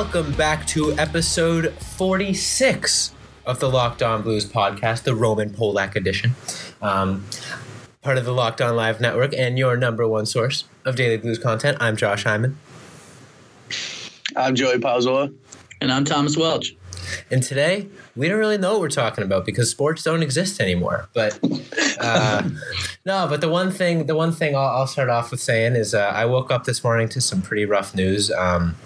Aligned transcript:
Hello 0.00 0.08
and 0.08 0.14
welcome 0.14 0.32
back 0.32 0.66
to 0.66 0.94
episode 0.94 1.74
46 1.74 3.12
of 3.44 3.60
the 3.60 3.68
Locked 3.68 4.02
On 4.02 4.22
Blues 4.22 4.46
podcast, 4.46 5.02
the 5.02 5.14
Roman 5.14 5.50
Polak 5.50 5.94
edition. 5.94 6.36
Um, 6.80 7.26
part 8.00 8.16
of 8.16 8.24
the 8.24 8.32
Locked 8.32 8.62
On 8.62 8.74
Live 8.74 9.02
network 9.02 9.34
and 9.34 9.58
your 9.58 9.76
number 9.76 10.08
one 10.08 10.24
source 10.24 10.64
of 10.86 10.96
daily 10.96 11.18
blues 11.18 11.38
content. 11.38 11.76
I'm 11.80 11.98
Josh 11.98 12.24
Hyman. 12.24 12.56
I'm 14.36 14.54
Joey 14.54 14.78
Pauzola. 14.78 15.34
And 15.82 15.92
I'm 15.92 16.06
Thomas 16.06 16.34
Welch. 16.34 16.74
And 17.30 17.42
today, 17.42 17.86
we 18.16 18.26
don't 18.26 18.38
really 18.38 18.56
know 18.56 18.72
what 18.72 18.80
we're 18.80 18.88
talking 18.88 19.22
about 19.22 19.44
because 19.44 19.68
sports 19.68 20.02
don't 20.02 20.22
exist 20.22 20.62
anymore. 20.62 21.10
But 21.12 21.38
uh, 22.00 22.48
no, 23.04 23.26
but 23.28 23.42
the 23.42 23.50
one 23.50 23.70
thing, 23.70 24.06
the 24.06 24.16
one 24.16 24.32
thing 24.32 24.56
I'll, 24.56 24.62
I'll 24.62 24.86
start 24.86 25.10
off 25.10 25.30
with 25.30 25.40
saying 25.40 25.74
is, 25.76 25.92
uh, 25.92 26.10
I 26.14 26.24
woke 26.24 26.50
up 26.50 26.64
this 26.64 26.82
morning 26.82 27.10
to 27.10 27.20
some 27.20 27.42
pretty 27.42 27.66
rough 27.66 27.94
news. 27.94 28.30
Um, 28.30 28.76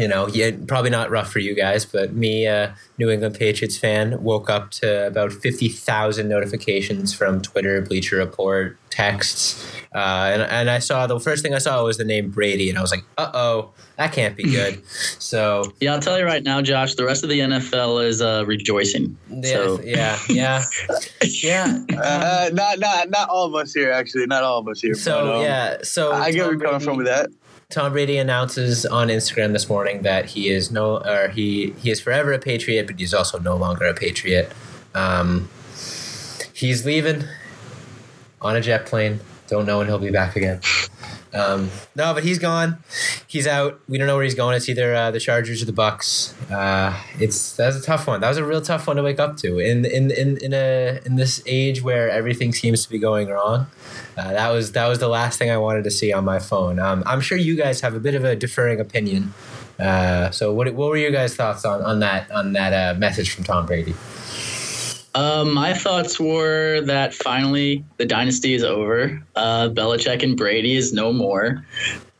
you 0.00 0.08
know, 0.08 0.26
yeah, 0.28 0.50
probably 0.66 0.88
not 0.88 1.10
rough 1.10 1.30
for 1.30 1.40
you 1.40 1.54
guys, 1.54 1.84
but 1.84 2.14
me, 2.14 2.46
uh, 2.46 2.70
New 2.96 3.10
England 3.10 3.34
Patriots 3.38 3.76
fan, 3.76 4.22
woke 4.22 4.48
up 4.48 4.70
to 4.70 5.06
about 5.06 5.30
50,000 5.30 6.26
notifications 6.26 7.12
from 7.12 7.42
Twitter, 7.42 7.82
Bleacher 7.82 8.16
Report, 8.16 8.78
texts. 8.88 9.62
Uh, 9.94 10.30
and, 10.32 10.42
and 10.42 10.70
I 10.70 10.78
saw 10.78 11.06
the 11.06 11.20
first 11.20 11.42
thing 11.42 11.52
I 11.52 11.58
saw 11.58 11.84
was 11.84 11.98
the 11.98 12.04
name 12.04 12.30
Brady, 12.30 12.70
and 12.70 12.78
I 12.78 12.80
was 12.80 12.90
like, 12.90 13.04
uh 13.18 13.30
oh, 13.34 13.72
that 13.98 14.12
can't 14.12 14.38
be 14.38 14.44
good. 14.44 14.82
so, 14.88 15.70
yeah, 15.80 15.92
I'll 15.92 16.00
tell 16.00 16.18
you 16.18 16.24
right 16.24 16.42
now, 16.42 16.62
Josh, 16.62 16.94
the 16.94 17.04
rest 17.04 17.22
of 17.22 17.28
the 17.28 17.40
NFL 17.40 18.02
is 18.02 18.22
uh, 18.22 18.44
rejoicing. 18.46 19.18
yeah, 19.28 19.52
So, 19.52 19.82
yeah, 19.82 20.18
yeah, 20.30 20.62
yeah. 21.22 21.78
Uh, 21.90 22.48
not 22.54 22.78
not 22.78 23.10
not 23.10 23.28
all 23.28 23.44
of 23.44 23.54
us 23.54 23.74
here, 23.74 23.92
actually. 23.92 24.26
Not 24.26 24.44
all 24.44 24.60
of 24.60 24.68
us 24.68 24.80
here. 24.80 24.94
So, 24.94 25.26
but, 25.26 25.36
um, 25.36 25.42
yeah, 25.42 25.76
so 25.82 26.12
I 26.12 26.32
get 26.32 26.46
where 26.46 26.52
you're 26.52 26.60
coming 26.60 26.80
from 26.80 26.96
with 26.96 27.06
that. 27.06 27.28
Tom 27.70 27.92
Brady 27.92 28.18
announces 28.18 28.84
on 28.84 29.08
Instagram 29.08 29.52
this 29.52 29.68
morning 29.68 30.02
that 30.02 30.26
he 30.26 30.48
is 30.48 30.72
no, 30.72 30.98
or 31.04 31.28
he 31.28 31.70
he 31.78 31.90
is 31.90 32.00
forever 32.00 32.32
a 32.32 32.38
Patriot, 32.38 32.88
but 32.88 32.98
he's 32.98 33.14
also 33.14 33.38
no 33.38 33.56
longer 33.56 33.84
a 33.84 33.94
Patriot. 33.94 34.52
Um, 34.92 35.48
he's 36.52 36.84
leaving 36.84 37.24
on 38.42 38.56
a 38.56 38.60
jet 38.60 38.86
plane. 38.86 39.20
Don't 39.46 39.66
know 39.66 39.78
when 39.78 39.86
he'll 39.86 39.98
be 40.00 40.10
back 40.10 40.34
again. 40.34 40.60
Um, 41.32 41.70
no, 41.94 42.12
but 42.12 42.24
he's 42.24 42.38
gone. 42.38 42.78
He's 43.26 43.46
out. 43.46 43.80
We 43.88 43.98
don't 43.98 44.06
know 44.06 44.16
where 44.16 44.24
he's 44.24 44.34
going. 44.34 44.56
It's 44.56 44.68
either 44.68 44.94
uh, 44.94 45.10
the 45.10 45.20
Chargers 45.20 45.62
or 45.62 45.66
the 45.66 45.72
Bucs. 45.72 46.34
Uh, 46.50 46.98
it's 47.18 47.54
that 47.56 47.66
was 47.66 47.76
a 47.76 47.82
tough 47.82 48.06
one. 48.06 48.20
That 48.20 48.28
was 48.28 48.38
a 48.38 48.44
real 48.44 48.60
tough 48.60 48.86
one 48.86 48.96
to 48.96 49.02
wake 49.02 49.20
up 49.20 49.36
to. 49.38 49.58
In 49.58 49.84
in 49.84 50.10
in 50.10 50.38
in 50.38 50.52
a 50.52 51.00
in 51.06 51.16
this 51.16 51.42
age 51.46 51.82
where 51.82 52.10
everything 52.10 52.52
seems 52.52 52.84
to 52.84 52.90
be 52.90 52.98
going 52.98 53.28
wrong, 53.28 53.66
uh, 54.16 54.32
that 54.32 54.50
was 54.50 54.72
that 54.72 54.88
was 54.88 54.98
the 54.98 55.08
last 55.08 55.38
thing 55.38 55.50
I 55.50 55.56
wanted 55.56 55.84
to 55.84 55.90
see 55.90 56.12
on 56.12 56.24
my 56.24 56.38
phone. 56.38 56.78
Um, 56.78 57.02
I'm 57.06 57.20
sure 57.20 57.38
you 57.38 57.56
guys 57.56 57.80
have 57.80 57.94
a 57.94 58.00
bit 58.00 58.14
of 58.14 58.24
a 58.24 58.34
differing 58.34 58.80
opinion. 58.80 59.32
Uh, 59.78 60.30
so 60.30 60.52
what 60.52 60.72
what 60.74 60.90
were 60.90 60.96
your 60.96 61.10
guys' 61.10 61.34
thoughts 61.34 61.64
on 61.64 61.82
on 61.82 62.00
that 62.00 62.30
on 62.30 62.52
that 62.52 62.72
uh, 62.72 62.98
message 62.98 63.30
from 63.30 63.44
Tom 63.44 63.66
Brady? 63.66 63.94
Um, 65.14 65.54
my 65.54 65.74
thoughts 65.74 66.20
were 66.20 66.82
that 66.82 67.14
finally 67.14 67.84
the 67.96 68.06
dynasty 68.06 68.54
is 68.54 68.62
over. 68.62 69.22
Uh, 69.34 69.68
Belichick 69.68 70.22
and 70.22 70.36
Brady 70.36 70.76
is 70.76 70.92
no 70.92 71.12
more. 71.12 71.64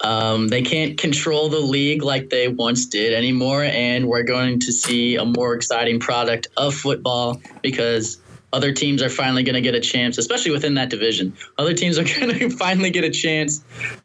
Um, 0.00 0.48
they 0.48 0.62
can't 0.62 0.98
control 0.98 1.48
the 1.50 1.60
league 1.60 2.02
like 2.02 2.30
they 2.30 2.48
once 2.48 2.86
did 2.86 3.12
anymore, 3.12 3.62
and 3.62 4.08
we're 4.08 4.22
going 4.22 4.60
to 4.60 4.72
see 4.72 5.16
a 5.16 5.24
more 5.24 5.54
exciting 5.54 6.00
product 6.00 6.48
of 6.56 6.74
football 6.74 7.40
because 7.62 8.18
other 8.52 8.72
teams 8.72 9.02
are 9.02 9.10
finally 9.10 9.42
going 9.42 9.54
to 9.54 9.60
get 9.60 9.74
a 9.74 9.80
chance, 9.80 10.18
especially 10.18 10.50
within 10.50 10.74
that 10.74 10.90
division. 10.90 11.34
Other 11.58 11.74
teams 11.74 11.98
are 11.98 12.04
going 12.20 12.38
to 12.38 12.50
finally 12.50 12.90
get 12.90 13.04
a 13.04 13.10
chance, 13.10 13.62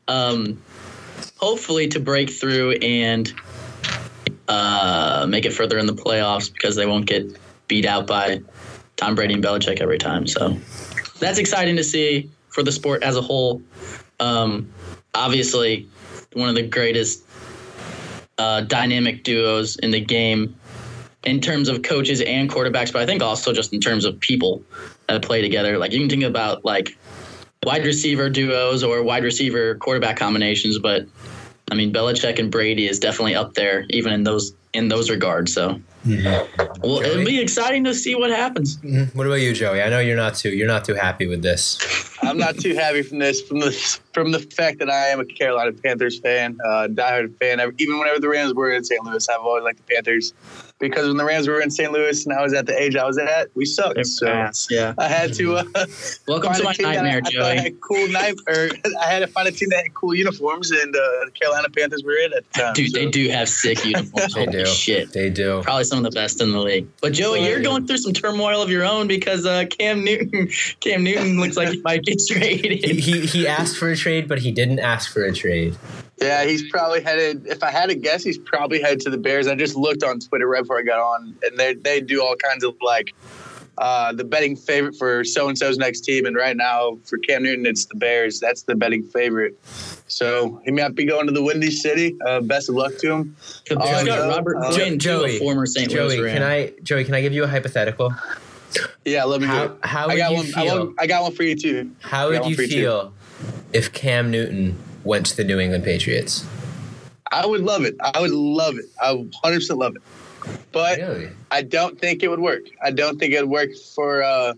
um, 0.08 0.62
hopefully, 1.38 1.88
to 1.90 2.00
break 2.00 2.30
through 2.30 2.74
and 2.74 3.34
uh, 4.48 5.26
make 5.28 5.46
it 5.46 5.54
further 5.54 5.80
in 5.80 5.86
the 5.88 5.94
playoffs 5.94 6.54
because 6.54 6.76
they 6.76 6.86
won't 6.86 7.08
get 7.08 7.40
beat 7.68 7.86
out 7.86 8.06
by 8.06 8.42
Tom 8.98 9.16
Brady 9.16 9.34
and 9.34 9.44
Belichick 9.44 9.82
every 9.82 9.98
time. 9.98 10.28
So 10.28 10.58
that's 11.20 11.40
exciting 11.40 11.76
to 11.78 11.84
see 11.84 12.30
for 12.50 12.64
the 12.64 12.72
sport 12.72 13.04
as 13.04 13.18
a 13.18 13.22
whole. 13.22 13.62
Um, 14.20 14.72
obviously, 15.14 15.90
one 16.34 16.50
of 16.50 16.56
the 16.56 16.64
greatest 16.64 17.24
uh, 18.38 18.62
dynamic 18.62 19.24
duos 19.24 19.78
in 19.78 19.92
the 19.92 20.00
game 20.00 20.56
in 21.26 21.42
terms 21.42 21.70
of 21.70 21.82
coaches 21.82 22.22
and 22.22 22.50
quarterbacks, 22.50 22.94
but 22.94 23.02
I 23.02 23.06
think 23.06 23.22
also 23.22 23.52
just 23.52 23.74
in 23.74 23.80
terms 23.80 24.06
of 24.06 24.20
people 24.20 24.64
that 25.08 25.22
play 25.22 25.42
together. 25.42 25.78
Like 25.78 25.92
you 25.92 26.00
can 26.00 26.10
think 26.10 26.24
about 26.24 26.64
like 26.64 26.98
wide 27.64 27.84
receiver 27.84 28.30
duos 28.30 28.84
or 28.84 29.04
wide 29.04 29.24
receiver 29.24 29.76
quarterback 29.76 30.18
combinations, 30.18 30.78
but 30.78 31.08
I 31.72 31.76
mean 31.76 31.92
Belichick 31.92 32.40
and 32.40 32.52
Brady 32.52 32.88
is 32.88 33.00
definitely 33.00 33.36
up 33.36 33.56
there, 33.56 33.86
even 33.90 34.14
in 34.14 34.24
those 34.24 34.54
in 34.74 34.88
those 34.88 35.10
regards. 35.10 35.54
So 35.54 35.82
well, 36.06 36.48
Joey? 37.02 37.06
it'll 37.06 37.26
be 37.26 37.40
exciting 37.40 37.84
to 37.86 37.94
see 37.94 38.16
what 38.16 38.30
happens. 38.30 38.78
Mhm. 38.78 39.14
What 39.16 39.26
about 39.28 39.36
you, 39.42 39.54
Joey? 39.54 39.82
I 39.82 39.90
know 39.90 40.00
you're 40.00 40.16
not 40.16 40.36
too 40.36 40.50
you're 40.50 40.68
not 40.68 40.86
too 40.86 40.94
happy 40.94 41.28
with 41.28 41.42
this. 41.42 41.80
I'm 42.22 42.38
not 42.38 42.58
too 42.58 42.74
happy 42.76 43.02
from 43.02 43.20
this, 43.20 43.42
from 43.42 43.60
the 43.60 43.72
from 44.14 44.32
the 44.32 44.40
fact 44.40 44.80
that 44.80 44.90
I 44.90 45.08
am 45.08 45.20
a 45.20 45.26
Carolina 45.26 45.72
Panthers 45.74 46.20
fan, 46.20 46.58
uh, 46.64 46.88
diehard 46.90 47.38
fan. 47.40 47.60
Even 47.78 48.00
whenever 48.00 48.20
the 48.20 48.30
Rams 48.30 48.54
were 48.54 48.70
in 48.72 48.84
St. 48.84 49.04
Louis, 49.04 49.28
I've 49.30 49.42
always 49.42 49.64
liked 49.64 49.86
the 49.86 49.94
Panthers 49.94 50.34
because 50.80 51.08
when 51.08 51.18
the 51.18 51.24
Rams 51.26 51.48
were 51.48 51.62
in 51.62 51.72
St. 51.72 51.92
Louis 51.92 52.26
and 52.26 52.36
I 52.38 52.42
was 52.42 52.54
at 52.54 52.66
the 52.66 52.78
age 52.80 52.96
I 52.96 53.06
was 53.06 53.18
at, 53.18 53.50
we 53.56 53.66
sucked. 53.66 53.96
They're 53.96 54.04
So 54.04 54.26
fast, 54.28 54.70
yeah. 54.72 54.94
I 54.98 55.08
had 55.08 55.34
to. 55.36 55.56
Uh, 55.56 55.64
Welcome 56.28 56.54
to 56.54 56.64
my 56.64 56.76
nightmare, 56.80 57.16
I, 57.16 57.18
I 57.18 57.22
thought 57.22 57.32
Joey. 57.32 57.58
had 57.58 57.82
cool 57.82 58.08
knife, 58.10 58.36
or 58.48 58.70
I 59.02 59.06
had 59.10 59.20
to 59.20 59.28
find 59.28 59.48
a 59.48 59.52
team 59.52 59.70
that 59.70 59.84
had 59.84 59.94
cool 59.94 60.14
uniforms, 60.14 60.72
and 60.72 60.94
uh, 60.96 61.00
the 61.26 61.32
Carolina 61.34 61.70
Panthers 61.70 62.04
were 62.04 62.18
in 62.18 62.34
at 62.34 62.44
the 62.52 62.60
time. 62.60 62.74
Dude, 62.74 62.92
so. 62.92 63.00
they 63.00 63.06
do 63.06 63.30
have 63.30 63.48
sick 63.48 63.86
uniforms. 63.86 64.34
They 64.34 64.46
Holy 64.46 64.64
do. 64.64 64.66
shit. 64.66 65.14
They 65.14 65.30
do. 65.30 65.62
Probably 65.64 65.86
some 65.86 66.00
of 66.00 66.04
the 66.04 66.12
best 66.16 66.42
in 66.42 66.52
the 66.52 66.60
league. 66.60 66.88
But 67.02 67.14
Joey, 67.14 67.40
So- 67.40 67.46
you're 67.50 67.62
going 67.62 67.88
through 67.88 67.98
some 67.98 68.14
turmoil 68.14 68.62
of 68.62 68.70
your 68.70 68.84
own 68.84 69.08
because 69.08 69.46
uh, 69.46 69.66
Cam 69.70 70.04
Newton, 70.04 70.50
Cam 70.82 71.04
Newton 71.04 71.40
looks 71.40 71.56
like 71.58 71.70
he 71.70 71.82
might 71.82 72.04
get 72.04 72.20
He, 72.20 72.34
traded. 72.34 72.84
he 73.00 73.26
he 73.26 73.48
asked 73.48 73.78
for 73.78 73.90
a 73.90 73.96
trade, 73.96 74.28
but 74.28 74.40
he 74.40 74.52
didn't 74.52 74.80
ask 74.80 75.12
for 75.12 75.24
a 75.24 75.32
trade. 75.34 75.76
Yeah, 76.22 76.46
he's 76.46 76.70
probably 76.72 77.02
headed. 77.02 77.46
If 77.48 77.62
I 77.62 77.72
had 77.72 77.90
to 77.90 77.96
guess, 77.96 78.24
he's 78.24 78.38
probably 78.38 78.82
headed 78.82 79.02
to 79.02 79.10
the 79.10 79.18
Bears. 79.18 79.48
I 79.48 79.56
just 79.56 79.76
looked 79.76 80.04
on 80.04 80.20
Twitter 80.20 80.48
right 80.48 80.62
before 80.62 80.80
I 80.80 80.84
got 80.84 81.00
on, 81.00 81.36
and 81.44 81.60
they 81.60 81.74
they 81.74 82.00
do 82.02 82.24
all 82.24 82.36
kinds 82.38 82.64
of 82.64 82.76
like 82.82 83.14
uh, 83.78 84.14
the 84.14 84.24
betting 84.24 84.56
favorite 84.56 84.96
for 84.96 85.26
so 85.26 85.50
and 85.50 85.58
so's 85.58 85.78
next 85.78 86.02
team. 86.02 86.26
And 86.26 86.36
right 86.36 86.56
now 86.56 86.98
for 87.04 87.18
Cam 87.18 87.44
Newton, 87.44 87.66
it's 87.66 87.86
the 87.86 87.96
Bears. 87.96 88.40
That's 88.40 88.64
the 88.64 88.76
betting 88.76 89.04
favorite. 89.04 89.60
So 90.08 90.62
he 90.64 90.72
might 90.72 90.96
be 90.96 91.04
going 91.04 91.26
to 91.26 91.34
the 91.34 91.44
Windy 91.44 91.72
City. 91.72 92.16
Uh, 92.26 92.40
best 92.40 92.70
of 92.70 92.76
luck 92.76 92.96
to 93.00 93.12
him. 93.12 93.36
The 93.68 93.76
Bears 93.76 94.04
Oh, 94.04 94.06
got. 94.06 94.28
Robert 94.30 94.58
Uh, 94.58 94.74
Quinn, 94.74 94.98
Joey, 95.00 95.38
former 95.40 95.66
St. 95.66 95.92
Louis 95.92 96.16
Joey, 96.16 96.22
Ram. 96.22 96.34
can 96.36 96.44
I 96.44 96.72
Joey, 96.84 97.04
can 97.04 97.14
I 97.16 97.22
give 97.22 97.34
you 97.34 97.44
a 97.44 97.48
hypothetical? 97.48 98.14
Yeah, 99.04 99.24
let 99.26 99.42
me 99.42 99.48
How 99.48 99.68
go. 99.68 99.78
how 99.84 100.04
I 100.06 100.08
would 100.08 100.18
got 100.18 100.32
you 100.32 100.38
one. 100.38 100.46
I, 100.46 100.50
feel? 100.64 100.78
want, 100.86 100.96
I 101.00 101.08
got 101.08 101.24
one 101.24 101.32
for 101.34 101.44
you 101.44 101.56
too. 101.56 101.92
How 102.02 102.30
would 102.30 102.46
you 102.46 102.56
for 102.56 102.62
you, 102.62 102.68
feel 102.70 103.14
if 103.74 103.92
Cam 103.94 104.32
Newton 104.32 104.78
went 105.06 105.28
to 105.28 105.38
the 105.38 105.44
New 105.44 105.60
England 105.60 105.84
Patriots? 105.84 106.46
I 107.32 107.46
would 107.46 107.62
love 107.62 107.86
it. 107.86 107.96
I 108.02 108.20
would 108.20 108.32
love 108.32 108.78
it. 108.78 108.86
I 109.02 109.12
would 109.12 109.34
100 109.42 109.56
percent 109.56 109.80
love 109.80 109.96
it. 109.96 110.02
But 110.72 111.00
Really? 111.00 111.30
I 111.52 111.62
don't 111.62 112.00
think 112.00 112.22
it 112.22 112.28
would 112.28 112.40
work. 112.40 112.64
I 112.84 112.92
don't 112.92 113.18
think 113.18 113.34
it 113.34 113.42
would 113.42 113.50
work 113.50 113.76
for 113.96 114.22
uh, 114.22 114.54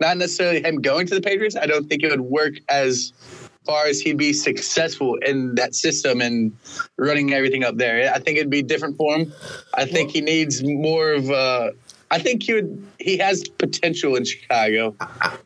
not 0.00 0.16
necessarily 0.16 0.62
him 0.62 0.80
going 0.80 1.06
to 1.06 1.14
the 1.14 1.20
Patriots. 1.20 1.56
I 1.56 1.66
don't 1.66 1.88
think 1.88 2.02
it 2.02 2.10
would 2.10 2.20
work 2.20 2.54
as 2.68 3.12
far 3.64 3.86
as 3.86 4.00
he'd 4.00 4.16
be 4.16 4.32
successful 4.32 5.16
in 5.16 5.54
that 5.54 5.74
system 5.74 6.20
and 6.20 6.52
running 6.96 7.32
everything 7.32 7.64
up 7.64 7.76
there. 7.76 8.12
I 8.12 8.18
think 8.18 8.38
it'd 8.38 8.50
be 8.50 8.62
different 8.62 8.96
for 8.96 9.14
him. 9.14 9.32
I 9.74 9.84
think 9.84 10.10
he 10.10 10.20
needs 10.20 10.62
more 10.62 11.12
of. 11.12 11.30
Uh, 11.30 11.70
I 12.12 12.18
think 12.18 12.42
he 12.42 12.52
would. 12.52 12.86
He 13.00 13.16
has 13.18 13.42
potential 13.58 14.14
in 14.16 14.24
Chicago. 14.24 14.94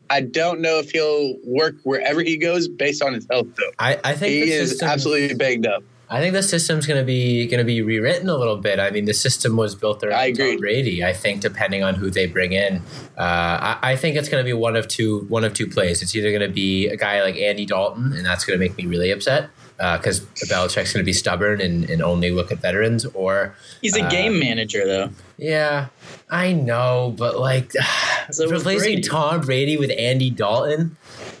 I 0.09 0.21
don't 0.21 0.59
know 0.59 0.77
if 0.79 0.91
he'll 0.91 1.35
work 1.45 1.75
wherever 1.83 2.21
he 2.21 2.37
goes 2.37 2.67
based 2.67 3.01
on 3.01 3.13
his 3.13 3.25
health, 3.31 3.47
though. 3.57 3.71
I, 3.79 3.99
I 4.03 4.13
think 4.13 4.33
He 4.33 4.39
the 4.41 4.51
is 4.51 4.69
system, 4.71 4.89
absolutely 4.89 5.35
banged 5.35 5.65
up. 5.65 5.83
I 6.09 6.21
think 6.21 6.33
the 6.33 6.43
system's 6.43 6.85
gonna 6.85 7.03
be 7.03 7.47
gonna 7.47 7.65
be 7.65 7.81
rewritten 7.81 8.29
a 8.29 8.35
little 8.35 8.55
bit. 8.57 8.79
I 8.79 8.91
mean, 8.91 9.05
the 9.05 9.13
system 9.13 9.57
was 9.57 9.75
built 9.75 10.03
around 10.03 10.19
I 10.19 10.25
agree. 10.27 10.51
Tom 10.51 10.59
Brady. 10.59 11.03
I 11.03 11.11
think 11.13 11.41
depending 11.41 11.83
on 11.83 11.95
who 11.95 12.09
they 12.09 12.27
bring 12.27 12.53
in, 12.53 12.77
uh, 13.17 13.21
I, 13.21 13.77
I 13.81 13.95
think 13.97 14.15
it's 14.15 14.29
gonna 14.29 14.43
be 14.45 14.53
one 14.53 14.75
of 14.77 14.87
two 14.87 15.25
one 15.29 15.43
of 15.43 15.53
two 15.53 15.67
plays. 15.67 16.01
It's 16.01 16.15
either 16.15 16.31
gonna 16.31 16.47
be 16.47 16.87
a 16.87 16.95
guy 16.95 17.21
like 17.23 17.35
Andy 17.37 17.65
Dalton, 17.65 18.13
and 18.13 18.25
that's 18.25 18.45
gonna 18.45 18.59
make 18.59 18.77
me 18.77 18.85
really 18.85 19.11
upset 19.11 19.49
because 19.77 20.21
Belichick's 20.49 20.93
gonna 20.93 21.03
be 21.03 21.13
stubborn 21.13 21.59
and, 21.61 21.89
and 21.89 22.01
only 22.01 22.31
look 22.31 22.51
at 22.53 22.59
veterans, 22.59 23.05
or 23.07 23.55
He's 23.81 23.97
a 23.97 24.03
uh, 24.05 24.09
game 24.09 24.39
manager, 24.39 24.85
though. 24.87 25.09
yeah, 25.37 25.87
I 26.29 26.51
know, 26.53 27.13
but 27.17 27.39
like 27.39 27.71
So 28.31 28.49
replacing 28.49 28.93
Brady. 28.95 29.01
Tom 29.01 29.41
Brady 29.41 29.77
with 29.77 29.91
Andy 29.97 30.29
Dalton. 30.29 30.97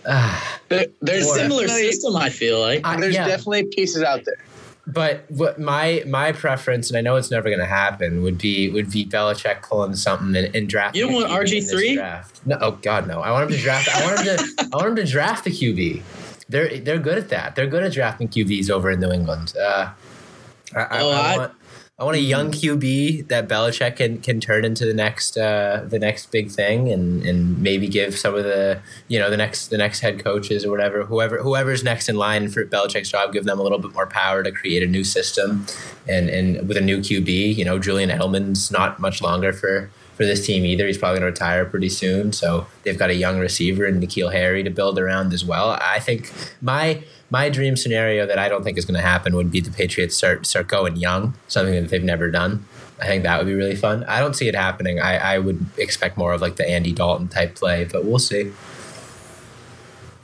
ah, 0.07 0.59
There, 0.69 0.85
there's 1.01 1.27
Or- 1.27 1.35
Similar 1.37 1.67
system, 1.67 2.15
I 2.15 2.29
feel 2.29 2.59
like. 2.59 2.81
I- 2.85 2.99
There's 2.99 3.15
yeah. 3.15 3.27
definitely 3.27 3.65
pieces 3.65 4.03
out 4.03 4.23
there. 4.25 4.37
But 4.89 5.25
what 5.27 5.59
my 5.59 6.01
my 6.07 6.31
preference, 6.31 6.89
and 6.89 6.97
I 6.97 7.01
know 7.01 7.17
it's 7.17 7.29
never 7.29 7.49
going 7.49 7.59
to 7.59 7.65
happen, 7.65 8.21
would 8.23 8.37
be 8.37 8.69
would 8.69 8.89
be 8.89 9.05
Belichick 9.05 9.61
pulling 9.63 9.95
something 9.97 10.33
and, 10.33 10.55
and 10.55 10.69
drafting. 10.69 11.01
You 11.01 11.07
don't 11.07 11.15
want 11.15 11.27
QB 11.29 11.53
in 11.57 11.63
this 11.65 11.73
RG3? 11.73 11.93
draft. 11.95 12.41
No, 12.45 12.57
oh 12.61 12.71
God, 12.81 13.05
no. 13.05 13.19
I 13.19 13.31
want 13.31 13.51
him 13.51 13.57
to 13.57 13.61
draft. 13.61 13.89
I 13.93 14.05
want 14.05 14.19
him 14.25 14.37
to. 14.37 14.69
I 14.71 14.77
want 14.77 14.87
him 14.87 14.95
to 14.95 15.05
draft 15.05 15.43
the 15.43 15.49
QB. 15.51 16.01
They're 16.47 16.79
they're 16.79 16.99
good 16.99 17.17
at 17.17 17.27
that. 17.29 17.55
They're 17.57 17.67
good 17.67 17.83
at 17.83 17.91
drafting 17.91 18.29
QBs 18.29 18.69
over 18.69 18.89
in 18.89 19.01
New 19.01 19.11
England. 19.11 19.53
Uh, 19.59 19.89
I, 20.73 20.79
I, 20.79 20.99
Oh, 21.01 21.09
I 21.11 21.33
I- 21.33 21.37
want 21.37 21.51
I 21.99 22.03
want 22.03 22.15
a 22.15 22.21
young 22.21 22.51
QB 22.51 23.29
that 23.29 23.49
Belichick 23.49 23.95
can, 23.95 24.19
can 24.19 24.39
turn 24.39 24.63
into 24.63 24.85
the 24.85 24.93
next 24.93 25.35
uh, 25.35 25.83
the 25.87 25.97
next 25.97 26.29
big 26.29 26.51
thing 26.51 26.91
and, 26.91 27.25
and 27.25 27.59
maybe 27.59 27.87
give 27.87 28.15
some 28.15 28.35
of 28.35 28.43
the 28.43 28.79
you 29.07 29.17
know 29.17 29.31
the 29.31 29.37
next 29.37 29.69
the 29.69 29.79
next 29.79 30.01
head 30.01 30.23
coaches 30.23 30.63
or 30.63 30.69
whatever 30.69 31.05
whoever 31.05 31.41
whoever's 31.41 31.83
next 31.83 32.07
in 32.07 32.15
line 32.15 32.49
for 32.49 32.63
Belichick's 32.65 33.09
job 33.09 33.33
give 33.33 33.45
them 33.45 33.59
a 33.59 33.63
little 33.63 33.79
bit 33.79 33.93
more 33.93 34.05
power 34.05 34.43
to 34.43 34.51
create 34.51 34.83
a 34.83 34.85
new 34.85 35.03
system. 35.03 35.65
And 36.07 36.29
and 36.29 36.67
with 36.67 36.77
a 36.77 36.81
new 36.81 36.99
QB 36.99 37.55
you 37.55 37.65
know 37.65 37.79
Julian 37.79 38.11
Edelman's 38.11 38.69
not 38.69 38.99
much 38.99 39.19
longer 39.19 39.51
for 39.51 39.89
for 40.17 40.25
this 40.25 40.45
team 40.45 40.65
either 40.65 40.85
he's 40.87 40.97
probably 40.97 41.19
going 41.19 41.33
to 41.33 41.41
retire 41.41 41.63
pretty 41.63 41.89
soon 41.89 42.33
so 42.33 42.67
they've 42.83 42.99
got 42.99 43.09
a 43.09 43.15
young 43.15 43.39
receiver 43.39 43.85
and 43.85 44.03
N'Keal 44.03 44.33
Harry 44.33 44.63
to 44.63 44.69
build 44.69 44.99
around 44.99 45.31
as 45.31 45.45
well 45.45 45.77
I 45.79 45.99
think 45.99 46.31
my 46.61 47.03
my 47.29 47.49
dream 47.49 47.75
scenario 47.75 48.25
that 48.25 48.39
I 48.39 48.47
don't 48.49 48.63
think 48.63 48.77
is 48.77 48.85
going 48.85 48.99
to 48.99 49.05
happen 49.05 49.35
would 49.35 49.51
be 49.51 49.59
the 49.59 49.71
Patriots 49.71 50.15
start 50.15 50.45
start 50.45 50.67
going 50.67 50.95
young, 50.95 51.33
something 51.47 51.73
that 51.73 51.89
they've 51.89 52.03
never 52.03 52.31
done. 52.31 52.65
I 52.99 53.05
think 53.05 53.23
that 53.23 53.37
would 53.37 53.47
be 53.47 53.53
really 53.53 53.75
fun. 53.75 54.03
I 54.05 54.19
don't 54.19 54.33
see 54.33 54.47
it 54.47 54.55
happening. 54.55 54.99
I, 54.99 55.35
I 55.35 55.39
would 55.39 55.63
expect 55.77 56.17
more 56.17 56.33
of 56.33 56.41
like 56.41 56.55
the 56.55 56.67
Andy 56.67 56.91
Dalton 56.93 57.27
type 57.27 57.55
play, 57.55 57.83
but 57.85 58.05
we'll 58.05 58.17
see. 58.17 58.51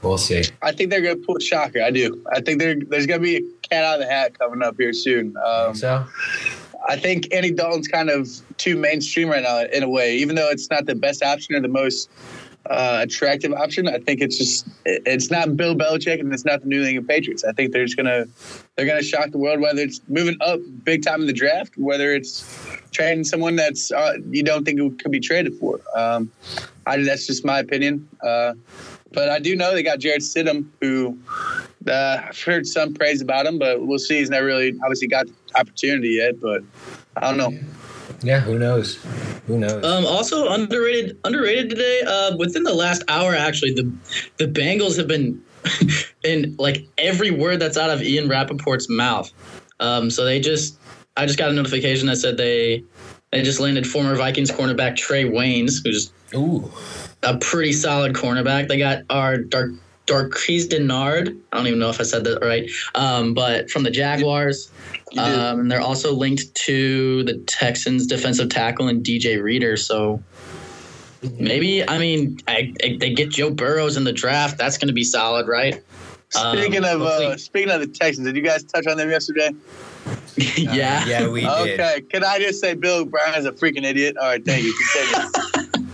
We'll 0.02 0.18
see. 0.18 0.44
I 0.62 0.72
think 0.72 0.90
they're 0.90 1.02
going 1.02 1.20
to 1.20 1.26
pull 1.26 1.38
a 1.38 1.42
shocker. 1.42 1.82
I 1.82 1.92
do. 1.92 2.24
I 2.34 2.42
think 2.42 2.60
there's 2.60 3.06
going 3.06 3.20
to 3.20 3.20
be 3.20 3.38
a 3.38 3.42
cat 3.62 3.84
out 3.84 3.96
of 3.96 4.00
the 4.08 4.12
hat 4.12 4.38
coming 4.38 4.64
up 4.64 4.76
here 4.78 4.92
soon. 4.92 5.36
Um, 5.46 5.76
So 5.76 6.06
I 6.88 6.98
think 6.98 7.34
Andy 7.34 7.52
Dalton's 7.52 7.88
kind 7.88 8.10
of 8.10 8.30
too 8.58 8.76
mainstream 8.76 9.30
right 9.30 9.44
now 9.44 9.64
in 9.64 9.84
a 9.84 9.90
way, 9.90 10.18
even 10.18 10.36
though 10.36 10.50
it's 10.50 10.70
not 10.70 10.86
the 10.86 10.96
best 10.96 11.24
option 11.24 11.56
or 11.56 11.62
the 11.62 11.68
most 11.68 12.10
uh, 12.70 13.00
attractive 13.02 13.54
option. 13.54 13.88
I 13.88 14.00
think 14.00 14.22
it's 14.22 14.38
just 14.38 14.68
it's 14.86 15.30
not 15.30 15.56
Bill 15.58 15.76
Belichick 15.76 16.20
and 16.20 16.34
it's 16.34 16.46
not 16.46 16.62
the 16.62 16.68
New 16.68 16.84
England 16.84 17.08
Patriots. 17.08 17.44
I 17.44 17.52
think 17.52 17.74
they're 17.74 17.86
just 17.86 17.98
gonna 17.98 18.26
they're 18.76 18.86
gonna 18.86 19.04
shock 19.04 19.32
the 19.32 19.38
world 19.38 19.60
whether 19.60 19.82
it's 19.82 20.02
moving 20.08 20.38
up 20.42 20.60
big 20.84 21.04
time 21.04 21.22
in 21.22 21.28
the 21.28 21.34
draft, 21.34 21.78
whether 21.78 22.14
it's 22.14 22.46
trading 22.92 23.24
someone 23.24 23.56
that's 23.56 23.92
uh, 23.92 24.14
you 24.30 24.44
don't 24.44 24.64
think 24.64 25.02
could 25.02 25.12
be 25.12 25.20
traded 25.20 25.54
for. 25.56 25.80
Um, 25.96 26.32
I 26.86 27.02
that's 27.02 27.28
just 27.28 27.46
my 27.46 27.60
opinion. 27.60 28.08
Uh, 28.22 28.54
but 29.12 29.30
I 29.30 29.40
do 29.40 29.56
know 29.56 29.74
they 29.74 29.84
got 29.84 30.00
Jarrett 30.00 30.22
Stidham, 30.22 30.66
who 30.82 31.18
uh, 31.88 32.24
I've 32.28 32.42
heard 32.42 32.68
some 32.68 32.94
praise 32.94 33.22
about 33.22 33.46
him, 33.46 33.60
but 33.60 33.86
we'll 33.86 34.00
see. 34.00 34.20
He's 34.20 34.30
never 34.30 34.46
really 34.46 34.78
obviously 34.82 35.08
got 35.08 35.28
the 35.28 35.60
opportunity 35.60 36.10
yet. 36.10 36.40
But 36.40 36.64
I 37.18 37.22
don't 37.34 37.38
know. 37.38 37.60
yeah, 38.22 38.40
who 38.40 38.58
knows? 38.58 38.96
Who 39.48 39.58
knows? 39.58 39.84
Um, 39.84 40.06
also 40.06 40.50
underrated 40.50 41.18
underrated 41.24 41.70
today. 41.70 42.02
Uh, 42.06 42.38
within 42.38 42.64
the 42.64 42.74
last 42.74 43.04
hour, 43.08 43.36
actually, 43.36 43.74
the 43.74 43.92
the 44.38 44.48
Bengals 44.48 44.98
have 44.98 45.08
been 45.08 45.42
in 46.24 46.56
like 46.58 46.88
every 46.98 47.32
word 47.32 47.60
that's 47.60 47.78
out 47.78 47.90
of 47.90 48.02
Ian 48.02 48.28
Rapoport's 48.28 48.90
mouth. 48.90 49.32
Um, 49.80 50.10
so 50.10 50.26
they 50.26 50.40
just 50.40 50.78
I 51.18 51.26
just 51.26 51.38
got 51.38 51.50
a 51.50 51.54
notification 51.54 52.08
that 52.08 52.18
said 52.18 52.38
they 52.38 52.84
they 53.32 53.42
just 53.42 53.60
landed 53.60 53.88
former 53.88 54.16
Vikings 54.16 54.52
cornerback 54.52 54.96
Trae 54.96 55.30
Waynes, 55.30 55.84
who's 55.84 56.12
Ooh, 56.36 56.72
a 57.24 57.38
pretty 57.38 57.74
solid 57.74 58.14
cornerback. 58.14 58.68
They 58.68 58.78
got 58.78 59.04
our 59.10 59.38
Dark 59.38 59.72
Darqueze 60.06 60.68
Dennard. 60.68 61.38
I 61.52 61.58
don't 61.58 61.68
even 61.68 61.80
know 61.80 61.90
if 61.90 62.00
I 62.00 62.04
said 62.04 62.24
that 62.26 62.40
right. 62.42 62.70
Um, 62.96 63.34
but 63.34 63.70
from 63.70 63.84
the 63.84 63.92
Jaguars. 63.92 64.72
Um, 65.18 65.62
and 65.62 65.72
they're 65.72 65.82
also 65.82 66.14
linked 66.14 66.54
to 66.56 67.24
the 67.24 67.38
Texans 67.46 68.08
defensive 68.08 68.50
tackle 68.50 68.88
and 68.88 69.06
DJ 69.06 69.42
Reader. 69.42 69.78
So 69.78 70.22
maybe, 71.40 71.88
I 71.88 71.98
mean, 72.00 72.40
I, 72.48 72.74
I, 72.84 72.98
they 73.00 73.14
get 73.14 73.30
Joe 73.30 73.52
Burrows 73.52 73.96
in 73.96 74.04
the 74.04 74.14
draft. 74.14 74.58
That's 74.58 74.78
going 74.78 74.88
to 74.88 74.94
be 74.94 75.04
solid, 75.04 75.48
right? 75.48 75.82
Um, 76.36 76.58
Speaking 76.58 76.84
of 76.84 77.02
uh, 77.02 77.38
speaking 77.38 77.70
of 77.70 77.80
the 77.80 77.88
Texans, 77.88 78.26
did 78.26 78.36
you 78.36 78.42
guys 78.42 78.64
touch 78.64 78.88
on 78.88 78.98
them 78.98 79.10
yesterday? 79.10 79.52
yeah. 80.58 81.04
Uh, 81.04 81.08
yeah, 81.08 81.28
we 81.28 81.42
did. 81.42 81.80
Okay, 81.80 82.02
can 82.10 82.24
I 82.24 82.40
just 82.40 82.60
say 82.60 82.74
Bill 82.74 83.02
O'Brien 83.02 83.36
is 83.36 83.46
a 83.46 83.52
freaking 83.52 83.84
idiot? 83.84 84.18
All 84.18 84.28
right, 84.28 84.44
thank 84.44 84.64
you. 84.64 84.74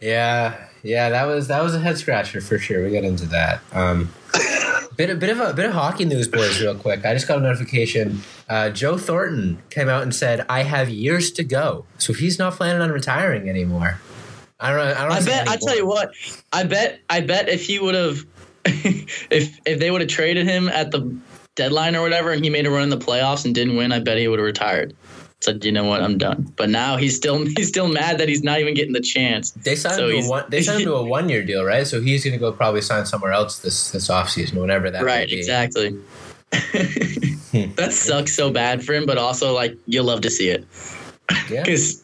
Yeah, 0.00 0.65
yeah, 0.86 1.10
that 1.10 1.26
was 1.26 1.48
that 1.48 1.62
was 1.62 1.74
a 1.74 1.80
head 1.80 1.98
scratcher 1.98 2.40
for 2.40 2.58
sure. 2.58 2.82
We 2.84 2.92
got 2.92 3.04
into 3.04 3.26
that. 3.26 3.60
Um, 3.72 4.12
bit 4.96 5.10
a 5.10 5.14
bit 5.14 5.30
of 5.30 5.40
a 5.40 5.52
bit 5.52 5.66
of 5.66 5.72
hockey 5.72 6.04
news, 6.04 6.28
boys, 6.28 6.60
real 6.60 6.74
quick. 6.74 7.04
I 7.04 7.12
just 7.12 7.28
got 7.28 7.38
a 7.38 7.40
notification. 7.40 8.20
Uh, 8.48 8.70
Joe 8.70 8.96
Thornton 8.96 9.62
came 9.70 9.88
out 9.88 10.02
and 10.02 10.14
said, 10.14 10.46
"I 10.48 10.62
have 10.62 10.88
years 10.88 11.30
to 11.32 11.44
go," 11.44 11.84
so 11.98 12.12
he's 12.12 12.38
not 12.38 12.54
planning 12.54 12.80
on 12.80 12.90
retiring 12.90 13.48
anymore. 13.48 14.00
I 14.58 14.70
don't. 14.70 14.80
I 14.80 15.02
don't. 15.02 15.12
I 15.12 15.24
bet. 15.24 15.48
I 15.48 15.56
tell 15.56 15.76
you 15.76 15.86
what. 15.86 16.12
I 16.52 16.64
bet. 16.64 17.00
I 17.10 17.20
bet 17.20 17.48
if 17.48 17.66
he 17.66 17.78
would 17.78 17.94
have, 17.94 18.24
if 18.64 19.60
if 19.66 19.78
they 19.78 19.90
would 19.90 20.00
have 20.00 20.10
traded 20.10 20.46
him 20.46 20.68
at 20.68 20.90
the 20.90 21.16
deadline 21.56 21.96
or 21.96 22.02
whatever, 22.02 22.30
and 22.30 22.42
he 22.44 22.50
made 22.50 22.66
a 22.66 22.70
run 22.70 22.84
in 22.84 22.90
the 22.90 22.98
playoffs 22.98 23.44
and 23.44 23.54
didn't 23.54 23.76
win, 23.76 23.92
I 23.92 23.98
bet 23.98 24.18
he 24.18 24.28
would 24.28 24.38
have 24.38 24.46
retired. 24.46 24.94
Said, 25.46 25.64
you 25.64 25.70
know 25.72 25.84
what, 25.84 26.02
I'm 26.02 26.18
done. 26.18 26.52
But 26.56 26.70
now 26.70 26.96
he's 26.96 27.14
still 27.16 27.44
he's 27.56 27.68
still 27.68 27.86
mad 27.88 28.18
that 28.18 28.28
he's 28.28 28.42
not 28.42 28.58
even 28.60 28.74
getting 28.74 28.92
the 28.92 29.00
chance. 29.00 29.52
They 29.52 29.76
signed 29.76 29.94
So 29.96 30.08
him 30.08 30.20
to 30.22 30.26
a 30.26 30.28
one. 30.30 30.44
They 30.48 30.60
signed 30.62 30.80
him 30.80 30.86
to 30.88 30.94
a 30.96 31.02
one 31.16 31.28
year 31.28 31.42
deal, 31.44 31.64
right? 31.64 31.86
So 31.86 32.00
he's 32.00 32.24
going 32.24 32.32
to 32.34 32.38
go 32.40 32.52
probably 32.52 32.80
sign 32.80 33.06
somewhere 33.06 33.32
else 33.32 33.60
this 33.60 33.90
this 33.92 34.08
offseason, 34.08 34.54
whatever 34.54 34.90
that. 34.90 35.04
right. 35.04 35.30
Exactly. 35.30 35.96
that 36.50 37.88
sucks 37.92 38.34
so 38.34 38.50
bad 38.50 38.84
for 38.84 38.92
him, 38.94 39.06
but 39.06 39.18
also 39.18 39.52
like 39.54 39.76
you'll 39.86 40.04
love 40.04 40.20
to 40.22 40.30
see 40.30 40.48
it 40.50 40.64
Yeah. 41.50 41.62
because 41.62 42.02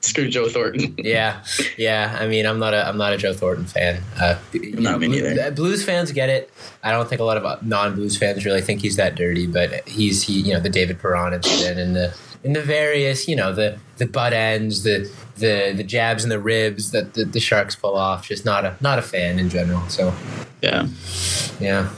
screw 0.00 0.28
Joe 0.28 0.48
Thornton. 0.48 0.94
Yeah, 0.98 1.42
yeah. 1.78 2.16
I 2.20 2.26
mean, 2.26 2.46
I'm 2.46 2.58
not 2.58 2.74
a 2.74 2.86
I'm 2.86 2.98
not 2.98 3.12
a 3.12 3.16
Joe 3.16 3.32
Thornton 3.32 3.64
fan. 3.64 4.02
Uh, 4.20 4.38
Not 4.52 5.00
me 5.00 5.08
Blue- 5.08 5.22
neither. 5.34 5.50
Blues 5.50 5.84
fans 5.84 6.12
get 6.12 6.28
it. 6.28 6.50
I 6.82 6.90
don't 6.90 7.08
think 7.08 7.20
a 7.20 7.24
lot 7.24 7.36
of 7.38 7.62
non 7.66 7.94
Blues 7.94 8.16
fans 8.16 8.44
really 8.44 8.60
think 8.60 8.80
he's 8.82 8.96
that 8.96 9.14
dirty, 9.14 9.46
but 9.46 9.86
he's 9.88 10.22
he 10.22 10.40
you 10.40 10.52
know 10.54 10.60
the 10.60 10.68
David 10.70 10.98
Perron 11.00 11.32
incident 11.32 11.78
and 11.80 11.96
the 11.96 12.14
and 12.44 12.54
the 12.56 12.62
various 12.62 13.28
you 13.28 13.36
know 13.36 13.52
the 13.54 13.78
the 13.98 14.06
butt 14.06 14.32
ends 14.32 14.82
the 14.82 15.10
the 15.36 15.72
the 15.76 15.84
jabs 15.84 16.22
and 16.24 16.30
the 16.32 16.38
ribs 16.40 16.90
that 16.90 17.14
the, 17.14 17.24
the 17.24 17.40
sharks 17.40 17.74
pull 17.76 17.96
off. 17.96 18.26
Just 18.28 18.44
not 18.44 18.64
a 18.64 18.76
not 18.80 18.98
a 18.98 19.02
fan 19.02 19.38
in 19.38 19.48
general. 19.48 19.88
So 19.88 20.14
Yeah. 20.60 20.86
yeah. 21.60 21.88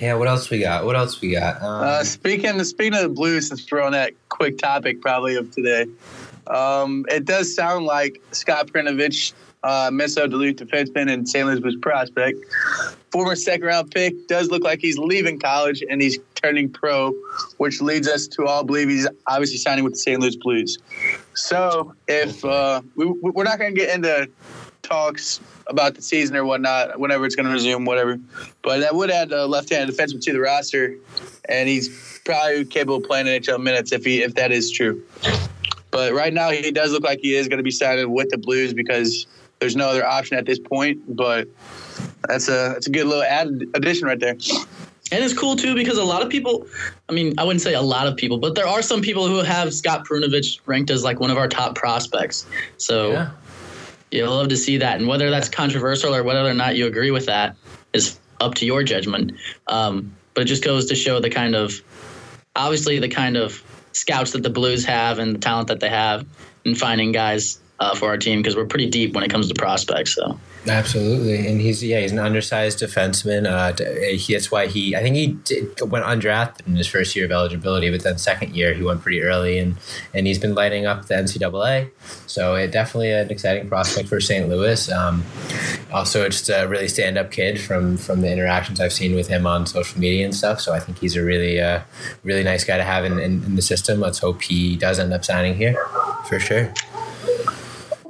Yeah, 0.00 0.14
what 0.14 0.28
else 0.28 0.48
we 0.48 0.60
got? 0.60 0.84
What 0.84 0.94
else 0.94 1.20
we 1.20 1.32
got? 1.32 1.60
Um, 1.60 1.82
Uh, 1.82 2.04
speaking 2.04 2.62
speaking 2.62 2.94
of 2.94 3.02
the 3.02 3.08
Blues, 3.08 3.50
let's 3.50 3.64
throw 3.64 3.84
on 3.84 3.92
that 3.92 4.12
quick 4.28 4.56
topic 4.58 5.00
probably 5.00 5.34
of 5.34 5.50
today. 5.50 5.86
Um, 6.46 7.04
it 7.08 7.24
does 7.24 7.52
sound 7.54 7.84
like 7.84 8.22
Scott 8.30 8.68
Perunovich, 8.68 9.32
uh, 9.62 9.90
Minnesota 9.92 10.28
Duluth 10.28 10.56
defenseman 10.56 11.12
and 11.12 11.28
St. 11.28 11.46
Louis 11.46 11.76
prospect, 11.76 12.38
former 13.10 13.36
second 13.36 13.66
round 13.66 13.90
pick, 13.90 14.28
does 14.28 14.50
look 14.50 14.62
like 14.62 14.80
he's 14.80 14.98
leaving 14.98 15.38
college 15.38 15.82
and 15.88 16.00
he's 16.00 16.18
turning 16.34 16.70
pro, 16.70 17.12
which 17.56 17.80
leads 17.80 18.08
us 18.08 18.26
to 18.28 18.46
all 18.46 18.64
believe 18.64 18.88
he's 18.88 19.08
obviously 19.26 19.56
signing 19.56 19.84
with 19.84 19.94
the 19.94 19.98
St. 19.98 20.20
Louis 20.20 20.36
Blues. 20.36 20.78
So 21.34 21.94
if 22.06 22.44
uh, 22.44 22.82
we, 22.94 23.06
we're 23.06 23.44
not 23.44 23.58
going 23.58 23.74
to 23.74 23.80
get 23.80 23.94
into 23.94 24.28
talks 24.82 25.40
about 25.66 25.94
the 25.94 26.02
season 26.02 26.34
or 26.36 26.44
whatnot, 26.44 26.98
whenever 26.98 27.26
it's 27.26 27.34
going 27.34 27.46
to 27.46 27.52
resume, 27.52 27.84
whatever. 27.84 28.18
But 28.62 28.80
that 28.80 28.94
would 28.94 29.10
add 29.10 29.32
a 29.32 29.46
left-handed 29.46 29.94
defenseman 29.94 30.22
to 30.22 30.32
the 30.32 30.40
roster, 30.40 30.94
and 31.48 31.68
he's 31.68 32.20
probably 32.24 32.64
capable 32.64 32.96
of 32.96 33.04
playing 33.04 33.26
NHL 33.26 33.62
minutes 33.62 33.92
if 33.92 34.04
he 34.04 34.22
if 34.22 34.34
that 34.34 34.50
is 34.50 34.70
true. 34.70 35.02
But 35.90 36.12
right 36.12 36.32
now, 36.32 36.50
he 36.50 36.70
does 36.70 36.92
look 36.92 37.02
like 37.02 37.20
he 37.20 37.34
is 37.34 37.48
going 37.48 37.58
to 37.58 37.62
be 37.62 37.70
signing 37.70 38.10
with 38.10 38.30
the 38.30 38.38
Blues 38.38 38.74
because 38.74 39.26
there's 39.60 39.76
no 39.76 39.88
other 39.88 40.06
option 40.06 40.38
at 40.38 40.46
this 40.46 40.58
point. 40.58 41.16
But 41.16 41.48
that's 42.28 42.48
a 42.48 42.72
that's 42.72 42.86
a 42.86 42.90
good 42.90 43.06
little 43.06 43.22
added 43.22 43.68
addition 43.74 44.06
right 44.06 44.18
there. 44.18 44.36
And 45.10 45.24
it's 45.24 45.32
cool 45.32 45.56
too 45.56 45.74
because 45.74 45.96
a 45.96 46.04
lot 46.04 46.22
of 46.22 46.28
people, 46.28 46.66
I 47.08 47.12
mean, 47.12 47.32
I 47.38 47.44
wouldn't 47.44 47.62
say 47.62 47.74
a 47.74 47.80
lot 47.80 48.06
of 48.06 48.16
people, 48.16 48.38
but 48.38 48.54
there 48.54 48.66
are 48.66 48.82
some 48.82 49.00
people 49.00 49.26
who 49.26 49.38
have 49.38 49.72
Scott 49.72 50.06
Perunovich 50.06 50.60
ranked 50.66 50.90
as 50.90 51.02
like 51.02 51.18
one 51.18 51.30
of 51.30 51.38
our 51.38 51.48
top 51.48 51.74
prospects. 51.74 52.46
So 52.76 53.12
yeah. 53.12 53.30
you'll 54.10 54.36
love 54.36 54.48
to 54.48 54.56
see 54.56 54.76
that. 54.76 54.98
And 54.98 55.08
whether 55.08 55.30
that's 55.30 55.48
controversial 55.48 56.14
or 56.14 56.22
whether 56.22 56.46
or 56.46 56.52
not 56.52 56.76
you 56.76 56.86
agree 56.86 57.10
with 57.10 57.24
that 57.24 57.56
is 57.94 58.18
up 58.40 58.54
to 58.56 58.66
your 58.66 58.82
judgment. 58.82 59.32
Um, 59.66 60.14
but 60.34 60.42
it 60.42 60.46
just 60.46 60.62
goes 60.62 60.86
to 60.86 60.94
show 60.94 61.20
the 61.20 61.30
kind 61.30 61.56
of, 61.56 61.72
obviously, 62.54 62.98
the 62.98 63.08
kind 63.08 63.38
of 63.38 63.62
scouts 63.92 64.32
that 64.32 64.42
the 64.42 64.50
Blues 64.50 64.84
have 64.84 65.18
and 65.18 65.34
the 65.34 65.38
talent 65.38 65.68
that 65.68 65.80
they 65.80 65.88
have 65.88 66.26
in 66.66 66.74
finding 66.74 67.12
guys 67.12 67.60
uh, 67.80 67.94
for 67.94 68.08
our 68.08 68.18
team 68.18 68.40
because 68.40 68.56
we're 68.56 68.66
pretty 68.66 68.88
deep 68.88 69.14
when 69.14 69.22
it 69.22 69.30
comes 69.30 69.48
to 69.48 69.54
prospects. 69.54 70.14
So. 70.14 70.38
Absolutely, 70.66 71.46
and 71.46 71.60
he's 71.60 71.82
yeah 71.82 72.00
he's 72.00 72.12
an 72.12 72.18
undersized 72.18 72.80
defenseman. 72.80 73.46
Uh, 73.46 73.72
he, 74.16 74.32
that's 74.34 74.50
why 74.50 74.66
he 74.66 74.94
I 74.94 75.00
think 75.00 75.16
he 75.16 75.28
did, 75.28 75.80
went 75.80 76.04
undrafted 76.04 76.66
in 76.66 76.76
his 76.76 76.86
first 76.86 77.14
year 77.14 77.24
of 77.24 77.30
eligibility, 77.30 77.90
but 77.90 78.02
then 78.02 78.18
second 78.18 78.54
year 78.54 78.74
he 78.74 78.82
went 78.82 79.00
pretty 79.00 79.22
early, 79.22 79.58
and 79.58 79.76
and 80.12 80.26
he's 80.26 80.38
been 80.38 80.54
lighting 80.54 80.84
up 80.84 81.06
the 81.06 81.14
NCAA. 81.14 81.90
So 82.26 82.54
it 82.54 82.72
definitely 82.72 83.12
an 83.12 83.30
exciting 83.30 83.68
prospect 83.68 84.08
for 84.08 84.20
St. 84.20 84.48
Louis. 84.48 84.90
Um, 84.90 85.24
also, 85.92 86.28
just 86.28 86.50
a 86.50 86.66
really 86.66 86.88
stand 86.88 87.16
up 87.16 87.30
kid 87.30 87.60
from 87.60 87.96
from 87.96 88.20
the 88.20 88.30
interactions 88.30 88.80
I've 88.80 88.92
seen 88.92 89.14
with 89.14 89.28
him 89.28 89.46
on 89.46 89.64
social 89.64 89.98
media 90.00 90.24
and 90.24 90.34
stuff. 90.34 90.60
So 90.60 90.74
I 90.74 90.80
think 90.80 90.98
he's 90.98 91.16
a 91.16 91.22
really 91.22 91.60
uh, 91.60 91.80
really 92.24 92.42
nice 92.42 92.64
guy 92.64 92.76
to 92.76 92.84
have 92.84 93.04
in, 93.04 93.18
in, 93.20 93.44
in 93.44 93.54
the 93.54 93.62
system. 93.62 94.00
Let's 94.00 94.18
hope 94.18 94.42
he 94.42 94.76
does 94.76 94.98
end 94.98 95.12
up 95.14 95.24
signing 95.24 95.54
here 95.54 95.76
for 96.28 96.38
sure. 96.40 96.74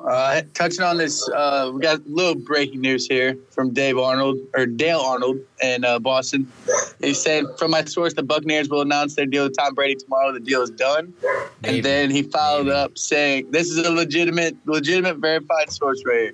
Uh, 0.08 0.42
touching 0.54 0.82
on 0.82 0.96
this, 0.96 1.28
uh, 1.36 1.70
we 1.74 1.80
got 1.80 1.98
a 1.98 2.02
little 2.06 2.34
breaking 2.34 2.80
news 2.80 3.06
here 3.06 3.36
from 3.50 3.72
Dave 3.74 3.98
Arnold 3.98 4.38
or 4.56 4.64
Dale 4.64 5.00
Arnold 5.00 5.38
in 5.62 5.84
uh, 5.84 5.98
Boston. 5.98 6.50
He's 7.00 7.20
saying, 7.22 7.46
from 7.58 7.70
my 7.72 7.84
source, 7.84 8.14
the 8.14 8.22
Buccaneers 8.22 8.68
will 8.70 8.80
announce 8.80 9.16
their 9.16 9.26
deal 9.26 9.44
with 9.44 9.56
Tom 9.58 9.74
Brady 9.74 9.96
tomorrow. 9.96 10.32
The 10.32 10.40
deal 10.40 10.62
is 10.62 10.70
done. 10.70 11.12
Maybe. 11.62 11.76
And 11.76 11.84
then 11.84 12.10
he 12.10 12.22
followed 12.22 12.66
Maybe. 12.66 12.76
up 12.76 12.96
saying, 12.96 13.50
"This 13.50 13.68
is 13.68 13.78
a 13.84 13.90
legitimate, 13.90 14.56
legitimate, 14.66 15.18
verified 15.18 15.70
source 15.70 16.02
right 16.06 16.20
here." 16.20 16.32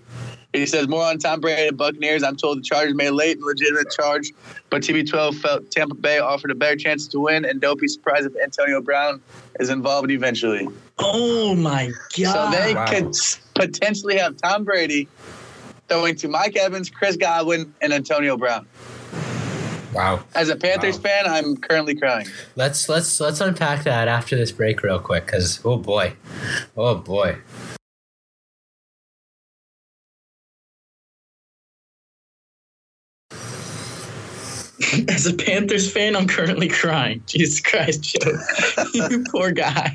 He 0.53 0.67
says 0.67 0.87
more 0.87 1.03
on 1.05 1.19
Tom 1.19 1.41
Brady 1.41 1.69
and 1.69 1.77
Buccaneers. 1.77 2.23
I'm 2.23 2.37
told 2.37 2.59
the 2.59 2.63
Chargers 2.63 2.95
made 2.95 3.09
a 3.09 3.13
late 3.13 3.39
and 3.39 3.45
legitimate 3.45 3.91
charge, 3.91 4.31
but 4.71 4.83
TB12 4.83 5.35
felt 5.41 5.71
Tampa 5.73 5.97
Bay 5.97 6.21
offered 6.21 6.53
a 6.53 6.55
better 6.55 6.77
chance 6.77 7.09
to 7.09 7.19
win, 7.19 7.45
and 7.45 7.61
don't 7.61 7.81
be 7.81 7.89
surprised 7.89 8.27
if 8.27 8.33
Antonio 8.41 8.81
Brown 8.81 9.21
is 9.59 9.69
involved 9.71 10.13
eventually. 10.13 10.69
Oh 11.01 11.55
my 11.57 11.91
god! 12.17 12.33
So 12.33 12.51
they 12.51 12.75
Wow. 12.75 12.87
could 12.87 13.09
s- 13.09 13.41
potentially 13.55 14.17
have 14.19 14.37
Tom 14.37 14.65
Brady 14.65 15.09
throwing 15.89 16.17
to 16.17 16.29
Mike 16.29 16.57
Evans, 16.57 16.91
Chris 16.91 17.17
Godwin, 17.17 17.75
and 17.81 17.93
Antonio 17.93 18.37
Brown. 18.37 18.67
Wow. 19.93 20.25
As 20.35 20.49
a 20.49 20.57
Panthers 20.57 20.97
Wow. 20.97 21.03
fan, 21.03 21.27
I'm 21.27 21.57
currently 21.57 21.95
crying. 21.95 22.27
Let's 22.57 22.89
let's 22.89 23.21
let's 23.21 23.41
unpack 23.41 23.85
that 23.85 24.09
after 24.09 24.35
this 24.35 24.51
break 24.51 24.83
real 24.83 24.99
quick, 24.99 25.27
because 25.27 25.61
oh 25.65 25.77
boy, 25.77 26.15
oh 26.77 26.97
boy. 26.97 27.37
As 35.09 35.27
a 35.27 35.35
Panthers 35.35 35.91
fan, 35.91 36.17
I'm 36.17 36.27
currently 36.27 36.69
crying. 36.69 37.23
Jesus 37.27 37.61
Christ, 37.61 38.03
Joe, 38.03 38.33
you 38.95 39.25
poor 39.31 39.53
guy. 39.53 39.95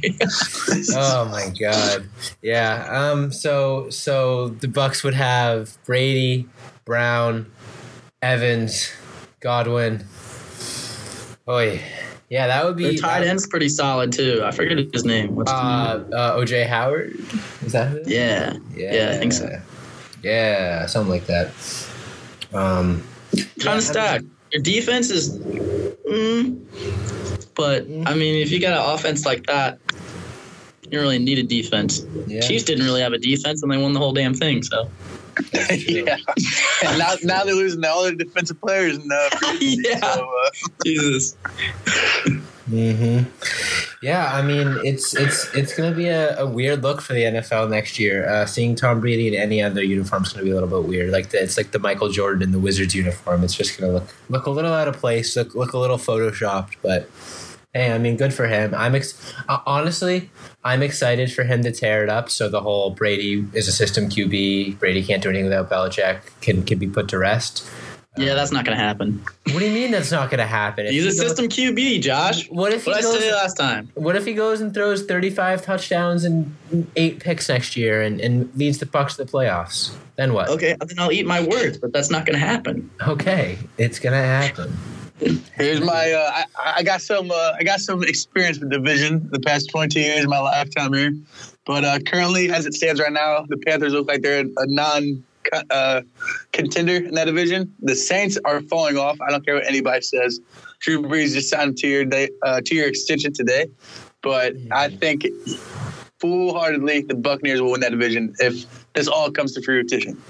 Oh 0.94 1.26
my 1.26 1.52
god. 1.60 2.08
Yeah. 2.42 2.86
Um. 2.90 3.32
So 3.32 3.90
so 3.90 4.50
the 4.50 4.68
Bucs 4.68 5.04
would 5.04 5.14
have 5.16 5.78
Brady, 5.86 6.48
Brown, 6.86 7.46
Evans, 8.22 8.92
Godwin. 9.42 10.06
Oh 11.48 11.60
yeah. 12.30 12.48
That 12.48 12.64
would 12.66 12.78
Their 12.78 12.92
be 12.92 12.98
tight 12.98 13.24
end's 13.24 13.48
pretty 13.48 13.70
solid 13.70 14.12
too. 14.12 14.42
I 14.46 14.52
forget 14.52 14.78
his 14.94 15.04
name. 15.04 15.36
What's 15.36 15.52
his 15.52 15.60
Uh, 15.60 15.98
name? 15.98 16.14
uh, 16.14 16.38
OJ 16.38 16.68
Howard. 16.68 17.16
Is 17.66 17.72
that 17.74 17.92
it 17.96 18.02
is? 18.04 18.08
Yeah, 18.08 18.54
Yeah, 18.76 19.12
I 19.14 19.18
think 19.18 19.34
so. 19.34 19.62
Yeah, 20.24 20.86
something 20.86 21.10
like 21.10 21.26
that. 21.26 21.48
Um. 22.54 23.04
kind 23.34 23.48
Yeah, 23.58 23.76
of 23.78 23.84
stacked. 23.84 24.26
Your 24.52 24.62
defense 24.64 25.10
is, 25.10 25.38
mm, 25.38 26.60
but 27.56 27.84
I 27.84 28.14
mean, 28.16 28.42
if 28.42 28.52
you 28.52 28.60
got 28.60 28.74
an 28.74 28.94
offense 28.96 29.26
like 29.26 29.46
that, 29.48 29.80
you 30.84 30.92
don't 30.92 31.02
really 31.02 31.20
need 31.20 31.38
a 31.38 31.44
defense. 31.44 32.06
Yeah. 32.26 32.42
Chiefs 32.42 32.64
didn't 32.64 32.86
really 32.86 33.02
have 33.02 33.14
a 33.14 33.20
defense, 33.20 33.62
and 33.62 33.72
they 33.72 33.78
won 33.78 33.94
the 33.94 34.00
whole 34.00 34.14
damn 34.14 34.34
thing. 34.34 34.64
So 34.64 34.90
yeah. 35.88 36.18
And 36.84 36.98
now, 36.98 37.16
now 37.24 37.44
they're 37.44 37.56
losing 37.56 37.84
all 37.86 38.04
their 38.04 38.16
defensive 38.16 38.60
players. 38.62 38.98
In 38.98 39.08
the 39.08 39.58
yeah, 39.84 40.00
so, 40.00 40.34
uh, 40.46 40.50
Jesus. 40.86 41.36
Hmm 42.70 43.20
Yeah, 44.02 44.32
I 44.32 44.42
mean 44.42 44.78
it's 44.84 45.16
it's 45.16 45.54
it's 45.56 45.76
gonna 45.76 45.96
be 45.96 46.08
a, 46.08 46.38
a 46.40 46.46
weird 46.46 46.84
look 46.84 47.02
for 47.02 47.14
the 47.14 47.24
NFL 47.24 47.70
next 47.70 47.98
year. 48.00 48.28
Uh, 48.30 48.46
seeing 48.46 48.76
Tom 48.76 49.02
Brady 49.02 49.28
in 49.28 49.34
any 49.34 49.62
other 49.62 49.84
uniform 49.84 50.24
is 50.24 50.34
gonna 50.34 50.44
be 50.46 50.52
a 50.52 50.54
little 50.54 50.70
bit 50.70 50.88
weird. 50.88 51.12
Like 51.12 51.30
the, 51.32 51.42
it's 51.42 51.58
like 51.58 51.72
the 51.72 51.80
Michael 51.80 52.10
Jordan 52.10 52.44
in 52.44 52.52
the 52.52 52.60
Wizards 52.60 52.94
uniform. 52.94 53.44
It's 53.44 53.56
just 53.56 53.80
gonna 53.80 53.92
look 53.94 54.16
look 54.30 54.46
a 54.46 54.52
little 54.52 54.74
out 54.74 54.88
of 54.88 54.98
place. 54.98 55.36
Look 55.36 55.56
look 55.56 55.74
a 55.74 55.80
little 55.80 55.98
photoshopped. 55.98 56.76
But 56.84 57.10
hey, 57.74 57.92
I 57.92 57.98
mean, 57.98 58.16
good 58.18 58.34
for 58.34 58.48
him. 58.48 58.74
I'm 58.76 58.94
ex- 58.96 59.34
uh, 59.48 59.60
honestly 59.66 60.30
I'm 60.64 60.84
excited 60.84 61.32
for 61.34 61.44
him 61.44 61.64
to 61.64 61.72
tear 61.72 62.04
it 62.04 62.10
up. 62.10 62.30
So 62.30 62.50
the 62.50 62.62
whole 62.62 62.92
Brady 62.92 63.46
is 63.54 63.68
a 63.68 63.72
system 63.72 64.10
QB. 64.10 64.78
Brady 64.78 65.04
can't 65.04 65.24
do 65.24 65.30
anything 65.30 65.46
without 65.46 65.70
Belichick. 65.70 66.20
Can 66.42 66.64
can 66.64 66.78
be 66.78 66.88
put 66.88 67.08
to 67.10 67.18
rest. 67.18 67.66
Yeah, 68.20 68.34
that's 68.34 68.52
not 68.52 68.66
gonna 68.66 68.76
happen. 68.78 69.24
What 69.52 69.60
do 69.60 69.66
you 69.66 69.72
mean 69.74 69.92
that's 69.92 70.12
not 70.12 70.30
gonna 70.30 70.46
happen? 70.46 70.86
If 70.86 70.92
He's 70.92 71.06
a 71.06 71.10
he 71.12 71.18
goes- 71.18 71.28
system 71.28 71.48
QB, 71.48 72.02
Josh. 72.02 72.48
What 72.50 72.74
if 72.74 72.84
he 72.84 72.92
What 72.92 73.00
I 73.00 73.02
goes? 73.02 73.20
said 73.20 73.32
last 73.32 73.54
time. 73.56 73.90
What 73.96 74.16
if 74.16 74.26
he 74.26 74.34
goes 74.34 74.60
and 74.62 74.74
throws 74.74 75.04
35 75.06 75.62
touchdowns 75.64 76.26
and 76.26 76.54
eight 76.96 77.20
picks 77.20 77.48
next 77.48 77.78
year 77.78 78.02
and, 78.02 78.20
and 78.20 78.50
leads 78.56 78.80
the 78.80 78.86
Bucs 78.86 79.16
to 79.16 79.24
the 79.24 79.32
playoffs? 79.32 79.92
Then 80.18 80.34
what? 80.34 80.50
Okay, 80.50 80.76
then 80.86 81.00
I'll 81.00 81.12
eat 81.14 81.26
my 81.26 81.42
words, 81.42 81.78
but 81.78 81.94
that's 81.94 82.10
not 82.12 82.26
gonna 82.26 82.38
happen. 82.40 82.90
Okay, 83.08 83.58
it's 83.78 84.00
gonna 84.00 84.18
happen. 84.22 84.76
Here's 85.56 85.82
my. 85.82 86.12
Uh, 86.12 86.32
I, 86.58 86.74
I 86.78 86.84
got 86.84 87.02
some. 87.02 87.30
Uh, 87.32 87.54
I 87.60 87.64
got 87.64 87.80
some 87.80 88.04
experience 88.04 88.60
with 88.60 88.70
division 88.70 89.28
the 89.32 89.40
past 89.40 89.70
20 89.70 90.00
years 90.00 90.24
of 90.24 90.30
my 90.30 90.40
lifetime 90.40 90.94
here, 90.94 91.14
but 91.66 91.84
uh, 91.84 92.00
currently, 92.06 92.50
as 92.52 92.66
it 92.66 92.74
stands 92.74 93.02
right 93.02 93.12
now, 93.12 93.46
the 93.50 93.58
Panthers 93.58 93.92
look 93.94 94.08
like 94.08 94.22
they're 94.22 94.46
a 94.58 94.66
non 94.68 95.24
uh, 95.70 96.02
contender 96.52 96.96
in 96.96 97.14
that 97.16 97.26
division. 97.26 97.74
The 97.82 97.96
Saints 97.96 98.38
are 98.46 98.62
falling 98.62 98.98
off. 98.98 99.20
I 99.22 99.30
don't 99.32 99.46
care 99.46 99.56
what 99.56 99.68
anybody 99.68 100.02
says. 100.02 100.40
Drew 100.80 101.02
Brees 101.04 101.34
just 101.34 101.50
signed 101.50 101.78
to 101.78 101.88
your 101.88 102.06
day, 102.06 102.30
uh, 102.44 102.62
two-year 102.64 102.88
extension 102.88 103.34
today, 103.34 103.68
but 104.22 104.54
I 104.72 104.90
think 104.90 105.28
full-heartedly 106.20 107.02
the 107.02 107.16
Buccaneers 107.16 107.62
will 107.62 107.72
win 107.72 107.82
that 107.82 107.92
division 107.92 108.34
if 108.40 108.66
this 108.94 109.08
all 109.08 109.32
comes 109.32 109.54
to 109.54 109.62
fruition. 109.62 110.22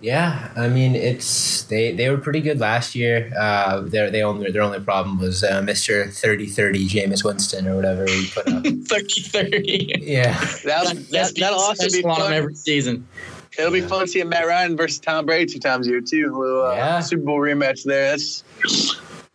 Yeah, 0.00 0.50
I 0.56 0.68
mean 0.68 0.94
it's 0.96 1.62
they, 1.64 1.92
they 1.92 2.10
were 2.10 2.18
pretty 2.18 2.40
good 2.40 2.58
last 2.58 2.94
year. 2.94 3.32
Uh, 3.38 3.80
their 3.82 4.10
they 4.10 4.22
only 4.22 4.50
their 4.50 4.62
only 4.62 4.80
problem 4.80 5.18
was 5.18 5.44
uh, 5.44 5.62
Mister 5.62 6.06
Thirty 6.08 6.46
Thirty 6.46 6.88
Jameis 6.88 7.24
Winston 7.24 7.68
or 7.68 7.76
whatever 7.76 8.04
he 8.06 8.28
put 8.34 8.48
up. 8.48 8.62
30-30. 8.64 9.98
yeah, 10.00 10.32
That'll, 10.64 10.94
that, 11.12 11.34
that'll 11.36 11.58
also 11.60 11.88
be 11.88 12.02
fun. 12.02 12.32
every 12.32 12.54
season. 12.54 13.06
It'll 13.58 13.70
be 13.70 13.80
fun 13.82 14.06
seeing 14.06 14.28
Matt 14.28 14.46
Ryan 14.46 14.76
versus 14.76 14.98
Tom 14.98 15.26
Brady 15.26 15.52
two 15.52 15.58
times 15.58 15.86
a 15.86 15.90
year 15.90 16.00
too. 16.00 16.32
A 16.34 16.36
little 16.38 16.66
uh, 16.66 16.74
Yeah. 16.74 17.00
Super 17.00 17.22
Bowl 17.22 17.38
rematch 17.38 17.84
there. 17.84 18.10
That's 18.10 18.44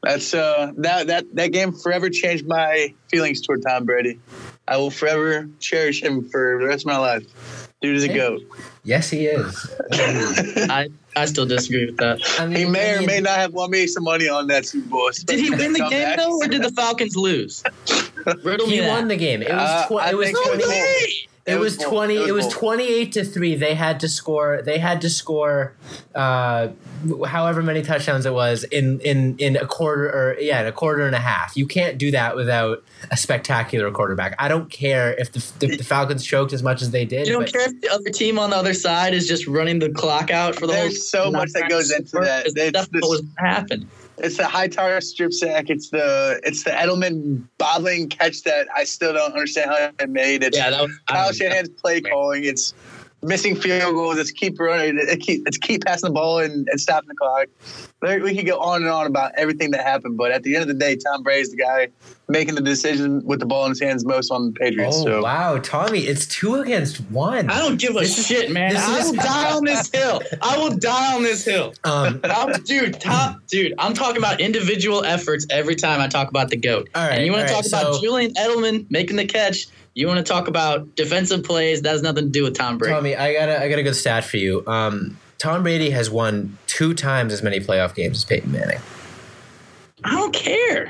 that's 0.03 0.33
uh 0.33 0.71
that 0.77 1.07
that 1.07 1.25
that 1.35 1.51
game 1.51 1.71
forever 1.71 2.09
changed 2.09 2.45
my 2.47 2.93
feelings 3.09 3.41
toward 3.41 3.61
Tom 3.63 3.85
Brady. 3.85 4.19
I 4.67 4.77
will 4.77 4.91
forever 4.91 5.47
cherish 5.59 6.01
him 6.03 6.27
for 6.27 6.57
the 6.59 6.65
rest 6.67 6.83
of 6.83 6.87
my 6.87 6.97
life. 6.97 7.66
Dude 7.81 7.95
is 7.95 8.03
a 8.03 8.07
goat. 8.07 8.41
yes 8.83 9.09
he 9.09 9.25
is. 9.27 9.69
I, 9.91 10.89
I 11.15 11.25
still 11.25 11.45
disagree 11.45 11.85
with 11.85 11.97
that. 11.97 12.19
I 12.39 12.47
mean, 12.47 12.57
He 12.57 12.65
may 12.65 12.91
I 12.91 12.95
or 12.95 12.97
mean, 12.99 13.05
may 13.07 13.19
not 13.21 13.37
have 13.37 13.53
won 13.53 13.69
me 13.69 13.85
some 13.85 14.03
money 14.03 14.27
on 14.27 14.47
that 14.47 14.65
Super 14.65 14.89
Bowl. 14.89 15.11
Did 15.25 15.39
he 15.39 15.49
win 15.61 15.73
the 15.73 15.79
game 15.79 15.89
back. 15.91 16.17
though, 16.17 16.37
or 16.39 16.47
did 16.47 16.63
the 16.63 16.71
Falcons 16.71 17.15
lose? 17.15 17.63
Riddle 18.43 18.65
He 18.65 18.73
me 18.77 18.79
that. 18.81 18.89
won 18.89 19.07
the 19.07 19.15
game. 19.15 19.41
It 19.43 19.49
was 19.49 19.59
Uh, 19.61 19.87
tw- 19.89 20.01
I 20.01 20.09
it 20.09 20.17
was 20.17 20.25
think 20.31 21.26
it 21.47 21.59
was 21.59 21.77
twenty. 21.77 22.15
both. 22.17 22.25
It, 22.25 22.29
It 22.29 22.33
was, 22.33 22.45
was 22.45 22.53
twenty. 22.53 22.73
It 22.77 22.77
It 22.77 22.83
was 22.83 22.85
was, 22.85 22.93
twenty-eight 22.93 23.11
to 23.13 23.23
three. 23.23 23.55
They 23.55 23.73
had 23.75 23.99
to 24.01 24.07
score. 24.09 24.61
They 24.61 24.77
had 24.79 25.01
to 25.01 25.09
score, 25.09 25.73
uh, 26.15 26.69
however 27.25 27.61
many 27.63 27.81
touchdowns 27.81 28.25
it 28.25 28.33
was 28.33 28.63
in 28.65 28.99
in 29.01 29.37
in 29.37 29.55
a 29.57 29.65
quarter 29.65 30.07
or 30.09 30.37
yeah, 30.39 30.61
in 30.61 30.67
a 30.67 30.71
quarter 30.71 31.05
and 31.05 31.15
a 31.15 31.19
half. 31.19 31.55
You 31.55 31.65
can't 31.65 31.97
do 31.97 32.11
that 32.11 32.35
without 32.35 32.83
a 33.11 33.17
spectacular 33.17 33.89
quarterback. 33.91 34.35
I 34.39 34.47
don't 34.47 34.69
care 34.69 35.13
if 35.19 35.31
the, 35.31 35.39
if 35.65 35.77
the 35.77 35.83
Falcons 35.83 36.25
choked 36.25 36.53
as 36.53 36.63
much 36.63 36.81
as 36.81 36.91
they 36.91 37.05
did. 37.05 37.27
You 37.27 37.33
don't 37.33 37.43
but- 37.43 37.53
care 37.53 37.69
if 37.69 37.81
the 37.81 37.89
other 37.89 38.09
team 38.09 38.37
on 38.39 38.49
the 38.49 38.55
other 38.57 38.73
side 38.73 39.13
is 39.13 39.27
just 39.27 39.47
running 39.47 39.79
the 39.79 39.89
clock 39.89 40.29
out 40.31 40.55
for 40.55 40.67
the 40.67 40.73
There's 40.73 40.79
whole. 40.83 40.89
There's 40.89 41.07
so 41.07 41.31
much 41.31 41.51
that 41.53 41.69
goes 41.69 41.91
into 41.91 42.19
that. 42.19 42.45
Because 42.45 42.53
It's 42.55 42.71
That's 42.73 42.87
this- 42.89 43.01
what 43.01 43.09
was 43.09 43.23
happened. 43.37 43.87
It's 44.19 44.37
the 44.37 44.47
Hightower 44.47 44.99
strip 45.01 45.31
sack. 45.31 45.69
It's 45.69 45.89
the 45.89 46.39
it's 46.43 46.63
the 46.63 46.71
Edelman 46.71 47.43
bobbling 47.57 48.09
catch 48.09 48.43
that 48.43 48.67
I 48.75 48.83
still 48.83 49.13
don't 49.13 49.33
understand 49.33 49.71
how 49.71 49.91
it 49.99 50.09
made. 50.09 50.43
It's 50.43 50.57
Yeah, 50.57 50.71
that 50.71 50.81
was. 50.81 50.99
Kyle 51.07 51.31
Shanahan's 51.31 51.69
play 51.69 52.01
calling. 52.01 52.43
It's 52.43 52.73
missing 53.23 53.55
field 53.55 53.93
goals. 53.95 54.17
It's 54.17 54.31
keep 54.31 54.59
running. 54.59 54.97
It 54.99 55.19
keep, 55.19 55.47
it's 55.47 55.57
keep 55.57 55.83
passing 55.85 56.09
the 56.09 56.13
ball 56.13 56.39
and, 56.39 56.67
and 56.69 56.79
stopping 56.79 57.09
the 57.09 57.15
clock. 57.15 57.47
We 58.23 58.35
could 58.35 58.45
go 58.45 58.59
on 58.59 58.83
and 58.83 58.91
on 58.91 59.07
about 59.07 59.31
everything 59.37 59.71
that 59.71 59.83
happened, 59.83 60.17
but 60.17 60.31
at 60.31 60.43
the 60.43 60.53
end 60.55 60.61
of 60.61 60.67
the 60.67 60.75
day, 60.75 60.95
Tom 60.97 61.23
Brady's 61.23 61.49
the 61.49 61.57
guy 61.57 61.87
making 62.29 62.53
the 62.55 62.61
decision 62.61 63.25
with 63.25 63.39
the 63.39 63.45
ball 63.47 63.63
in 63.65 63.71
his 63.71 63.81
hands 63.81 64.05
most 64.05 64.29
on 64.29 64.47
the 64.47 64.51
Patriots. 64.59 64.97
Oh 64.99 65.03
so 65.03 65.23
wow, 65.23 65.57
Tommy! 65.57 66.01
It's 66.01 66.27
two 66.27 66.55
against 66.55 66.99
one. 67.09 67.49
I 67.49 67.57
don't 67.57 67.79
give 67.79 67.95
a 67.95 67.99
This 68.01 68.19
is- 68.19 68.27
shit, 68.27 68.51
man. 68.51 68.73
this 68.73 68.83
I 68.87 68.99
is- 68.99 69.05
will 69.07 69.15
die 69.15 69.51
on 69.51 69.63
this 69.65 69.89
hill. 69.91 70.21
I 70.43 70.57
will 70.59 70.77
die 70.77 71.15
on 71.15 71.23
this 71.23 71.43
hill. 71.43 71.73
Um, 71.85 72.19
I'm, 72.23 72.51
dude, 72.63 72.99
top, 73.01 73.39
dude. 73.47 73.73
I'm 73.79 73.95
talking 73.95 74.17
about 74.17 74.41
individual 74.41 75.03
efforts 75.03 75.47
every 75.49 75.75
time 75.75 75.99
I 75.99 76.07
talk 76.07 76.29
about 76.29 76.49
the 76.49 76.57
goat. 76.57 76.89
All 76.93 77.07
right, 77.07 77.15
and 77.17 77.25
you 77.25 77.31
want 77.31 77.43
all 77.43 77.47
to 77.47 77.53
right, 77.55 77.63
talk 77.71 77.81
about 77.83 77.95
so- 77.95 78.01
Julian 78.01 78.33
Edelman 78.35 78.85
making 78.91 79.15
the 79.15 79.25
catch? 79.25 79.67
You 79.97 80.05
want 80.05 80.23
to 80.23 80.31
talk 80.31 80.47
about 80.47 80.95
defensive 80.95 81.43
plays? 81.43 81.81
That 81.81 81.89
has 81.89 82.03
nothing 82.03 82.25
to 82.25 82.29
do 82.29 82.43
with 82.43 82.55
Tom 82.55 82.77
Brady. 82.77 82.93
Tommy, 82.93 83.15
I 83.15 83.33
got 83.33 83.49
a, 83.49 83.63
I 83.63 83.67
got 83.67 83.79
a 83.79 83.83
good 83.83 83.95
stat 83.95 84.23
for 84.23 84.37
you. 84.37 84.63
Um, 84.67 85.17
Tom 85.39 85.63
Brady 85.63 85.89
has 85.89 86.07
won 86.07 86.55
two 86.67 86.93
times 86.93 87.33
as 87.33 87.41
many 87.41 87.59
playoff 87.59 87.95
games 87.95 88.17
as 88.17 88.23
Peyton 88.25 88.51
Manning. 88.51 88.77
I 90.03 90.11
don't 90.11 90.35
care. 90.35 90.89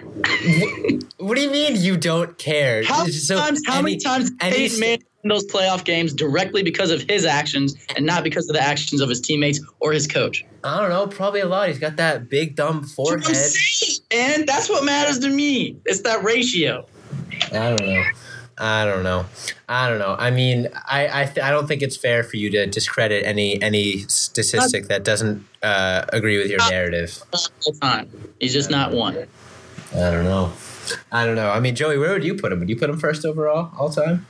What 1.19 1.35
do 1.35 1.41
you 1.41 1.49
mean 1.49 1.77
you 1.77 1.95
don't 1.95 2.37
care? 2.37 2.83
How 2.83 2.99
many 3.03 3.13
So 3.13 3.37
times? 3.37 3.61
How 3.65 3.81
many 3.81 3.95
times 3.95 4.29
any 4.41 4.53
Peyton 4.57 4.79
Manning 4.81 5.03
in 5.23 5.29
those 5.29 5.47
playoff 5.47 5.85
games 5.85 6.11
directly 6.11 6.61
because 6.61 6.91
of 6.91 7.01
his 7.03 7.23
actions 7.23 7.77
and 7.95 8.05
not 8.05 8.25
because 8.25 8.49
of 8.49 8.55
the 8.57 8.61
actions 8.61 8.99
of 8.99 9.07
his 9.07 9.21
teammates 9.21 9.61
or 9.79 9.93
his 9.93 10.05
coach? 10.05 10.43
I 10.65 10.81
don't 10.81 10.89
know, 10.89 11.07
probably 11.07 11.39
a 11.39 11.47
lot. 11.47 11.69
He's 11.69 11.79
got 11.79 11.95
that 11.95 12.27
big 12.27 12.57
dumb 12.57 12.81
That's 12.81 12.93
forehead. 12.93 13.23
saying, 13.35 13.99
and 14.11 14.45
that's 14.45 14.67
what 14.69 14.83
matters 14.83 15.19
to 15.19 15.29
me. 15.29 15.77
It's 15.85 16.01
that 16.01 16.25
ratio. 16.25 16.85
I 17.53 17.73
don't 17.73 17.81
know. 17.87 18.03
I 18.59 18.85
don't 18.85 19.03
know. 19.03 19.25
I 19.69 19.87
don't 19.87 19.99
know. 19.99 20.15
I 20.17 20.31
mean, 20.31 20.67
I 20.73 21.21
I, 21.21 21.25
th- 21.25 21.45
I 21.45 21.51
don't 21.51 21.67
think 21.67 21.81
it's 21.81 21.95
fair 21.95 22.23
for 22.23 22.37
you 22.37 22.49
to 22.51 22.65
discredit 22.65 23.23
any 23.25 23.61
any 23.61 23.99
statistic 24.07 24.87
that 24.87 25.03
doesn't 25.03 25.45
uh, 25.61 26.05
agree 26.11 26.37
with 26.37 26.47
your 26.49 26.59
narrative. 26.69 27.21
All 27.33 27.73
time. 27.73 28.09
He's 28.39 28.53
just 28.53 28.69
not 28.71 28.91
one. 28.93 29.27
I 29.93 30.11
don't 30.11 30.23
know. 30.25 30.51
I 31.11 31.25
don't 31.25 31.35
know. 31.35 31.49
I 31.49 31.59
mean, 31.59 31.75
Joey, 31.75 31.97
where 31.97 32.13
would 32.13 32.23
you 32.23 32.33
put 32.35 32.51
him? 32.51 32.59
Would 32.59 32.69
you 32.69 32.77
put 32.77 32.89
him 32.89 32.97
first 32.97 33.25
overall 33.25 33.71
all 33.77 33.89
time? 33.89 34.25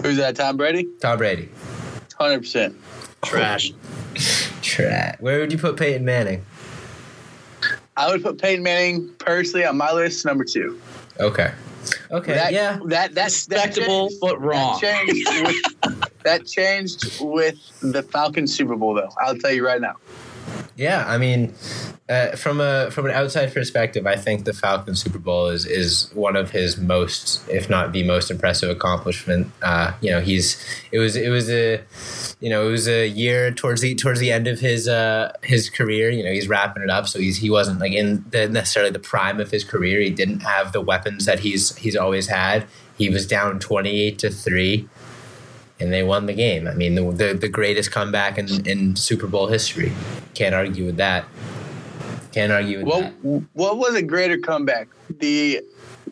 Who's 0.00 0.16
that? 0.16 0.36
Tom 0.36 0.56
Brady? 0.56 0.88
Tom 1.00 1.18
Brady. 1.18 1.48
Hundred 2.18 2.40
percent. 2.40 2.76
Trash. 3.24 3.72
Trash. 4.62 5.16
Where 5.20 5.40
would 5.40 5.52
you 5.52 5.58
put 5.58 5.76
Peyton 5.76 6.04
Manning? 6.04 6.44
I 7.96 8.10
would 8.10 8.22
put 8.22 8.40
Peyton 8.40 8.62
Manning 8.62 9.10
personally 9.18 9.66
on 9.66 9.76
my 9.76 9.92
list 9.92 10.24
number 10.24 10.44
two. 10.44 10.80
Okay. 11.20 11.52
Okay. 12.12 12.34
That, 12.34 12.52
yeah. 12.52 12.78
That 12.86 13.14
that's 13.14 13.48
Respectable, 13.48 14.10
but 14.20 14.40
wrong. 14.40 14.78
That 14.80 15.06
changed, 15.06 15.28
with, 15.46 16.12
that 16.24 16.46
changed 16.46 17.20
with 17.20 17.80
the 17.80 18.02
Falcons 18.02 18.54
Super 18.54 18.76
Bowl, 18.76 18.94
though. 18.94 19.08
I'll 19.20 19.36
tell 19.38 19.52
you 19.52 19.64
right 19.64 19.80
now. 19.80 19.96
Yeah, 20.76 21.04
I 21.06 21.18
mean, 21.18 21.54
uh, 22.08 22.34
from 22.36 22.60
a 22.60 22.90
from 22.90 23.06
an 23.06 23.12
outside 23.12 23.52
perspective, 23.52 24.06
I 24.06 24.16
think 24.16 24.44
the 24.44 24.54
Falcons 24.54 25.02
Super 25.02 25.18
Bowl 25.18 25.48
is 25.48 25.66
is 25.66 26.10
one 26.14 26.34
of 26.34 26.50
his 26.50 26.78
most, 26.78 27.46
if 27.48 27.68
not 27.68 27.92
the 27.92 28.04
most 28.04 28.30
impressive 28.30 28.70
accomplishment. 28.70 29.50
Uh, 29.60 29.92
you 30.00 30.10
know, 30.10 30.20
he's 30.20 30.64
it 30.90 30.98
was 30.98 31.14
it 31.14 31.28
was 31.28 31.50
a 31.50 31.82
you 32.40 32.48
know 32.48 32.66
it 32.66 32.70
was 32.70 32.88
a 32.88 33.06
year 33.06 33.50
towards 33.50 33.82
the 33.82 33.94
towards 33.94 34.20
the 34.20 34.32
end 34.32 34.48
of 34.48 34.60
his 34.60 34.88
uh, 34.88 35.32
his 35.42 35.68
career. 35.68 36.08
You 36.08 36.24
know, 36.24 36.32
he's 36.32 36.48
wrapping 36.48 36.82
it 36.82 36.90
up, 36.90 37.06
so 37.06 37.18
he's 37.18 37.36
he 37.36 37.50
wasn't 37.50 37.78
like 37.78 37.92
in 37.92 38.24
the 38.30 38.48
necessarily 38.48 38.90
the 38.90 38.98
prime 38.98 39.38
of 39.40 39.50
his 39.50 39.64
career. 39.64 40.00
He 40.00 40.10
didn't 40.10 40.40
have 40.40 40.72
the 40.72 40.80
weapons 40.80 41.26
that 41.26 41.40
he's 41.40 41.76
he's 41.76 41.96
always 41.96 42.28
had. 42.28 42.66
He 42.96 43.10
was 43.10 43.26
down 43.26 43.58
twenty 43.58 44.00
eight 44.00 44.18
to 44.20 44.30
three 44.30 44.88
and 45.82 45.92
they 45.92 46.02
won 46.02 46.26
the 46.26 46.32
game. 46.32 46.66
I 46.68 46.74
mean, 46.74 46.94
the 46.94 47.10
the, 47.10 47.34
the 47.34 47.48
greatest 47.48 47.90
comeback 47.90 48.38
in, 48.38 48.66
in 48.66 48.96
Super 48.96 49.26
Bowl 49.26 49.48
history. 49.48 49.92
Can't 50.34 50.54
argue 50.54 50.86
with 50.86 50.96
that. 50.96 51.24
Can't 52.32 52.52
argue 52.52 52.78
with 52.78 52.86
What 52.86 53.00
that. 53.22 53.44
what 53.52 53.76
was 53.78 53.94
a 53.94 54.02
greater 54.02 54.38
comeback? 54.38 54.88
The 55.18 55.60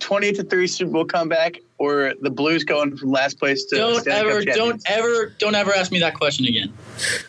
twenty 0.00 0.32
to 0.32 0.42
three 0.42 0.66
Super 0.66 0.90
Bowl 0.90 1.04
comeback, 1.04 1.58
or 1.78 2.14
the 2.20 2.30
Blues 2.30 2.64
going 2.64 2.96
from 2.96 3.10
last 3.12 3.38
place 3.38 3.64
to 3.66 3.76
Don't 3.76 4.00
Stanley 4.00 4.44
Cup 4.44 4.54
ever, 4.54 4.58
don't 4.58 4.82
ever, 4.86 5.34
don't 5.38 5.54
ever 5.54 5.72
ask 5.74 5.92
me 5.92 5.98
that 6.00 6.14
question 6.14 6.44
again. 6.46 6.72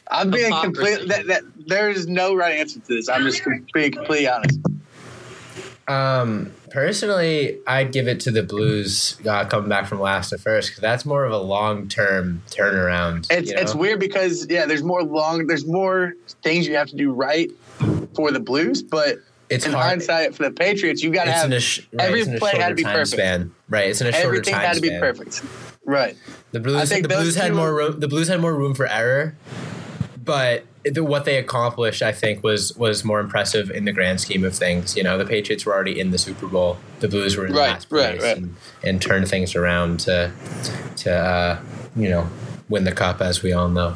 I'm 0.10 0.29
being 0.31 0.45
Hypocrisy. 0.45 0.98
complete. 0.98 1.10
That, 1.10 1.27
that 1.27 1.43
there 1.67 1.89
is 1.89 2.07
no 2.07 2.36
right 2.36 2.57
answer 2.60 2.79
to 2.79 2.88
this. 2.88 3.07
I'm 3.07 3.24
just 3.24 3.41
being 3.74 3.91
completely 3.93 4.27
honest. 4.27 4.60
Um, 5.88 6.51
personally, 6.71 7.59
I'd 7.67 7.91
give 7.91 8.07
it 8.07 8.19
to 8.21 8.31
the 8.31 8.43
Blues 8.43 9.17
uh, 9.27 9.45
coming 9.45 9.69
back 9.69 9.85
from 9.87 9.99
last 9.99 10.29
to 10.29 10.37
first 10.37 10.69
because 10.69 10.81
that's 10.81 11.05
more 11.05 11.25
of 11.25 11.31
a 11.31 11.37
long 11.37 11.87
term 11.87 12.41
turnaround. 12.49 13.27
It's 13.29 13.49
you 13.49 13.55
know? 13.55 13.61
it's 13.61 13.75
weird 13.75 13.99
because 13.99 14.47
yeah, 14.49 14.65
there's 14.65 14.83
more 14.83 15.03
long. 15.03 15.47
There's 15.47 15.67
more 15.67 16.13
things 16.43 16.67
you 16.67 16.75
have 16.75 16.89
to 16.89 16.95
do 16.95 17.11
right 17.11 17.51
for 18.15 18.31
the 18.31 18.39
Blues, 18.39 18.81
but 18.81 19.17
It's 19.49 19.65
in 19.65 19.73
hard. 19.73 19.85
hindsight 19.85 20.35
for 20.35 20.43
the 20.43 20.51
Patriots, 20.51 21.03
you 21.03 21.11
got 21.11 21.25
to 21.25 21.31
have 21.31 21.61
sh- 21.61 21.81
right, 21.93 22.07
every 22.07 22.39
play 22.39 22.57
had 22.57 22.69
to 22.69 22.75
be 22.75 22.83
perfect. 22.83 23.07
Span. 23.09 23.53
Right, 23.69 23.89
it's 23.89 24.01
in 24.01 24.07
a 24.07 24.11
shorter 24.11 24.27
everything 24.27 24.53
time 24.53 24.63
had 24.65 24.75
to 24.75 24.81
be 24.81 24.87
span. 24.87 24.99
perfect. 24.99 25.43
Right. 25.83 26.15
The 26.51 26.59
Blues, 26.59 26.89
the 26.89 27.01
Blues 27.07 27.35
had 27.35 27.53
more 27.53 27.73
room. 27.73 27.99
The 27.99 28.07
Blues 28.07 28.27
had 28.27 28.39
more 28.39 28.53
room 28.55 28.75
for 28.75 28.87
error, 28.87 29.35
but 30.23 30.65
the, 30.83 31.03
what 31.03 31.25
they 31.25 31.38
accomplished, 31.38 32.01
I 32.01 32.11
think, 32.11 32.43
was 32.43 32.75
was 32.75 33.03
more 33.03 33.19
impressive 33.19 33.69
in 33.69 33.85
the 33.85 33.91
grand 33.91 34.19
scheme 34.19 34.43
of 34.43 34.55
things. 34.55 34.97
You 34.97 35.03
know, 35.03 35.17
the 35.17 35.25
Patriots 35.25 35.65
were 35.65 35.73
already 35.73 36.00
in 36.00 36.11
the 36.11 36.17
Super 36.17 36.47
Bowl. 36.47 36.77
The 36.99 37.08
Blues 37.08 37.38
were 37.38 37.45
in 37.45 37.53
Right, 37.53 37.71
last 37.71 37.89
place 37.89 38.13
right, 38.13 38.21
right. 38.21 38.38
And, 38.38 38.56
and 38.84 39.01
turned 39.01 39.27
things 39.27 39.56
around 39.56 39.99
to 40.01 40.32
to 40.97 41.13
uh, 41.13 41.60
you 41.95 42.10
know 42.10 42.27
win 42.69 42.84
the 42.84 42.91
cup, 42.91 43.21
as 43.21 43.43
we 43.43 43.53
all 43.53 43.69
know. 43.69 43.95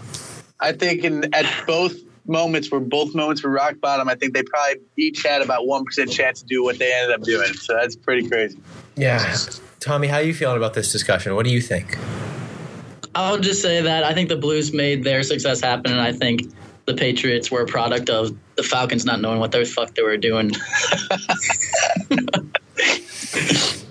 I 0.59 0.71
think 0.71 1.03
in 1.03 1.33
at 1.33 1.45
both 1.65 1.95
moments 2.27 2.71
where 2.71 2.81
both 2.81 3.13
moments 3.13 3.43
were 3.43 3.49
rock 3.49 3.75
bottom, 3.81 4.09
I 4.09 4.15
think 4.15 4.33
they 4.33 4.43
probably 4.43 4.81
each 4.97 5.23
had 5.23 5.41
about 5.41 5.67
one 5.67 5.85
percent 5.85 6.11
chance 6.11 6.41
to 6.41 6.45
do 6.45 6.63
what 6.63 6.77
they 6.77 6.93
ended 6.93 7.15
up 7.15 7.23
doing. 7.23 7.53
So 7.53 7.73
that's 7.73 7.95
pretty 7.95 8.27
crazy. 8.27 8.59
Yeah, 8.95 9.35
Tommy, 9.79 10.07
how 10.07 10.17
are 10.17 10.23
you 10.23 10.33
feeling 10.33 10.57
about 10.57 10.73
this 10.73 10.91
discussion? 10.91 11.35
What 11.35 11.45
do 11.45 11.51
you 11.51 11.61
think? 11.61 11.97
I'll 13.15 13.39
just 13.39 13.61
say 13.61 13.81
that 13.81 14.03
I 14.03 14.13
think 14.13 14.27
the 14.27 14.35
Blues 14.35 14.73
made 14.73 15.03
their 15.03 15.23
success 15.23 15.61
happen, 15.61 15.91
and 15.91 16.01
I 16.01 16.11
think 16.11 16.51
the 16.85 16.93
Patriots 16.93 17.49
were 17.51 17.61
a 17.61 17.65
product 17.65 18.09
of 18.09 18.35
the 18.55 18.63
Falcons 18.63 19.05
not 19.05 19.19
knowing 19.21 19.39
what 19.39 19.51
the 19.51 19.65
fuck 19.65 19.93
they 19.95 20.03
were 20.03 20.17
doing. 20.17 20.51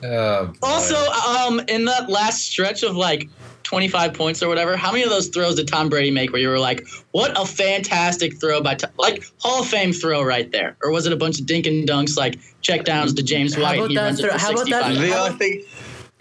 Oh. 0.07 0.53
Also, 0.63 0.97
um, 0.97 1.61
in 1.69 1.87
that 1.87 2.11
last 2.11 2.43
stretch 2.45 2.83
of 2.83 2.95
like 2.95 3.29
25 3.63 4.13
points 4.13 4.43
or 4.43 4.49
whatever, 4.49 4.77
how 4.77 4.93
many 4.93 5.03
of 5.03 5.09
those 5.09 5.29
throws 5.29 5.55
did 5.57 5.67
Tom 5.67 5.89
Brady 5.89 6.11
make 6.11 6.31
where 6.31 6.41
you 6.43 6.49
were 6.49 6.59
like, 6.59 6.87
what 7.13 7.33
a 7.41 7.47
fantastic 7.47 8.39
throw 8.39 8.61
by, 8.61 8.75
Tom, 8.75 8.91
like 8.99 9.25
Hall 9.39 9.63
of 9.63 9.67
Fame 9.69 9.93
throw 9.95 10.23
right 10.23 10.51
there? 10.53 10.77
Or 10.83 10.91
was 10.91 11.07
it 11.07 11.13
a 11.15 11.17
bunch 11.17 11.41
of 11.41 11.47
dink 11.47 11.67
and 11.67 11.89
dunks 11.89 12.19
like 12.19 12.39
check 12.61 12.85
downs 12.85 13.15
to 13.15 13.23
James 13.23 13.55
How 13.55 13.63
White? 13.63 13.79
about 13.79 13.91
he 13.91 13.97
that 13.97 14.03
runs 14.05 14.19
it 14.21 14.23
throw- 14.25 14.33
for 14.33 14.39
how 14.39 14.51
about 14.53 14.69
that- 14.69 14.85
65 14.95 14.99
The 15.09 15.19
only 15.19 15.39
thing, 15.39 15.65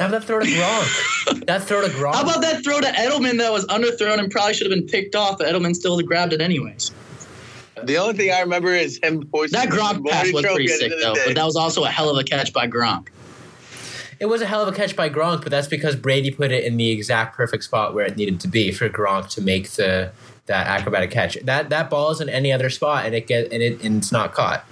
How 0.03 0.09
about 0.09 0.19
that 0.19 0.27
throw 0.27 0.39
to 0.41 0.45
Gronk? 0.45 1.45
that 1.45 1.63
throw 1.63 1.81
to 1.81 1.87
Gronk. 1.87 2.15
How 2.15 2.23
about 2.23 2.41
that 2.41 2.61
throw 2.61 2.81
to 2.81 2.87
Edelman 2.87 3.37
that 3.37 3.53
was 3.53 3.65
underthrown 3.67 4.19
and 4.19 4.29
probably 4.29 4.53
should 4.53 4.69
have 4.69 4.77
been 4.77 4.85
picked 4.85 5.15
off, 5.15 5.37
but 5.37 5.47
Edelman 5.47 5.73
still 5.73 5.97
grabbed 6.01 6.33
it 6.33 6.41
anyways? 6.41 6.91
the 7.81 7.97
only 7.97 8.13
thing 8.13 8.31
I 8.31 8.41
remember 8.41 8.73
is 8.73 8.99
him 9.01 9.27
hoisting 9.33 9.59
That 9.59 9.69
the 9.69 9.77
Gronk 9.77 10.05
pass 10.05 10.31
was 10.33 10.43
pretty 10.43 10.67
sick 10.67 10.91
though, 11.01 11.13
day. 11.13 11.23
but 11.27 11.35
that 11.35 11.45
was 11.45 11.55
also 11.55 11.85
a 11.85 11.89
hell 11.89 12.09
of 12.09 12.17
a 12.17 12.23
catch 12.23 12.51
by 12.51 12.67
Gronk. 12.67 13.07
It 14.19 14.25
was 14.25 14.41
a 14.41 14.45
hell 14.45 14.61
of 14.61 14.67
a 14.67 14.75
catch 14.75 14.95
by 14.95 15.09
Gronk, 15.09 15.41
but 15.41 15.51
that's 15.51 15.67
because 15.67 15.95
Brady 15.95 16.31
put 16.31 16.51
it 16.51 16.65
in 16.65 16.75
the 16.75 16.91
exact 16.91 17.35
perfect 17.35 17.63
spot 17.63 17.93
where 17.93 18.05
it 18.05 18.17
needed 18.17 18.41
to 18.41 18.47
be 18.49 18.71
for 18.71 18.89
Gronk 18.89 19.29
to 19.31 19.41
make 19.41 19.69
the 19.71 20.11
that 20.47 20.67
acrobatic 20.67 21.11
catch. 21.11 21.35
That 21.43 21.69
that 21.69 21.89
ball 21.89 22.11
is 22.11 22.19
in 22.19 22.27
any 22.27 22.51
other 22.51 22.69
spot 22.69 23.05
and 23.05 23.15
it 23.15 23.25
get 23.25 23.53
and 23.53 23.63
it 23.63 23.81
and 23.83 23.97
it's 23.97 24.11
not 24.11 24.33
caught. 24.33 24.65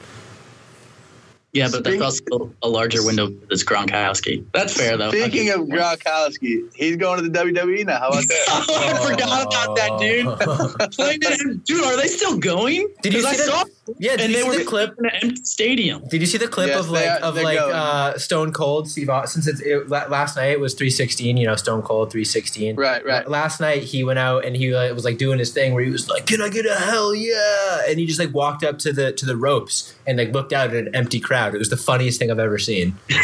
Yeah, 1.54 1.68
but 1.70 1.84
that's 1.84 2.02
also 2.02 2.54
a 2.62 2.70
larger 2.70 3.06
window 3.06 3.28
that's 3.50 3.64
Gronkowski. 3.64 4.46
That's 4.54 4.74
fair 4.74 4.96
though. 4.96 5.10
Speaking 5.12 5.50
of 5.50 5.62
Gronkowski, 5.62 6.74
he's 6.74 6.96
going 6.96 7.22
to 7.22 7.30
the 7.30 7.38
WWE 7.40 7.86
now. 7.86 8.00
How 8.00 8.08
about 8.10 8.24
that? 8.28 8.46
I 8.70 9.10
forgot 9.12 9.48
about 9.48 9.76
that, 9.76 10.00
dude. 10.00 10.92
Playing 10.92 11.20
in- 11.24 11.58
dude, 11.66 11.84
are 11.84 11.98
they 11.98 12.08
still 12.08 12.38
going? 12.38 12.88
Did 13.02 13.14
you 13.14 13.22
'Cause 13.22 13.36
see 13.36 13.44
I 13.44 13.46
that- 13.46 13.52
saw 13.52 13.66
yeah, 13.98 14.12
did 14.12 14.22
and 14.22 14.30
you 14.32 14.36
they 14.38 14.44
see 14.44 14.50
were 14.50 14.58
the 14.58 14.63
clip? 14.63 14.94
in 15.00 15.06
an 15.06 15.12
empty 15.22 15.44
stadium. 15.44 16.04
Did 16.08 16.22
you 16.22 16.28
see 16.28 16.38
the 16.38 16.48
clip 16.48 16.67
Yes, 16.70 16.80
of 16.80 16.89
like 16.91 17.08
are- 17.08 17.20
of 17.20 17.36
they're 17.36 17.44
like 17.44 17.58
going. 17.60 17.74
uh, 17.74 18.17
Stone 18.17 18.54
Cold 18.54 18.88
Steve 18.89 19.10
Austin? 19.10 19.41
Since 19.41 19.60
it, 19.62 19.89
last 19.89 20.36
night 20.36 20.52
it 20.52 20.60
was 20.60 20.74
three 20.76 20.89
sixteen, 20.91 21.36
you 21.38 21.46
know, 21.48 21.56
Stone 21.56 21.82
Cold 21.82 22.12
three 22.12 22.24
sixteen. 22.26 22.76
Right, 22.76 23.04
right. 23.06 23.28
Last 23.28 23.60
night 23.60 23.84
he 23.84 24.04
went 24.04 24.20
out 24.20 24.46
and 24.46 24.56
he 24.56 24.74
uh, 24.74 24.94
was 24.94 25.04
like 25.04 25.17
doing 25.17 25.39
his 25.39 25.52
thing 25.52 25.74
where 25.74 25.84
he 25.84 25.89
was 25.89 26.08
like, 26.10 26.26
"Can 26.28 26.41
I 26.41 26.50
get 26.50 26.65
a 26.65 26.76
hell 26.76 27.13
yeah?" 27.15 27.82
And 27.88 27.98
he 28.00 28.06
just 28.06 28.20
like 28.20 28.34
walked 28.34 28.63
up 28.63 28.78
to 28.80 28.94
the 28.94 29.12
to 29.13 29.26
the 29.26 29.36
ropes 29.36 29.94
and 30.06 30.17
like 30.17 30.32
looked 30.32 30.54
out 30.54 30.70
at 30.70 30.76
an 30.76 30.96
empty 30.96 31.20
crowd. 31.20 31.56
It 31.56 31.58
was 31.60 31.70
the 31.70 31.78
funniest 31.78 32.20
thing 32.20 32.30
I've 32.32 32.39
ever 32.39 32.58
seen. 32.60 32.96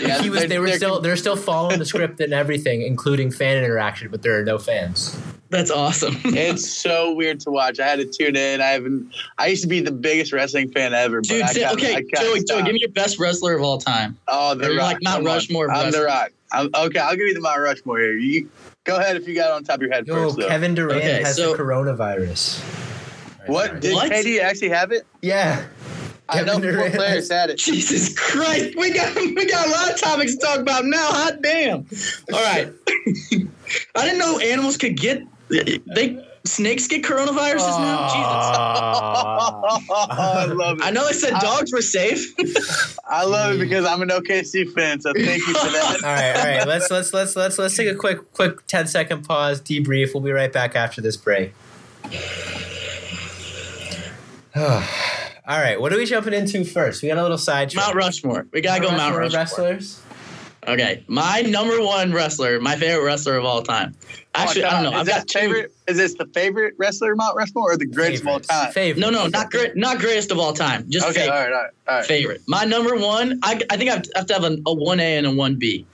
Yeah, 0.00 0.20
he 0.20 0.28
was. 0.28 0.40
they're- 0.40 0.48
They 0.48 0.58
were 0.58 0.66
they're- 0.66 0.76
still. 0.76 1.00
They're 1.00 1.16
still 1.16 1.36
following 1.36 1.78
the 1.78 1.86
script 1.86 2.20
and 2.20 2.34
everything, 2.34 2.82
including 2.82 3.30
fan 3.30 3.62
interaction, 3.62 4.10
but 4.10 4.22
there 4.22 4.38
are 4.38 4.44
no 4.44 4.58
fans. 4.58 5.16
That's 5.54 5.70
awesome. 5.70 6.16
It's 6.24 6.68
so 6.68 7.12
weird 7.14 7.38
to 7.40 7.50
watch. 7.50 7.78
I 7.78 7.86
had 7.86 8.00
to 8.00 8.04
tune 8.06 8.34
in. 8.34 8.60
I 8.60 8.70
haven't. 8.70 9.14
I 9.38 9.46
used 9.46 9.62
to 9.62 9.68
be 9.68 9.78
the 9.80 9.92
biggest 9.92 10.32
wrestling 10.32 10.70
fan 10.72 10.92
ever. 10.92 11.20
But 11.20 11.28
Dude, 11.28 11.42
I 11.42 11.46
say- 11.52 11.60
kinda- 11.60 11.74
okay, 11.74 11.94
I 11.96 12.22
Joey, 12.22 12.42
Joey, 12.44 12.62
give 12.64 12.72
me 12.74 12.80
your 12.80 12.90
best 12.90 13.20
wrestler 13.20 13.54
of 13.54 13.62
all 13.62 13.78
time. 13.78 14.18
Oh, 14.26 14.54
the 14.56 14.66
Or 14.72 14.76
Rock. 14.76 14.78
like 14.94 15.02
Mount 15.02 15.16
Come 15.18 15.26
on. 15.28 15.32
Rushmore 15.32 15.70
of 15.70 15.76
I'm 15.76 15.92
the. 15.92 16.02
Rock. 16.04 16.32
I'm, 16.50 16.70
okay, 16.74 16.98
I'll 16.98 17.12
give 17.16 17.26
you 17.26 17.34
the 17.34 17.40
Mount 17.40 17.60
Rushmore 17.60 17.98
here. 18.00 18.16
You 18.16 18.48
go 18.82 18.96
ahead 18.96 19.14
if 19.16 19.28
you 19.28 19.34
got 19.36 19.50
it 19.50 19.52
on 19.52 19.62
top 19.64 19.76
of 19.76 19.82
your 19.82 19.92
head 19.92 20.06
Yo, 20.08 20.14
first. 20.14 20.38
Though. 20.38 20.48
Kevin 20.48 20.74
Durant 20.74 20.98
Okay, 20.98 21.22
has 21.22 21.36
so- 21.36 21.52
the 21.56 21.62
coronavirus. 21.62 22.60
what 23.46 23.80
did 23.80 23.94
What? 23.94 24.10
KD 24.10 24.40
actually 24.40 24.70
have 24.70 24.90
it? 24.90 25.06
Yeah. 25.22 25.64
I 26.28 26.40
know 26.42 26.54
Kevin 26.54 26.62
four 26.62 26.72
Durant 26.72 26.94
players 26.94 27.30
had 27.30 27.50
it. 27.50 27.58
Jesus 27.58 28.18
Christ, 28.18 28.74
we 28.76 28.90
got 28.92 29.14
we 29.14 29.44
got 29.46 29.66
a 29.68 29.70
lot 29.70 29.90
of 29.92 30.00
topics 30.00 30.34
to 30.34 30.40
talk 30.40 30.58
about 30.58 30.84
now. 30.86 31.06
Hot 31.12 31.42
damn! 31.42 31.86
All 32.32 32.42
right, 32.42 32.72
I 33.94 34.02
didn't 34.04 34.18
know 34.18 34.38
animals 34.38 34.78
could 34.78 34.96
get 34.96 35.22
they 35.48 36.24
snakes 36.44 36.86
get 36.86 37.02
coronaviruses 37.02 37.78
now. 37.80 38.08
Jesus, 38.08 38.18
I 39.90 40.46
love 40.46 40.78
it. 40.78 40.84
I 40.84 40.90
know 40.90 41.06
they 41.06 41.12
said 41.12 41.34
dogs 41.40 41.72
were 41.72 41.82
safe. 41.82 42.34
I 43.08 43.24
love 43.24 43.56
it 43.56 43.58
because 43.58 43.84
I'm 43.86 44.02
an 44.02 44.08
OKC 44.08 44.72
fan. 44.72 45.00
So 45.00 45.12
thank 45.12 45.46
you 45.46 45.54
for 45.54 45.70
that. 45.70 46.00
All 46.04 46.10
right, 46.10 46.36
all 46.36 46.44
right. 46.44 46.66
Let's 46.66 46.90
let's 46.90 47.12
let's 47.12 47.36
let's 47.36 47.58
let's 47.58 47.76
take 47.76 47.88
a 47.88 47.94
quick 47.94 48.32
quick 48.32 48.66
10 48.66 48.86
second 48.86 49.24
pause, 49.24 49.60
debrief. 49.60 50.14
We'll 50.14 50.22
be 50.22 50.32
right 50.32 50.52
back 50.52 50.76
after 50.76 51.00
this 51.00 51.16
break. 51.16 51.52
all 54.56 54.82
right, 55.48 55.80
what 55.80 55.92
are 55.92 55.96
we 55.96 56.06
jumping 56.06 56.32
into 56.32 56.64
first? 56.64 57.02
We 57.02 57.08
got 57.08 57.18
a 57.18 57.22
little 57.22 57.38
side 57.38 57.74
Mount 57.74 57.94
Rushmore. 57.94 58.46
We 58.52 58.60
gotta 58.60 58.82
go 58.82 58.90
Mount 58.90 59.16
Rushmore. 59.16 59.40
wrestlers. 59.40 60.00
Okay, 60.66 61.04
my 61.08 61.42
number 61.42 61.80
one 61.82 62.12
wrestler, 62.12 62.58
my 62.60 62.74
favorite 62.76 63.04
wrestler 63.04 63.36
of 63.36 63.44
all 63.44 63.62
time. 63.62 63.94
Actually, 64.34 64.64
Oh, 64.64 64.68
I 64.68 64.70
don't 64.70 64.82
know. 64.84 64.90
Is 64.90 64.96
I've 65.00 65.06
this 65.06 65.14
got 65.16 65.28
two. 65.28 65.38
favorite? 65.40 65.74
Is 65.86 65.96
this 65.98 66.14
the 66.14 66.26
favorite 66.34 66.74
wrestler 66.78 67.14
Mount 67.14 67.36
Rushmore 67.36 67.72
or 67.72 67.76
the 67.76 67.86
greatest 67.86 68.22
of 68.22 68.28
all 68.28 68.40
time? 68.40 68.72
Favorite. 68.72 69.00
No, 69.00 69.10
no, 69.10 69.26
not 69.26 69.50
great, 69.50 69.76
not 69.76 69.98
greatest 69.98 70.30
of 70.30 70.38
all 70.38 70.52
time. 70.54 70.88
Just 70.88 71.06
Okay, 71.06 71.20
favorite. 71.20 71.32
all 71.36 71.40
right, 71.42 71.52
all 71.52 71.62
right, 71.62 71.70
all 71.88 71.94
right. 71.96 72.04
favorite. 72.06 72.40
My 72.48 72.64
number 72.64 72.96
one, 72.96 73.38
I, 73.42 73.60
I 73.70 73.76
think 73.76 73.90
I 73.90 74.02
have 74.16 74.26
to 74.26 74.32
have 74.34 74.44
a, 74.44 74.54
a 74.54 74.74
1A 74.74 75.00
and 75.18 75.26
a 75.26 75.30
1B. 75.30 75.84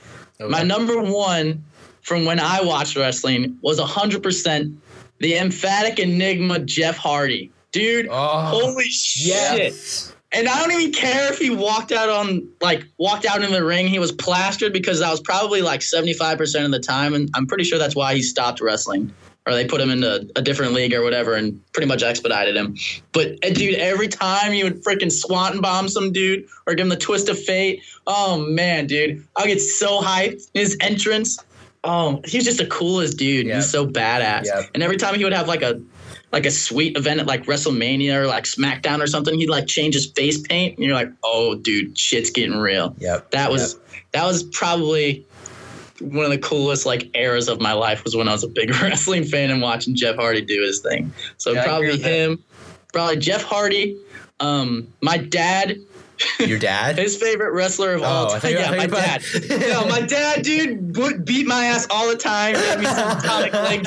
My 0.49 0.63
number 0.63 1.03
one 1.03 1.63
from 2.03 2.25
when 2.25 2.41
I 2.41 2.63
watched 2.63 2.97
wrestling 2.97 3.59
was 3.63 3.79
100% 3.81 4.75
the 5.19 5.37
emphatic 5.37 5.99
enigma 5.99 6.61
Jeff 6.61 6.97
Hardy. 6.97 7.51
Dude, 7.73 8.09
Oh, 8.11 8.41
holy 8.47 8.85
shit. 8.85 9.27
yes. 9.35 10.15
And 10.33 10.49
I 10.49 10.61
don't 10.61 10.81
even 10.81 10.93
care 10.93 11.33
if 11.33 11.39
he 11.39 11.51
walked 11.51 11.91
out 11.91 12.09
on 12.09 12.49
like 12.61 12.85
walked 12.99 13.27
out 13.27 13.43
in 13.43 13.51
the 13.51 13.65
ring. 13.65 13.89
He 13.89 13.99
was 13.99 14.13
plastered 14.13 14.73
because 14.73 15.01
that 15.01 15.11
was 15.11 15.21
probably 15.21 15.61
like 15.61 15.81
75% 15.81 16.65
of 16.65 16.71
the 16.71 16.79
time. 16.79 17.15
And 17.15 17.31
I'm 17.35 17.47
pretty 17.47 17.65
sure 17.65 17.79
that's 17.79 17.97
why 17.97 18.15
he 18.15 18.23
stopped 18.23 18.61
wrestling. 18.61 19.13
Or 19.47 19.55
they 19.55 19.65
put 19.65 19.81
him 19.81 19.91
into 19.91 20.31
a 20.37 20.43
different 20.43 20.75
league 20.75 20.93
or 20.95 21.03
whatever 21.03 21.35
and 21.35 21.61
pretty 21.73 21.89
much 21.89 22.03
expedited 22.03 22.55
him. 22.55 22.77
But 23.13 23.45
uh, 23.45 23.51
dude, 23.51 23.75
every 23.77 24.07
time 24.07 24.53
he 24.53 24.63
would 24.63 24.85
freaking 24.85 25.11
swanton 25.11 25.63
bomb 25.63 25.89
some 25.89 26.13
dude 26.13 26.47
or 26.67 26.75
give 26.75 26.85
him 26.85 26.91
the 26.91 26.97
twist 26.97 27.29
of 27.29 27.43
fate. 27.43 27.83
Oh 28.07 28.39
man, 28.39 28.87
dude. 28.87 29.27
I 29.35 29.47
get 29.47 29.61
so 29.61 30.01
hyped. 30.01 30.49
His 30.55 30.77
entrance. 30.81 31.43
Oh, 31.83 32.21
he's 32.25 32.45
just 32.45 32.59
the 32.59 32.67
coolest 32.67 33.17
dude. 33.17 33.47
Yep. 33.47 33.57
He's 33.57 33.71
so 33.71 33.87
badass. 33.87 34.45
Yep. 34.45 34.71
And 34.75 34.83
every 34.83 34.99
time 34.99 35.15
he 35.15 35.25
would 35.25 35.33
have 35.33 35.49
like 35.49 35.63
a 35.63 35.81
like 36.33 36.47
a 36.47 36.51
sweet 36.51 36.97
event 36.97 37.21
at 37.21 37.27
like 37.27 37.45
WrestleMania 37.45 38.15
or 38.15 38.27
like 38.27 38.45
SmackDown 38.45 39.03
or 39.03 39.07
something, 39.07 39.39
he'd 39.39 39.51
like 39.51 39.67
change 39.67 39.95
his 39.95 40.07
face 40.07 40.41
paint, 40.41 40.77
and 40.77 40.85
you're 40.85 40.95
like, 40.95 41.11
oh, 41.25 41.57
dude, 41.57 41.99
shit's 41.99 42.31
getting 42.31 42.57
real. 42.57 42.95
Yep. 42.99 43.33
That 43.33 43.51
was 43.51 43.79
that 44.13 44.25
was 44.25 44.45
probably 44.45 45.27
one 46.01 46.25
of 46.25 46.31
the 46.31 46.39
coolest 46.39 46.87
like 46.87 47.15
eras 47.15 47.49
of 47.49 47.61
my 47.61 47.73
life 47.73 48.05
was 48.05 48.17
when 48.17 48.29
I 48.29 48.33
was 48.33 48.45
a 48.45 48.49
big 48.49 48.71
wrestling 48.83 49.25
fan 49.25 49.51
and 49.51 49.61
watching 49.61 49.95
Jeff 49.95 50.17
Hardy 50.17 50.41
do 50.41 50.63
his 50.63 50.81
thing. 50.81 51.13
So 51.37 51.53
Yeah, 51.53 51.65
probably 51.65 51.89
with 51.89 52.03
that. 52.03 52.09
him, 52.09 52.45
probably 52.93 53.17
Jeff 53.17 53.43
Hardy. 53.43 53.99
Um, 54.41 54.89
my 55.03 55.19
dad, 55.19 55.77
Your 56.39 56.59
dad? 56.59 56.99
his 56.99 57.17
favorite 57.17 57.53
wrestler 57.53 57.95
of 57.95 58.03
all 58.03 58.25
Oh, 58.25 58.29
I 58.29 58.39
time. 58.39 58.41
thought 58.41 58.53
Yeah, 58.53 58.71
my 58.77 58.87
dad. 58.87 59.23
were- 59.51 59.59
no, 59.69 59.87
my 59.87 60.01
dad, 60.03 60.43
dude, 60.43 60.97
would 60.97 61.25
beat 61.25 61.47
my 61.47 61.65
ass 61.67 61.87
all 61.91 62.09
the 62.09 62.17
time. 62.17 62.55
Gave 62.55 62.79
me 62.81 62.85
some 62.87 63.19
atomic 63.19 63.53
leg. 63.55 63.87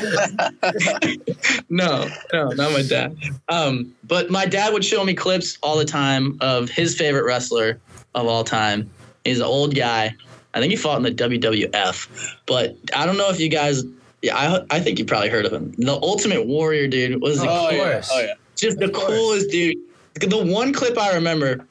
no, 1.69 2.08
no, 2.32 2.50
not 2.50 2.72
my 2.72 2.82
dad. 2.84 3.15
Um, 3.50 3.93
but 4.06 4.30
my 4.30 4.46
dad 4.46 4.74
would 4.74 4.84
show 4.86 5.04
me 5.04 5.13
clips 5.13 5.58
all 5.62 5.78
the 5.78 5.86
time 5.86 6.38
of 6.41 6.69
his 6.69 6.96
favorite 6.96 7.24
wrestler 7.26 7.80
of 8.15 8.28
all 8.28 8.43
time. 8.43 8.89
He's 9.24 9.39
an 9.39 9.46
old 9.46 9.76
guy. 9.76 10.15
I 10.54 10.60
think 10.60 10.72
he 10.72 10.78
fought 10.78 10.98
in 10.98 11.04
the 11.04 11.12
WWF, 11.12 12.38
but 12.46 12.76
I 12.96 13.06
don't 13.06 13.17
know 13.17 13.30
if 13.30 13.39
you 13.39 13.50
guys. 13.50 13.84
Yeah, 14.22 14.38
I, 14.38 14.78
I 14.78 14.80
think 14.80 15.00
you 15.00 15.06
probably 15.06 15.30
heard 15.30 15.46
of 15.46 15.52
him. 15.52 15.74
The 15.78 15.93
Ultimate 15.93 16.46
Warrior, 16.46 16.88
dude, 16.88 17.22
was 17.22 17.39
the 17.41 17.50
Oh, 17.50 17.69
yeah. 17.72 17.78
course. 17.93 18.10
Oh, 18.13 18.19
yeah. 18.22 18.34
just 18.56 18.78
the 18.80 18.88
course. 18.89 19.08
coolest 19.08 19.50
dude. 19.50 19.78
The 20.22 20.38
one 20.46 20.72
clip 20.72 20.98
I 20.98 21.13
remember, 21.15 21.65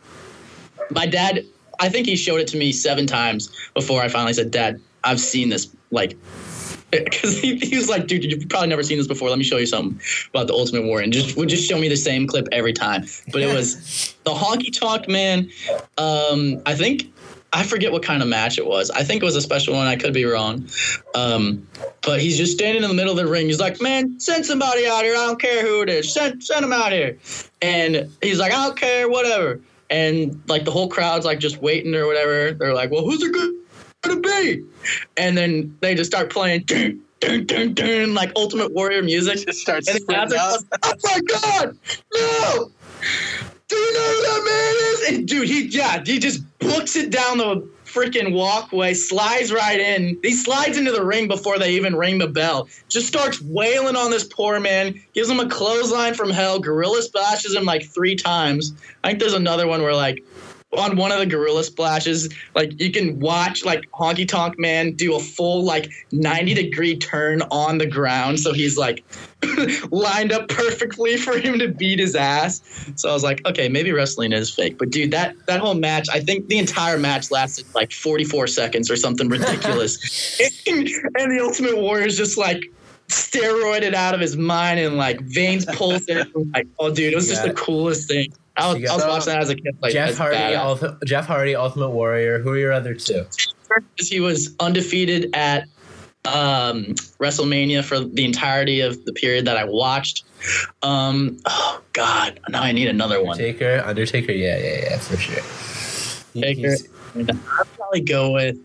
my 0.90 1.06
dad, 1.06 1.44
I 1.80 1.88
think 1.88 2.06
he 2.06 2.16
showed 2.16 2.40
it 2.40 2.48
to 2.48 2.56
me 2.56 2.72
seven 2.72 3.06
times 3.06 3.50
before 3.74 4.02
I 4.02 4.08
finally 4.08 4.32
said, 4.32 4.50
Dad, 4.50 4.80
I've 5.04 5.20
seen 5.20 5.48
this. 5.48 5.74
Like, 5.90 6.16
because 6.90 7.38
he, 7.38 7.56
he 7.56 7.76
was 7.76 7.88
like, 7.88 8.06
dude, 8.06 8.24
you've 8.24 8.48
probably 8.48 8.68
never 8.68 8.82
seen 8.82 8.98
this 8.98 9.06
before. 9.06 9.28
Let 9.28 9.38
me 9.38 9.44
show 9.44 9.56
you 9.56 9.66
something 9.66 10.00
about 10.30 10.46
the 10.46 10.52
Ultimate 10.52 10.84
Warrior. 10.84 11.04
And 11.04 11.12
just 11.12 11.36
would 11.36 11.48
just 11.48 11.68
show 11.68 11.78
me 11.78 11.88
the 11.88 11.96
same 11.96 12.26
clip 12.26 12.46
every 12.52 12.72
time. 12.72 13.06
But 13.32 13.42
it 13.42 13.54
was 13.54 14.14
the 14.24 14.32
honky 14.32 14.78
tonk 14.78 15.08
man. 15.08 15.50
Um, 15.98 16.60
I 16.66 16.74
think 16.74 17.12
I 17.54 17.64
forget 17.64 17.92
what 17.92 18.02
kind 18.02 18.22
of 18.22 18.28
match 18.28 18.58
it 18.58 18.66
was. 18.66 18.90
I 18.90 19.02
think 19.04 19.22
it 19.22 19.26
was 19.26 19.36
a 19.36 19.42
special 19.42 19.74
one. 19.74 19.86
I 19.86 19.96
could 19.96 20.14
be 20.14 20.24
wrong. 20.24 20.68
Um, 21.14 21.66
but 22.02 22.20
he's 22.20 22.36
just 22.36 22.52
standing 22.52 22.82
in 22.82 22.88
the 22.88 22.94
middle 22.94 23.12
of 23.12 23.18
the 23.18 23.30
ring. 23.30 23.46
He's 23.46 23.60
like, 23.60 23.80
"Man, 23.80 24.18
send 24.18 24.46
somebody 24.46 24.86
out 24.86 25.04
here. 25.04 25.14
I 25.14 25.26
don't 25.26 25.40
care 25.40 25.66
who 25.66 25.82
it 25.82 25.90
is. 25.90 26.12
Send 26.12 26.42
send 26.42 26.64
him 26.64 26.72
out 26.72 26.92
here." 26.92 27.18
And 27.60 28.10
he's 28.22 28.38
like, 28.38 28.52
"I 28.52 28.66
don't 28.66 28.76
care, 28.78 29.08
whatever." 29.08 29.60
And 29.92 30.42
like 30.48 30.64
the 30.64 30.70
whole 30.70 30.88
crowd's 30.88 31.26
like 31.26 31.38
just 31.38 31.60
waiting 31.60 31.94
or 31.94 32.06
whatever. 32.06 32.52
They're 32.52 32.72
like, 32.72 32.90
"Well, 32.90 33.04
who's 33.04 33.22
it 33.22 33.30
good 33.30 33.54
gonna 34.00 34.20
be?" 34.20 34.64
And 35.18 35.36
then 35.36 35.76
they 35.80 35.94
just 35.94 36.10
start 36.10 36.30
playing 36.30 36.62
dun, 36.62 36.98
dun, 37.20 37.44
dun, 37.44 37.74
dun, 37.74 38.14
like 38.14 38.32
Ultimate 38.34 38.72
Warrior 38.72 39.02
music. 39.02 39.46
Just 39.46 39.60
starts 39.60 39.88
And 39.88 39.98
the 39.98 40.04
crowd's 40.06 40.32
out. 40.32 40.62
like, 40.72 40.80
"Oh 40.82 40.94
my 41.04 41.20
god, 41.28 41.76
no!" 42.14 42.70
Do 43.68 43.76
you 43.76 43.92
know 43.92 44.00
who 44.00 44.22
that 44.22 44.42
man 44.46 44.74
is? 44.92 45.18
And 45.18 45.28
dude, 45.28 45.46
he 45.48 45.66
yeah, 45.66 46.02
he 46.04 46.18
just 46.18 46.42
books 46.58 46.96
it 46.96 47.10
down 47.10 47.36
the 47.36 47.68
freaking 47.92 48.32
walkway, 48.32 48.94
slides 48.94 49.52
right 49.52 49.78
in. 49.78 50.18
He 50.22 50.32
slides 50.32 50.78
into 50.78 50.92
the 50.92 51.04
ring 51.04 51.28
before 51.28 51.58
they 51.58 51.72
even 51.72 51.94
ring 51.94 52.18
the 52.18 52.28
bell. 52.28 52.68
Just 52.88 53.06
starts 53.06 53.40
wailing 53.42 53.96
on 53.96 54.10
this 54.10 54.24
poor 54.24 54.58
man, 54.60 55.00
gives 55.12 55.28
him 55.28 55.40
a 55.40 55.48
clothesline 55.48 56.14
from 56.14 56.30
hell, 56.30 56.58
gorilla 56.58 57.02
splashes 57.02 57.54
him 57.54 57.64
like 57.64 57.84
three 57.84 58.16
times. 58.16 58.74
I 59.04 59.08
think 59.08 59.20
there's 59.20 59.34
another 59.34 59.66
one 59.66 59.82
where 59.82 59.94
like 59.94 60.24
on 60.76 60.96
one 60.96 61.12
of 61.12 61.18
the 61.18 61.26
gorilla 61.26 61.64
splashes, 61.64 62.28
like 62.54 62.80
you 62.80 62.90
can 62.90 63.18
watch 63.20 63.64
like 63.64 63.90
Honky 63.92 64.26
Tonk 64.26 64.58
Man 64.58 64.92
do 64.92 65.14
a 65.14 65.20
full 65.20 65.64
like 65.64 65.90
90 66.12 66.54
degree 66.54 66.96
turn 66.96 67.42
on 67.50 67.78
the 67.78 67.86
ground. 67.86 68.40
So 68.40 68.52
he's 68.52 68.78
like 68.78 69.04
lined 69.90 70.32
up 70.32 70.48
perfectly 70.48 71.16
for 71.16 71.36
him 71.38 71.58
to 71.58 71.68
beat 71.68 71.98
his 71.98 72.14
ass. 72.14 72.62
So 72.96 73.10
I 73.10 73.12
was 73.12 73.22
like, 73.22 73.46
okay, 73.46 73.68
maybe 73.68 73.92
wrestling 73.92 74.32
is 74.32 74.50
fake. 74.50 74.78
But 74.78 74.90
dude, 74.90 75.10
that 75.10 75.34
that 75.46 75.60
whole 75.60 75.74
match, 75.74 76.08
I 76.10 76.20
think 76.20 76.48
the 76.48 76.58
entire 76.58 76.98
match 76.98 77.30
lasted 77.30 77.66
like 77.74 77.92
44 77.92 78.46
seconds 78.46 78.90
or 78.90 78.96
something 78.96 79.28
ridiculous. 79.28 80.40
and, 80.66 80.86
the 80.86 81.40
Ultimate 81.40 81.76
Warrior 81.76 82.06
is 82.06 82.16
just 82.16 82.38
like 82.38 82.62
steroided 83.08 83.92
out 83.94 84.14
of 84.14 84.20
his 84.20 84.36
mind 84.36 84.80
and 84.80 84.96
like 84.96 85.20
veins 85.20 85.66
pulsing. 85.66 86.22
like, 86.54 86.66
oh 86.78 86.92
dude, 86.92 87.12
it 87.12 87.16
was 87.16 87.28
just 87.28 87.42
the 87.44 87.52
coolest 87.52 88.08
thing. 88.08 88.32
I 88.56 88.72
was, 88.72 88.80
You 88.80 88.88
I 88.88 88.94
was 88.94 89.04
watching 89.04 89.32
that 89.32 89.42
as 89.42 89.50
a 89.50 89.54
kid. 89.54 89.76
Like, 89.80 89.92
Jeff 89.92 90.16
Hardy, 90.16 90.36
badass. 90.36 90.78
Ulti- 90.78 91.04
Jeff 91.04 91.26
Hardy, 91.26 91.54
Ultimate 91.56 91.90
Warrior. 91.90 92.38
Who 92.40 92.50
are 92.50 92.58
your 92.58 92.72
other 92.72 92.94
two? 92.94 93.24
he 93.96 94.20
was 94.20 94.54
undefeated 94.60 95.30
at 95.34 95.64
um, 96.26 96.84
WrestleMania 97.18 97.82
for 97.82 98.00
the 98.00 98.24
entirety 98.24 98.80
of 98.80 99.02
the 99.06 99.12
period 99.14 99.46
that 99.46 99.56
I 99.56 99.64
watched. 99.64 100.24
Um, 100.82 101.38
oh 101.46 101.80
God, 101.94 102.38
now 102.50 102.62
I 102.62 102.72
need 102.72 102.88
another 102.88 103.22
one. 103.22 103.32
Undertaker, 103.40 103.82
Undertaker. 103.86 104.32
Yeah, 104.32 104.58
yeah, 104.58 104.80
yeah, 104.82 104.98
for 104.98 105.16
sure. 105.16 105.42
He- 106.34 106.76
I'll 107.14 107.64
probably 107.76 108.00
go 108.00 108.30
with. 108.32 108.56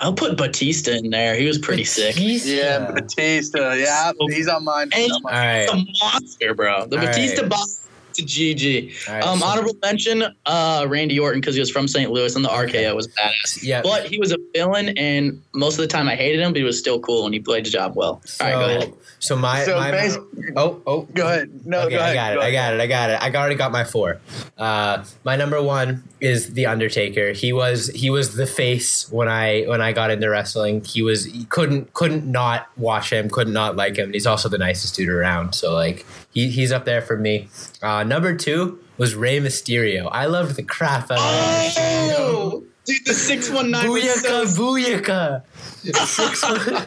I'll 0.00 0.12
put 0.12 0.36
Batista 0.36 0.92
in 0.92 1.10
there. 1.10 1.34
He 1.34 1.46
was 1.46 1.58
pretty 1.58 1.84
sick. 1.84 2.14
Yeah, 2.18 2.90
Batista. 2.92 3.72
Yeah, 3.72 4.12
he's 4.28 4.46
on 4.46 4.64
mine. 4.64 4.90
He's 4.92 5.10
on 5.10 5.22
mine. 5.22 5.34
right. 5.34 5.66
The 5.66 5.86
monster, 6.02 6.54
bro. 6.54 6.86
The 6.86 6.98
All 6.98 7.06
Batista 7.06 7.42
right. 7.42 7.50
boss 7.50 7.87
to 8.18 8.24
GG. 8.24 9.08
All 9.08 9.14
right, 9.14 9.24
Um, 9.24 9.38
so- 9.38 9.46
honorable 9.46 9.76
mention, 9.82 10.24
uh, 10.46 10.86
Randy 10.88 11.18
Orton 11.18 11.40
because 11.40 11.54
he 11.54 11.60
was 11.60 11.70
from 11.70 11.88
St. 11.88 12.10
Louis 12.10 12.34
and 12.36 12.44
the 12.44 12.48
RKO 12.48 12.94
was 12.94 13.08
badass. 13.08 13.62
Yeah. 13.62 13.82
But 13.82 14.06
he 14.06 14.18
was 14.18 14.32
a 14.32 14.36
villain, 14.54 14.90
and 14.98 15.40
most 15.54 15.74
of 15.74 15.80
the 15.82 15.86
time 15.88 16.08
I 16.08 16.14
hated 16.16 16.40
him, 16.40 16.52
but 16.52 16.58
he 16.58 16.64
was 16.64 16.78
still 16.78 17.00
cool 17.00 17.24
and 17.24 17.34
he 17.34 17.40
played 17.40 17.64
the 17.66 17.70
job 17.70 17.94
well. 17.96 18.20
So, 18.24 18.44
All 18.44 18.50
right, 18.50 18.58
go 18.58 18.76
ahead. 18.78 18.92
so 19.20 19.36
my, 19.36 19.64
So 19.64 19.76
my 19.76 19.90
bas- 19.90 20.18
oh 20.56 20.80
oh 20.86 21.02
Go 21.14 21.26
ahead. 21.26 21.50
No, 21.64 21.80
okay, 21.82 21.90
go 21.90 21.96
ahead. 21.98 22.10
I 22.10 22.14
got 22.14 22.32
it. 22.32 22.34
Go 22.36 22.40
I 22.40 22.46
ahead. 22.48 22.52
got 22.52 22.74
it. 22.74 22.80
I 22.80 22.86
got 22.86 23.10
it. 23.10 23.36
I 23.36 23.40
already 23.40 23.54
got 23.54 23.72
my 23.72 23.84
four. 23.84 24.20
Uh, 24.56 25.04
my 25.24 25.36
number 25.36 25.62
one 25.62 26.02
is 26.20 26.52
the 26.54 26.66
Undertaker. 26.66 27.32
He 27.32 27.52
was 27.52 27.88
he 27.88 28.10
was 28.10 28.34
the 28.34 28.46
face 28.46 29.10
when 29.10 29.28
I 29.28 29.62
when 29.62 29.80
I 29.80 29.92
got 29.92 30.10
into 30.10 30.28
wrestling. 30.28 30.84
He 30.84 31.02
was 31.02 31.24
he 31.26 31.44
couldn't 31.44 31.92
couldn't 31.94 32.26
not 32.26 32.68
watch 32.76 33.12
him. 33.12 33.28
Couldn't 33.30 33.52
not 33.52 33.76
like 33.76 33.96
him. 33.96 34.06
And 34.06 34.14
he's 34.14 34.26
also 34.26 34.48
the 34.48 34.58
nicest 34.58 34.96
dude 34.96 35.08
around. 35.08 35.54
So 35.54 35.72
like 35.72 36.04
he 36.30 36.48
he's 36.50 36.72
up 36.72 36.84
there 36.84 37.02
for 37.02 37.16
me. 37.16 37.48
Uh, 37.82 38.02
number 38.04 38.34
two 38.36 38.78
was 38.96 39.14
Rey 39.14 39.38
Mysterio. 39.40 40.08
I 40.10 40.26
loved 40.26 40.56
the 40.56 40.62
crap 40.62 41.10
out 41.10 41.18
of 41.18 41.24
Rey 41.24 41.68
Mysterio. 41.68 42.14
Oh, 42.18 42.64
dude, 42.84 43.04
the 43.06 43.14
six 43.14 43.50
one 43.50 43.70
nine 43.70 43.90
was 43.90 44.20
so 44.22 44.44
Booyaka, 44.46 45.42
booyaka. 45.84 46.06
Six 46.06 46.42
one. 46.42 46.86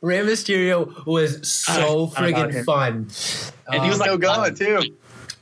Rey 0.00 0.20
Mysterio 0.20 1.04
was 1.06 1.48
so 1.50 2.12
I- 2.16 2.26
I 2.26 2.32
friggin' 2.32 2.64
fun. 2.64 3.08
And 3.72 3.82
he 3.82 3.90
was 3.90 4.00
Uh, 4.00 4.04
Still 4.04 4.18
going 4.18 4.54
too. 4.54 4.80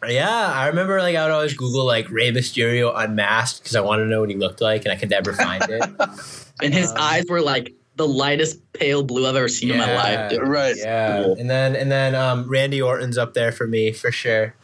yeah, 0.09 0.29
I 0.53 0.69
remember 0.69 0.99
like 1.01 1.15
I 1.17 1.25
would 1.27 1.33
always 1.33 1.53
Google 1.55 1.85
like 1.85 2.11
Rey 2.11 2.33
Mysterio 2.33 2.93
unmasked 2.97 3.61
because 3.61 3.77
I 3.77 3.81
wanted 3.81 4.05
to 4.05 4.09
know 4.11 4.21
what 4.21 4.31
he 4.31 4.37
looked 4.37 4.61
like 4.61 4.85
and 4.85 4.93
I 4.93 4.97
could 4.97 5.11
never 5.11 5.33
find 5.35 5.63
it. 5.69 5.83
and 6.63 6.73
his 6.73 6.91
Um, 6.91 6.97
eyes 6.99 7.25
were 7.29 7.43
like 7.43 7.73
the 7.97 8.07
lightest 8.07 8.73
pale 8.73 9.03
blue 9.03 9.27
I've 9.27 9.37
ever 9.37 9.49
seen 9.49 9.71
in 9.71 9.79
my 9.79 9.95
life. 9.95 10.31
Dude. 10.31 10.43
Right. 10.43 10.77
yeah, 10.77 11.23
Cool. 11.25 11.37
and 11.39 11.49
then 11.51 11.75
and 11.77 11.91
then 11.91 12.15
um, 12.15 12.49
Randy 12.49 12.81
Orton's 12.81 13.19
up 13.19 13.35
there 13.35 13.53
for 13.53 13.67
me 13.67 13.93
for 13.93 14.13
sure. 14.13 14.55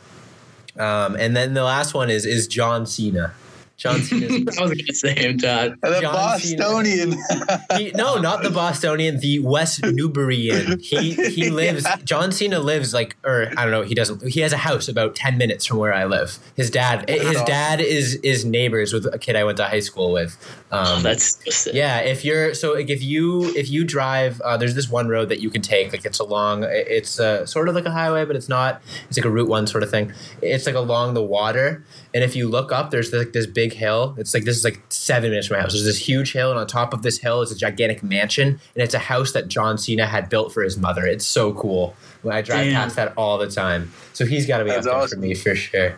Um, 0.79 1.17
and 1.17 1.37
then 1.37 1.55
the 1.55 1.65
last 1.65 1.95
one 1.95 2.11
is 2.11 2.25
is 2.27 2.47
John 2.47 2.87
Cena. 2.87 3.33
John 3.79 4.01
Cena. 4.03 4.27
I 4.27 4.63
was 4.63 4.71
gonna 4.73 4.93
say 4.95 5.15
him, 5.15 5.39
Todd. 5.39 5.77
And 5.83 5.95
the 5.95 6.01
John 6.01 6.15
Bostonian. 6.15 7.13
he, 7.77 7.91
no, 7.93 8.17
not 8.19 8.43
the 8.43 8.51
Bostonian, 8.51 9.19
the 9.19 9.41
West 9.41 9.83
Newburyan. 9.83 10.81
He 10.81 11.15
he 11.15 11.51
lives. 11.63 11.85
John 12.05 12.31
Cena 12.33 12.61
lives 12.61 12.95
like, 12.95 13.17
or 13.25 13.49
I 13.57 13.63
don't 13.65 13.71
know. 13.73 13.83
He 13.83 13.95
doesn't. 13.95 14.27
He 14.29 14.41
has 14.41 14.53
a 14.53 14.59
house 14.59 14.89
about 14.89 15.17
ten 15.17 15.37
minutes 15.37 15.67
from 15.67 15.79
where 15.79 15.93
I 15.93 16.05
live. 16.05 16.39
His 16.57 16.71
dad. 16.71 17.09
His 17.09 17.43
dad 17.43 17.81
is 17.81 18.15
is 18.17 18.45
neighbors 18.45 18.93
with 18.93 19.07
a 19.13 19.19
kid 19.19 19.37
I 19.37 19.45
went 19.45 19.57
to 19.57 19.65
high 19.65 19.81
school 19.81 20.13
with. 20.13 20.37
Um, 20.73 20.87
Oh, 20.87 20.99
that's 21.01 21.39
sick. 21.55 21.75
yeah. 21.75 21.99
If 22.01 22.25
you're 22.25 22.55
so 22.55 22.73
like 22.73 22.89
if 22.91 23.03
you 23.03 23.45
if 23.55 23.71
you 23.71 23.85
drive, 23.85 24.41
uh, 24.41 24.57
there's 24.57 24.75
this 24.75 24.89
one 24.89 25.07
road 25.09 25.29
that 25.29 25.41
you 25.41 25.51
can 25.51 25.63
take. 25.63 25.93
Like 25.93 26.05
it's 26.05 26.19
along. 26.19 26.65
It's 26.69 27.21
uh, 27.21 27.45
sort 27.47 27.69
of 27.69 27.75
like 27.75 27.85
a 27.85 27.91
highway, 27.91 28.25
but 28.25 28.37
it's 28.37 28.49
not. 28.49 28.81
It's 29.09 29.19
like 29.19 29.25
a 29.27 29.31
Route 29.31 29.49
One 29.49 29.67
sort 29.67 29.83
of 29.83 29.91
thing. 29.91 30.13
It's 30.41 30.67
like 30.67 30.75
along 30.75 31.15
the 31.15 31.23
water, 31.23 31.85
and 32.15 32.25
if 32.25 32.35
you 32.35 32.49
look 32.49 32.73
up, 32.73 32.91
there's 32.91 33.13
like 33.13 33.33
this 33.33 33.47
big 33.47 33.63
big 33.63 33.75
hill. 33.75 34.17
It's 34.19 34.35
like 34.35 34.43
this 34.45 34.57
is 34.57 34.65
like 34.65 34.83
seven 34.89 35.31
minutes 35.31 35.47
from 35.47 35.59
my 35.59 35.61
house. 35.63 35.73
There's 35.73 35.85
this 35.85 35.99
huge 36.09 36.33
hill, 36.33 36.51
and 36.51 36.59
on 36.59 36.67
top 36.67 36.93
of 36.93 37.03
this 37.03 37.19
hill 37.19 37.43
is 37.43 37.53
a 37.53 37.57
gigantic 37.57 38.03
mansion, 38.03 38.49
and 38.49 38.83
it's 38.83 38.95
a 38.95 38.99
house 38.99 39.31
that 39.33 39.47
John 39.47 39.79
Cena 39.79 40.07
had 40.07 40.29
built 40.29 40.53
for 40.53 40.63
his 40.65 40.77
mother. 40.77 41.05
It's 41.07 41.25
so 41.25 41.53
cool. 41.53 41.95
When 42.23 42.35
I 42.35 42.43
drive 42.43 42.65
Damn. 42.65 42.75
past 42.75 42.97
that 42.97 43.13
all 43.17 43.39
the 43.39 43.49
time, 43.51 43.93
so 44.15 44.25
he's 44.27 44.47
got 44.49 44.59
to 44.59 44.65
be 44.65 44.71
That's 44.71 44.87
up 44.87 44.93
there 44.95 45.03
awesome. 45.03 45.21
for 45.21 45.27
me 45.27 45.35
for 45.35 45.55
sure. 45.55 45.97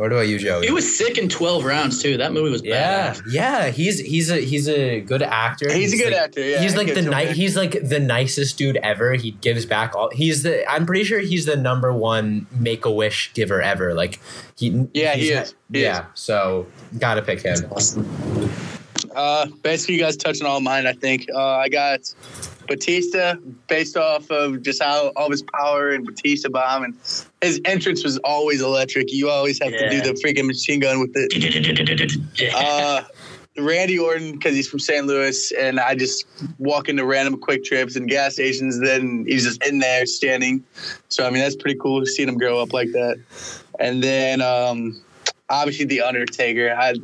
What 0.00 0.12
about 0.12 0.28
you, 0.28 0.38
Joey? 0.38 0.64
He 0.64 0.72
was 0.72 0.96
sick 0.96 1.18
in 1.18 1.28
12 1.28 1.62
rounds 1.62 2.00
too. 2.00 2.16
That 2.16 2.32
movie 2.32 2.48
was 2.48 2.62
bad. 2.62 2.70
yeah, 2.70 3.12
badass. 3.12 3.22
yeah. 3.30 3.68
He's 3.68 3.98
he's 3.98 4.30
a 4.30 4.38
he's 4.38 4.66
a 4.66 5.02
good 5.02 5.20
actor. 5.20 5.70
He's 5.70 5.92
a 5.92 5.98
good 5.98 6.14
like, 6.14 6.22
actor. 6.22 6.40
Yeah, 6.40 6.62
he's 6.62 6.74
like 6.74 6.86
the 6.94 7.00
it 7.00 7.10
ni- 7.10 7.34
he's 7.34 7.54
like 7.54 7.72
the 7.86 8.00
nicest 8.00 8.56
dude 8.56 8.78
ever. 8.78 9.12
He 9.12 9.32
gives 9.32 9.66
back 9.66 9.94
all. 9.94 10.08
He's 10.10 10.42
the. 10.42 10.66
I'm 10.70 10.86
pretty 10.86 11.04
sure 11.04 11.18
he's 11.18 11.44
the 11.44 11.56
number 11.56 11.92
one 11.92 12.46
Make 12.50 12.86
a 12.86 12.90
Wish 12.90 13.30
giver 13.34 13.60
ever. 13.60 13.92
Like 13.92 14.20
he. 14.56 14.88
Yeah, 14.94 15.16
he 15.16 15.32
is. 15.32 15.54
He 15.70 15.82
yeah. 15.82 16.06
So 16.14 16.66
gotta 16.98 17.20
pick 17.20 17.42
him. 17.42 17.58
Awesome. 17.70 18.08
Uh, 19.14 19.48
basically, 19.62 19.96
you 19.96 20.00
guys 20.00 20.16
touching 20.16 20.46
all 20.46 20.62
mine. 20.62 20.86
I 20.86 20.94
think 20.94 21.26
uh, 21.30 21.56
I 21.56 21.68
got 21.68 22.14
Batista 22.70 23.34
based 23.66 23.96
off 23.96 24.30
of 24.30 24.62
just 24.62 24.80
how 24.80 25.08
all 25.16 25.26
of 25.26 25.32
his 25.32 25.42
power 25.42 25.90
and 25.90 26.06
Batista 26.06 26.48
bomb 26.48 26.84
and 26.84 26.94
his 27.42 27.60
entrance 27.64 28.04
was 28.04 28.16
always 28.18 28.62
electric. 28.62 29.12
You 29.12 29.28
always 29.28 29.60
have 29.60 29.72
to 29.72 29.90
do 29.90 30.00
the 30.00 30.12
freaking 30.24 30.46
machine 30.46 30.78
gun 30.78 31.00
with 31.00 31.10
it. 31.14 32.16
Yeah. 32.40 32.50
Uh, 32.70 33.02
Randy 33.58 33.98
Orton 33.98 34.32
because 34.32 34.54
he's 34.54 34.68
from 34.68 34.78
St. 34.78 35.06
Louis, 35.06 35.52
and 35.52 35.80
I 35.80 35.94
just 35.96 36.24
walk 36.58 36.88
into 36.88 37.04
random 37.04 37.38
QuikTrips 37.40 37.96
and 37.96 38.08
gas 38.08 38.34
stations. 38.34 38.80
Then 38.80 39.24
he's 39.26 39.44
just 39.44 39.66
in 39.66 39.80
there 39.80 40.06
standing. 40.06 40.64
So 41.08 41.26
I 41.26 41.30
mean, 41.30 41.40
that's 41.40 41.56
pretty 41.56 41.78
cool 41.78 42.06
seeing 42.06 42.28
him 42.28 42.38
grow 42.38 42.60
up 42.60 42.72
like 42.72 42.92
that. 42.92 43.20
And 43.80 44.02
then 44.02 44.40
um, 44.40 45.02
obviously 45.50 45.84
the 45.84 46.00
Undertaker. 46.00 46.74
I, 46.78 46.94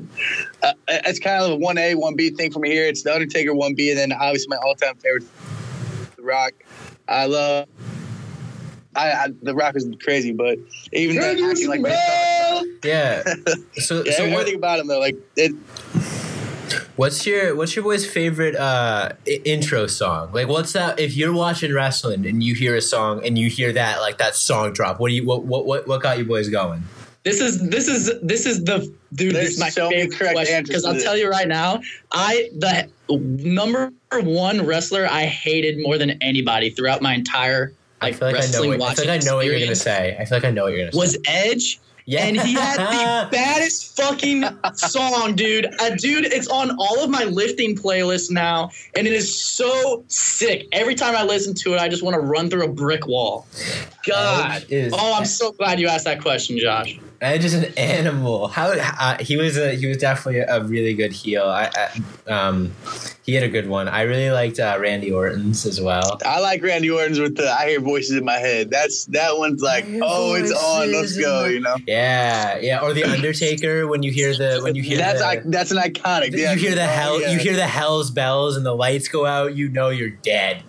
uh, 0.62 0.72
it's 0.88 1.18
kind 1.18 1.42
of 1.42 1.50
a 1.50 1.56
one 1.56 1.78
A, 1.78 1.94
one 1.96 2.14
B 2.14 2.30
thing 2.30 2.52
for 2.52 2.60
me 2.60 2.70
here. 2.70 2.86
It's 2.86 3.02
the 3.02 3.12
Undertaker, 3.12 3.52
one 3.52 3.74
B, 3.74 3.90
and 3.90 3.98
then 3.98 4.12
obviously 4.12 4.48
my 4.48 4.56
all 4.56 4.74
time 4.76 4.94
favorite, 4.96 5.24
Rock. 6.26 6.52
I 7.08 7.26
love. 7.26 7.68
I, 8.94 9.10
I 9.12 9.28
the 9.42 9.54
Rock 9.54 9.76
is 9.76 9.86
crazy, 10.02 10.32
but 10.32 10.58
even 10.92 11.16
that 11.16 11.38
acting 11.38 11.68
like 11.68 11.80
Yeah. 12.84 13.22
So 13.78 14.02
yeah, 14.04 14.12
so 14.12 14.24
what, 14.24 14.32
everything 14.32 14.56
about 14.56 14.80
him 14.80 14.86
though, 14.86 14.98
like 15.00 15.16
it, 15.36 15.52
what's 16.96 17.26
your 17.26 17.54
what's 17.54 17.76
your 17.76 17.84
boy's 17.84 18.08
favorite 18.08 18.56
uh 18.56 19.10
i- 19.26 19.40
intro 19.44 19.86
song? 19.86 20.32
Like 20.32 20.48
what's 20.48 20.72
that? 20.72 20.98
If 20.98 21.16
you're 21.16 21.32
watching 21.32 21.72
wrestling 21.74 22.26
and 22.26 22.42
you 22.42 22.54
hear 22.54 22.74
a 22.74 22.80
song 22.80 23.24
and 23.24 23.38
you 23.38 23.48
hear 23.50 23.72
that 23.72 24.00
like 24.00 24.18
that 24.18 24.34
song 24.34 24.72
drop, 24.72 24.98
what 24.98 25.08
do 25.08 25.14
you 25.14 25.24
what 25.26 25.44
what 25.44 25.66
what, 25.66 25.86
what 25.86 26.02
got 26.02 26.18
you 26.18 26.24
boys 26.24 26.48
going? 26.48 26.84
This 27.26 27.40
is 27.40 27.68
this 27.70 27.88
is 27.88 28.12
this 28.22 28.46
is 28.46 28.62
the 28.62 28.78
dude. 29.12 29.34
There's 29.34 29.46
this 29.46 29.54
is 29.54 29.58
my 29.58 29.68
so 29.68 29.90
favorite 29.90 30.16
correct 30.16 30.34
question 30.34 30.62
because 30.62 30.84
I'll 30.84 31.00
tell 31.00 31.16
you 31.16 31.28
right 31.28 31.48
now, 31.48 31.80
I 32.12 32.48
the 32.56 32.88
number 33.08 33.92
one 34.12 34.64
wrestler 34.64 35.08
I 35.10 35.24
hated 35.24 35.82
more 35.82 35.98
than 35.98 36.22
anybody 36.22 36.70
throughout 36.70 37.02
my 37.02 37.14
entire 37.14 37.72
I 38.00 38.06
like 38.06 38.14
feel 38.14 38.28
like 38.28 38.36
I 38.36 38.38
know. 38.38 38.44
wrestling 38.44 38.78
What, 38.78 38.92
I 38.92 38.94
feel 38.94 39.06
like 39.06 39.22
I 39.22 39.24
know 39.24 39.34
what 39.34 39.46
you're 39.46 39.58
gonna 39.58 39.74
say. 39.74 40.16
I 40.20 40.24
feel 40.24 40.38
like 40.38 40.44
I 40.44 40.52
know 40.52 40.62
what 40.62 40.72
you're 40.72 40.82
gonna 40.82 40.92
say. 40.92 40.98
was 40.98 41.18
Edge. 41.26 41.80
Yeah. 42.08 42.26
And 42.26 42.40
he 42.40 42.52
had 42.52 42.78
the 42.78 43.28
baddest 43.32 43.96
fucking 43.96 44.44
song, 44.74 45.34
dude. 45.34 45.66
Uh, 45.80 45.96
dude, 45.96 46.26
it's 46.26 46.46
on 46.46 46.76
all 46.78 47.02
of 47.02 47.10
my 47.10 47.24
lifting 47.24 47.74
playlists 47.74 48.30
now, 48.30 48.70
and 48.96 49.08
it 49.08 49.12
is 49.12 49.36
so 49.36 50.04
sick. 50.06 50.68
Every 50.70 50.94
time 50.94 51.16
I 51.16 51.24
listen 51.24 51.52
to 51.54 51.74
it, 51.74 51.80
I 51.80 51.88
just 51.88 52.04
want 52.04 52.14
to 52.14 52.20
run 52.20 52.48
through 52.48 52.66
a 52.66 52.72
brick 52.72 53.08
wall. 53.08 53.48
God. 54.06 54.62
Edge 54.62 54.70
is- 54.72 54.92
Oh, 54.96 55.14
I'm 55.14 55.24
so 55.24 55.52
glad 55.52 55.80
you 55.80 55.88
asked 55.88 56.04
that 56.04 56.20
question, 56.22 56.58
Josh. 56.58 56.98
Edge 57.18 57.46
is 57.46 57.54
an 57.54 57.64
animal. 57.78 58.48
How 58.48 58.72
uh, 58.72 59.16
he 59.18 59.38
was 59.38 59.56
a 59.56 59.74
he 59.74 59.86
was 59.86 59.96
definitely 59.96 60.40
a 60.40 60.62
really 60.62 60.92
good 60.92 61.12
heel. 61.12 61.44
I, 61.44 61.70
I 61.74 62.30
um 62.30 62.72
he 63.24 63.32
had 63.32 63.42
a 63.42 63.48
good 63.48 63.68
one. 63.70 63.88
I 63.88 64.02
really 64.02 64.30
liked 64.30 64.60
uh, 64.60 64.76
Randy 64.78 65.10
Orton's 65.10 65.64
as 65.64 65.80
well. 65.80 66.18
I 66.26 66.40
like 66.40 66.62
Randy 66.62 66.90
Orton's 66.90 67.18
with 67.18 67.36
the 67.36 67.50
I 67.50 67.70
hear 67.70 67.80
voices 67.80 68.18
in 68.18 68.24
my 68.26 68.34
head. 68.36 68.70
That's 68.70 69.06
that 69.06 69.38
one's 69.38 69.62
like, 69.62 69.86
oh, 70.02 70.34
it's 70.34 70.52
on, 70.52 70.92
let's 70.92 71.16
go, 71.16 71.46
you 71.46 71.60
know. 71.60 71.76
Yeah, 71.86 72.58
yeah. 72.58 72.80
Or 72.82 72.92
the 72.92 73.04
Undertaker 73.10 73.86
when 73.86 74.02
you 74.02 74.12
hear 74.12 74.36
the 74.36 74.60
when 74.62 74.74
you 74.74 74.82
hear 74.82 74.98
that's 74.98 75.20
the, 75.20 75.24
like 75.24 75.42
that's 75.46 75.70
an 75.70 75.78
iconic. 75.78 76.32
you 76.32 76.40
yeah. 76.40 76.54
hear 76.54 76.74
the 76.74 76.84
Oh, 76.84 76.86
hell 76.86 77.20
yeah. 77.22 77.30
you 77.30 77.38
hear 77.38 77.56
the 77.56 77.66
hell's 77.66 78.10
bells 78.10 78.58
and 78.58 78.66
the 78.66 78.74
lights 78.74 79.08
go 79.08 79.24
out. 79.24 79.56
You 79.56 79.70
know 79.70 79.88
you're 79.88 80.10
dead. 80.10 80.62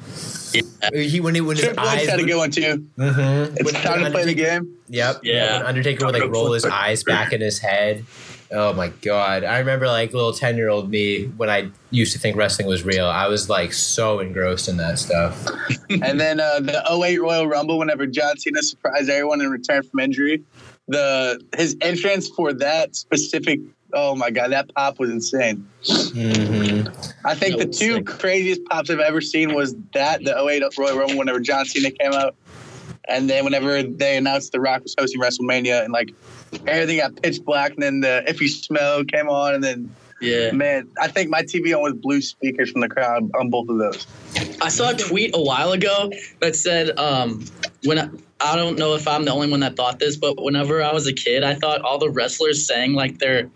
He 0.93 1.19
when 1.19 1.35
he 1.35 1.41
when 1.41 1.55
his 1.57 1.65
Triple 1.65 1.83
H 1.83 1.89
eyes 1.89 2.07
had 2.09 2.19
a 2.19 2.23
good 2.23 2.37
one 2.37 2.51
too. 2.51 2.85
Mhm. 2.97 3.55
It's 3.57 3.63
When- 3.63 3.73
time 3.83 4.01
when 4.01 4.05
to 4.05 4.11
play 4.11 4.25
the 4.25 4.33
game. 4.33 4.75
Yep. 4.89 5.19
Yeah. 5.23 5.57
When 5.57 5.65
Undertaker 5.67 6.05
would 6.05 6.13
like 6.13 6.29
roll 6.31 6.51
his 6.53 6.65
eyes 6.65 7.03
back 7.03 7.33
in 7.33 7.41
his 7.41 7.59
head. 7.59 8.05
Oh 8.49 8.71
my 8.71 8.87
god! 9.01 9.43
I 9.43 9.59
remember 9.59 9.87
like 9.87 10.13
little 10.13 10.31
ten 10.31 10.55
year 10.55 10.69
old 10.69 10.89
me 10.89 11.25
when 11.35 11.49
I 11.49 11.69
used 11.91 12.13
to 12.13 12.19
think 12.19 12.37
wrestling 12.37 12.65
was 12.67 12.83
real. 12.85 13.05
I 13.05 13.27
was 13.27 13.49
like 13.49 13.73
so 13.73 14.19
engrossed 14.19 14.69
in 14.69 14.77
that 14.77 14.99
stuff. 14.99 15.45
and 15.89 16.17
then 16.17 16.39
uh, 16.39 16.61
the 16.61 16.81
08 16.89 17.19
Royal 17.21 17.45
Rumble, 17.47 17.77
whenever 17.77 18.05
John 18.07 18.37
Cena 18.37 18.61
surprised 18.63 19.09
everyone 19.09 19.41
in 19.41 19.49
return 19.49 19.83
from 19.83 19.99
injury, 19.99 20.43
the 20.87 21.41
his 21.57 21.75
entrance 21.81 22.29
for 22.29 22.53
that 22.53 22.95
specific. 22.95 23.59
Oh 23.93 24.15
my 24.15 24.29
god, 24.29 24.51
that 24.51 24.73
pop 24.75 24.99
was 24.99 25.09
insane. 25.09 25.67
hmm 26.13 26.87
I 27.25 27.35
think 27.35 27.57
the 27.57 27.65
two 27.65 27.95
sick. 27.95 28.05
craziest 28.05 28.63
pops 28.65 28.89
I've 28.89 28.99
ever 28.99 29.19
seen 29.21 29.53
was 29.53 29.75
that 29.93 30.23
the 30.23 30.37
08 30.37 30.63
Royal 30.77 30.97
Rumble 30.97 31.17
whenever 31.17 31.39
John 31.39 31.65
Cena 31.65 31.91
came 31.91 32.13
out, 32.13 32.35
and 33.09 33.29
then 33.29 33.43
whenever 33.43 33.83
they 33.83 34.17
announced 34.17 34.51
The 34.53 34.61
Rock 34.61 34.83
was 34.83 34.95
hosting 34.97 35.19
WrestleMania 35.21 35.83
and 35.83 35.91
like 35.91 36.13
everything 36.67 36.97
got 36.99 37.21
pitch 37.21 37.43
black, 37.43 37.73
and 37.73 37.81
then 37.83 37.99
the 38.01 38.23
If 38.29 38.39
You 38.41 38.47
Smell 38.47 39.03
came 39.03 39.27
on, 39.27 39.55
and 39.55 39.63
then 39.63 39.93
Yeah. 40.21 40.51
man, 40.51 40.87
I 40.99 41.07
think 41.07 41.29
my 41.29 41.41
TV 41.41 41.75
on 41.75 41.83
with 41.83 42.01
blue 42.01 42.21
speakers 42.21 42.71
from 42.71 42.81
the 42.81 42.89
crowd 42.89 43.29
on 43.39 43.49
both 43.49 43.69
of 43.69 43.77
those. 43.77 44.07
I 44.61 44.69
saw 44.69 44.89
a 44.91 44.93
tweet 44.93 45.31
a 45.35 45.41
while 45.41 45.71
ago 45.71 46.11
that 46.41 46.55
said, 46.55 46.97
um, 46.97 47.43
when 47.83 47.99
I, 47.99 48.09
I 48.39 48.55
don't 48.55 48.77
know 48.77 48.93
if 48.93 49.07
I'm 49.07 49.25
the 49.25 49.31
only 49.31 49.49
one 49.49 49.61
that 49.61 49.75
thought 49.75 49.99
this, 49.99 50.15
but 50.15 50.41
whenever 50.41 50.83
I 50.83 50.93
was 50.93 51.07
a 51.07 51.13
kid, 51.13 51.43
I 51.43 51.55
thought 51.55 51.81
all 51.81 51.97
the 51.97 52.09
wrestlers 52.09 52.65
sang 52.65 52.93
like 52.93 53.17
their 53.17 53.49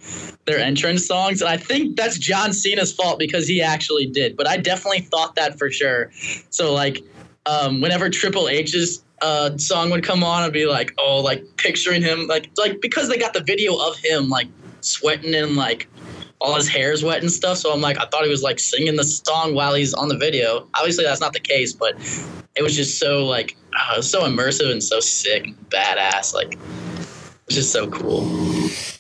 their 0.46 0.58
entrance 0.58 1.06
songs, 1.06 1.42
and 1.42 1.50
I 1.50 1.58
think 1.58 1.96
that's 1.96 2.18
John 2.18 2.52
Cena's 2.52 2.92
fault 2.92 3.20
because 3.20 3.48
he 3.48 3.62
actually 3.62 4.08
did. 4.08 4.36
But 4.36 4.48
I 4.48 4.58
definitely 4.58 5.02
thought 5.02 5.36
that 5.36 5.60
for 5.60 5.70
sure. 5.70 6.12
So 6.50 6.74
like, 6.74 7.04
um, 7.46 7.82
whenever 7.82 8.10
Triple 8.10 8.50
H's 8.50 9.04
uh, 9.22 9.56
song 9.58 9.92
would 9.92 10.04
come 10.04 10.24
on, 10.24 10.44
I'd 10.44 10.54
be 10.54 10.66
like, 10.66 10.94
oh, 10.98 11.22
like 11.22 11.46
picturing 11.58 12.02
him, 12.02 12.26
like 12.28 12.50
like 12.58 12.82
because 12.82 13.08
they 13.08 13.18
got 13.18 13.34
the 13.34 13.44
video 13.44 13.76
of 13.76 13.98
him 13.98 14.30
like 14.30 14.48
sweating 14.82 15.36
and 15.36 15.56
like 15.56 15.88
all 16.42 16.56
his 16.56 16.68
hair's 16.68 17.04
wet 17.04 17.22
and 17.22 17.32
stuff. 17.32 17.58
So 17.58 17.72
I'm 17.72 17.82
like, 17.82 18.00
I 18.00 18.06
thought 18.06 18.24
he 18.24 18.30
was 18.30 18.42
like 18.42 18.60
singing 18.60 18.96
the 18.96 19.04
song 19.04 19.54
while 19.54 19.76
he's 19.76 19.94
on 19.94 20.08
the 20.08 20.18
video. 20.18 20.68
Obviously, 20.74 21.06
that's 21.06 21.22
not 21.22 21.34
the 21.34 21.40
case, 21.40 21.72
but 21.72 21.94
it 22.56 22.64
was 22.64 22.76
just 22.76 23.00
so 23.00 23.26
like, 23.26 23.56
uh, 23.80 24.02
so 24.02 24.22
immersive 24.24 24.72
and 24.72 24.84
so 24.84 25.00
sick, 25.00 25.46
and 25.46 25.70
badass. 25.70 26.34
Like, 26.34 26.58
it's 27.52 27.56
just 27.56 27.72
so 27.74 27.88
cool. 27.90 28.22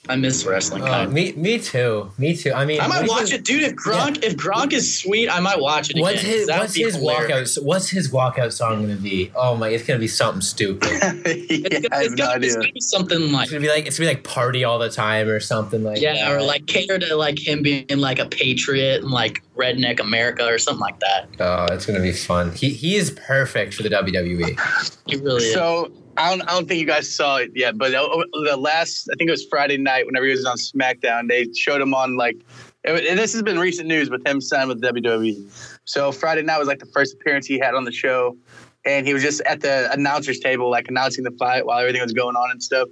I 0.09 0.15
miss 0.17 0.45
wrestling. 0.45 0.81
Oh, 0.83 0.87
kind 0.87 1.07
of. 1.07 1.13
me, 1.13 1.31
me 1.33 1.57
too. 1.59 2.11
Me 2.17 2.35
too. 2.35 2.51
I 2.51 2.65
mean, 2.65 2.81
I 2.81 2.87
might 2.87 3.07
watch 3.07 3.21
his- 3.29 3.33
it, 3.33 3.45
dude. 3.45 3.63
If 3.63 3.75
Gronk, 3.75 4.23
if 4.23 4.35
Gronk 4.35 4.73
is 4.73 4.99
sweet, 4.99 5.29
I 5.29 5.39
might 5.39 5.59
watch 5.59 5.89
it 5.89 5.91
again. 5.91 6.01
What's 6.03 6.21
his 6.21 6.39
'cause 6.39 6.47
that 6.47 6.59
What's 6.59 6.75
his 6.75 6.97
walkout? 6.97 7.63
What's 7.63 7.89
his 7.89 8.11
walkout 8.11 8.51
song 8.51 8.81
gonna 8.81 8.95
be? 8.95 9.31
Oh 9.35 9.55
my! 9.55 9.69
It's 9.69 9.85
gonna 9.85 9.99
be 9.99 10.07
something 10.09 10.41
stupid. 10.41 10.89
It's, 11.23 11.79
gonna, 11.79 11.95
I 11.95 12.01
it's, 12.03 12.09
have 12.09 12.11
no 12.11 12.25
gonna, 12.25 12.35
idea. 12.35 12.53
gonna 12.55 12.71
be 12.73 12.79
something 12.81 13.31
like 13.31 13.43
It's 13.43 13.51
gonna 13.51 13.61
be 13.61 13.69
like 13.69 13.85
it's 13.85 13.97
gonna 13.99 14.09
be 14.09 14.15
like 14.15 14.23
party 14.25 14.63
all 14.63 14.79
the 14.79 14.89
time 14.89 15.27
or 15.29 15.39
something 15.39 15.83
like 15.83 16.01
yeah, 16.01 16.13
that. 16.15 16.31
or 16.31 16.41
like 16.41 16.65
cater 16.65 16.97
to 16.99 17.15
like 17.15 17.39
him 17.39 17.61
being 17.61 17.85
like 17.97 18.19
a 18.19 18.25
patriot 18.25 19.01
and 19.03 19.11
like 19.11 19.41
redneck 19.55 19.99
America 19.99 20.45
or 20.45 20.57
something 20.57 20.81
like 20.81 20.99
that. 20.99 21.27
oh, 21.39 21.73
it's 21.73 21.85
gonna 21.85 22.01
be 22.01 22.11
fun. 22.11 22.51
He 22.53 22.71
he 22.71 22.95
is 22.97 23.11
perfect 23.11 23.73
for 23.75 23.83
the. 23.83 23.91
WWE. 23.91 24.57
He 25.05 25.17
really 25.17 25.43
is. 25.43 25.53
So 25.53 25.91
I 26.21 26.29
don't, 26.29 26.41
I 26.43 26.53
don't 26.53 26.67
think 26.67 26.79
you 26.79 26.85
guys 26.85 27.13
saw 27.13 27.37
it 27.37 27.51
yet, 27.55 27.77
but 27.77 27.93
uh, 27.95 28.03
the 28.03 28.49
the 28.51 28.57
last 28.57 29.09
I 29.11 29.15
think 29.17 29.27
it 29.27 29.31
was 29.31 29.45
Friday 29.45 29.77
night 29.77 30.05
whenever 30.05 30.25
he 30.25 30.31
was 30.31 30.45
on 30.45 30.57
SmackDown, 30.57 31.27
they 31.27 31.51
showed 31.53 31.81
him 31.81 31.93
on 31.93 32.15
like, 32.15 32.37
and 32.83 33.17
this 33.17 33.33
has 33.33 33.41
been 33.41 33.57
recent 33.57 33.87
news 33.87 34.09
with 34.09 34.25
him 34.25 34.39
signing 34.39 34.67
with 34.67 34.81
WWE. 34.81 35.79
So 35.85 36.11
Friday 36.11 36.43
night 36.43 36.59
was 36.59 36.67
like 36.67 36.79
the 36.79 36.85
first 36.85 37.15
appearance 37.15 37.47
he 37.47 37.57
had 37.57 37.73
on 37.73 37.85
the 37.85 37.91
show, 37.91 38.37
and 38.85 39.07
he 39.07 39.13
was 39.13 39.23
just 39.23 39.41
at 39.41 39.61
the 39.61 39.91
announcers 39.91 40.39
table 40.39 40.69
like 40.69 40.87
announcing 40.89 41.23
the 41.23 41.31
fight 41.31 41.65
while 41.65 41.79
everything 41.79 42.03
was 42.03 42.13
going 42.13 42.35
on 42.35 42.51
and 42.51 42.61
stuff, 42.61 42.87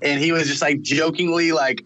and 0.00 0.20
he 0.20 0.32
was 0.32 0.48
just 0.48 0.62
like 0.62 0.80
jokingly 0.80 1.52
like 1.52 1.84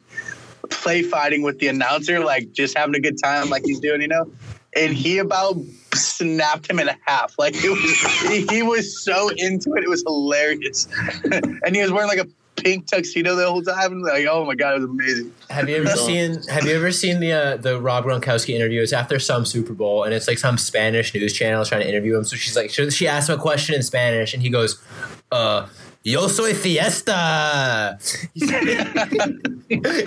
play 0.70 1.02
fighting 1.02 1.42
with 1.42 1.58
the 1.58 1.66
announcer, 1.66 2.20
like 2.20 2.52
just 2.52 2.78
having 2.78 2.94
a 2.94 3.00
good 3.00 3.16
time 3.22 3.50
like 3.50 3.64
he's 3.64 3.80
doing, 3.80 4.00
you 4.02 4.08
know. 4.08 4.30
And 4.76 4.94
he 4.94 5.18
about 5.18 5.56
snapped 6.16 6.70
him 6.70 6.78
in 6.78 6.88
half. 7.06 7.34
Like 7.38 7.54
it 7.56 7.70
was, 7.70 8.30
he, 8.30 8.46
he 8.56 8.62
was 8.62 9.02
so 9.02 9.28
into 9.28 9.72
it. 9.74 9.84
It 9.84 9.88
was 9.88 10.02
hilarious. 10.06 10.88
and 11.24 11.74
he 11.74 11.82
was 11.82 11.92
wearing 11.92 12.08
like 12.08 12.18
a 12.18 12.26
pink 12.56 12.86
tuxedo 12.86 13.36
the 13.36 13.46
whole 13.46 13.62
time. 13.62 13.92
And 13.92 14.02
like, 14.02 14.26
oh 14.28 14.44
my 14.44 14.54
god, 14.54 14.74
it 14.74 14.80
was 14.80 14.90
amazing. 14.90 15.32
Have 15.50 15.68
you 15.68 15.76
ever 15.76 15.96
seen 15.96 16.42
Have 16.48 16.66
you 16.66 16.74
ever 16.74 16.92
seen 16.92 17.20
the 17.20 17.32
uh, 17.32 17.56
the 17.56 17.80
Rob 17.80 18.04
Gronkowski 18.04 18.54
interview? 18.54 18.82
It's 18.82 18.92
after 18.92 19.18
some 19.18 19.44
Super 19.44 19.72
Bowl, 19.72 20.04
and 20.04 20.14
it's 20.14 20.28
like 20.28 20.38
some 20.38 20.58
Spanish 20.58 21.14
news 21.14 21.32
channel 21.32 21.62
is 21.62 21.68
trying 21.68 21.82
to 21.82 21.88
interview 21.88 22.16
him. 22.16 22.24
So 22.24 22.36
she's 22.36 22.56
like, 22.56 22.70
she, 22.70 22.90
she 22.90 23.08
asked 23.08 23.28
him 23.28 23.38
a 23.38 23.42
question 23.42 23.74
in 23.74 23.82
Spanish, 23.82 24.34
and 24.34 24.42
he 24.42 24.50
goes, 24.50 24.82
"Uh, 25.30 25.66
Yo 26.06 26.28
soy 26.28 26.54
fiesta. 26.54 27.98
he 28.32 28.46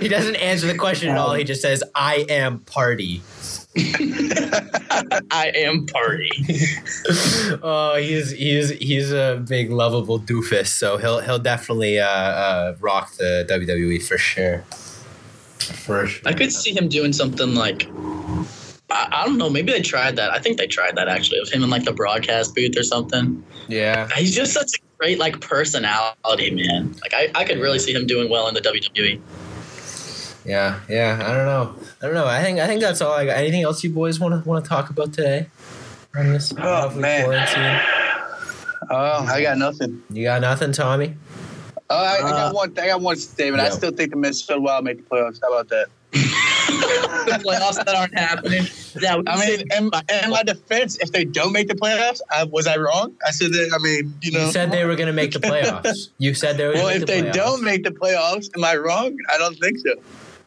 doesn't 0.08 0.38
answer 0.38 0.66
the 0.66 0.78
question 0.78 1.10
at 1.10 1.18
all. 1.18 1.34
He 1.34 1.44
just 1.44 1.62
says, 1.62 1.84
I 1.94 2.26
am 2.30 2.60
party. 2.60 3.22
I 3.78 5.52
am 5.56 5.86
party. 5.86 6.30
oh, 7.62 7.98
he's 8.02 8.32
he's 8.32 8.70
he's 8.72 9.12
a 9.12 9.44
big 9.48 9.70
lovable 9.72 10.20
doofus, 10.20 10.68
so 10.68 10.98
he'll 10.98 11.20
he'll 11.20 11.40
definitely 11.40 12.00
uh, 12.00 12.08
uh, 12.08 12.76
rock 12.80 13.14
the 13.18 13.46
WWE 13.50 14.02
for 14.02 14.18
sure. 14.18 14.64
For 15.60 16.08
sure. 16.08 16.28
I 16.28 16.34
could 16.34 16.52
see 16.52 16.76
him 16.76 16.90
doing 16.90 17.14
something 17.14 17.54
like 17.54 17.88
I, 18.90 19.08
I 19.12 19.26
don't 19.26 19.38
know. 19.38 19.50
Maybe 19.50 19.72
they 19.72 19.82
tried 19.82 20.16
that. 20.16 20.32
I 20.32 20.40
think 20.40 20.58
they 20.58 20.68
tried 20.68 20.96
that 20.96 21.08
actually 21.08 21.40
of 21.40 21.50
him 21.50 21.64
in 21.64 21.70
like 21.70 21.84
the 21.84 21.94
broadcast 21.94 22.56
booth 22.56 22.78
or 22.78 22.84
something. 22.84 23.44
Yeah. 23.68 24.10
He's 24.16 24.36
just 24.36 24.54
such 24.54 24.72
a 24.76 24.98
great 24.98 25.20
like 25.20 25.42
personality, 25.42 26.52
man. 26.52 26.96
Like 27.02 27.14
I, 27.14 27.30
I 27.36 27.46
could 27.46 27.60
really 27.60 27.80
see 27.80 27.94
him 27.94 28.08
doing 28.08 28.30
well 28.30 28.48
in 28.48 28.56
the 28.56 28.62
WWE. 28.62 29.22
Yeah, 30.50 30.80
yeah. 30.90 31.20
I 31.22 31.34
don't 31.36 31.46
know. 31.46 31.76
I 32.02 32.06
don't 32.08 32.16
know. 32.16 32.26
I 32.26 32.42
think 32.42 32.60
I 32.60 32.66
think 32.66 32.82
that's 32.82 33.02
all 33.02 33.12
I 33.14 33.24
got. 33.26 33.38
Anything 33.38 33.62
else 33.62 33.84
you 33.84 33.92
boys 33.92 34.20
want 34.20 34.34
to 34.44 34.50
want 34.50 34.64
to 34.66 34.68
talk 34.68 34.90
about 34.90 35.14
today? 35.14 35.48
On 36.16 36.34
this 36.34 36.52
Oh, 36.58 36.90
man. 36.96 37.24
quarantine? 37.26 37.80
Oh, 38.90 39.28
I 39.30 39.44
got 39.44 39.60
nothing. 39.60 40.02
You 40.10 40.24
got 40.24 40.42
nothing, 40.42 40.72
Tommy? 40.72 41.16
Oh, 41.92 41.96
I, 41.96 42.16
I 42.16 42.18
Uh, 42.18 42.30
got 42.32 42.56
one. 42.56 42.80
I 42.80 42.88
got 42.88 43.02
one 43.02 43.16
statement. 43.18 43.62
I 43.62 43.70
still 43.70 43.92
think 43.92 44.10
the 44.10 44.16
Minnesota 44.18 44.60
Wild 44.60 44.86
make 44.86 44.98
the 44.98 45.04
playoffs. 45.04 45.40
How 45.40 45.54
about 45.54 45.70
that? 45.70 45.86
the 46.12 47.40
playoffs 47.46 47.76
that 47.86 47.90
aren't 47.96 48.18
happening. 48.18 48.64
Yeah, 49.00 49.22
I 49.28 49.40
mean, 49.46 49.62
in, 49.78 49.92
in 50.24 50.30
my 50.32 50.42
defense, 50.44 50.98
if 50.98 51.12
they 51.12 51.26
don't 51.26 51.52
make 51.54 51.68
the 51.68 51.76
playoffs, 51.76 52.22
I, 52.32 52.46
was 52.46 52.66
I 52.66 52.78
wrong? 52.78 53.16
I 53.28 53.30
said 53.30 53.52
that. 53.52 53.72
I 53.74 53.78
mean, 53.84 54.12
you 54.24 54.32
know. 54.32 54.46
You 54.46 54.52
said 54.52 54.72
they 54.72 54.86
were 54.86 54.96
going 54.96 55.08
to 55.08 55.14
make 55.14 55.32
the 55.34 55.40
playoffs. 55.50 56.10
You 56.18 56.34
said 56.34 56.58
they 56.58 56.66
were. 56.66 56.74
Gonna 56.74 56.86
well, 56.86 56.94
make 56.94 57.02
if 57.04 57.08
the 57.08 57.14
they 57.14 57.22
playoffs. 57.30 57.34
don't 57.34 57.64
make 57.64 57.84
the 57.84 57.92
playoffs, 57.92 58.50
am 58.58 58.64
I 58.64 58.76
wrong? 58.78 59.16
I 59.32 59.38
don't 59.38 59.56
think 59.60 59.78
so. 59.78 59.94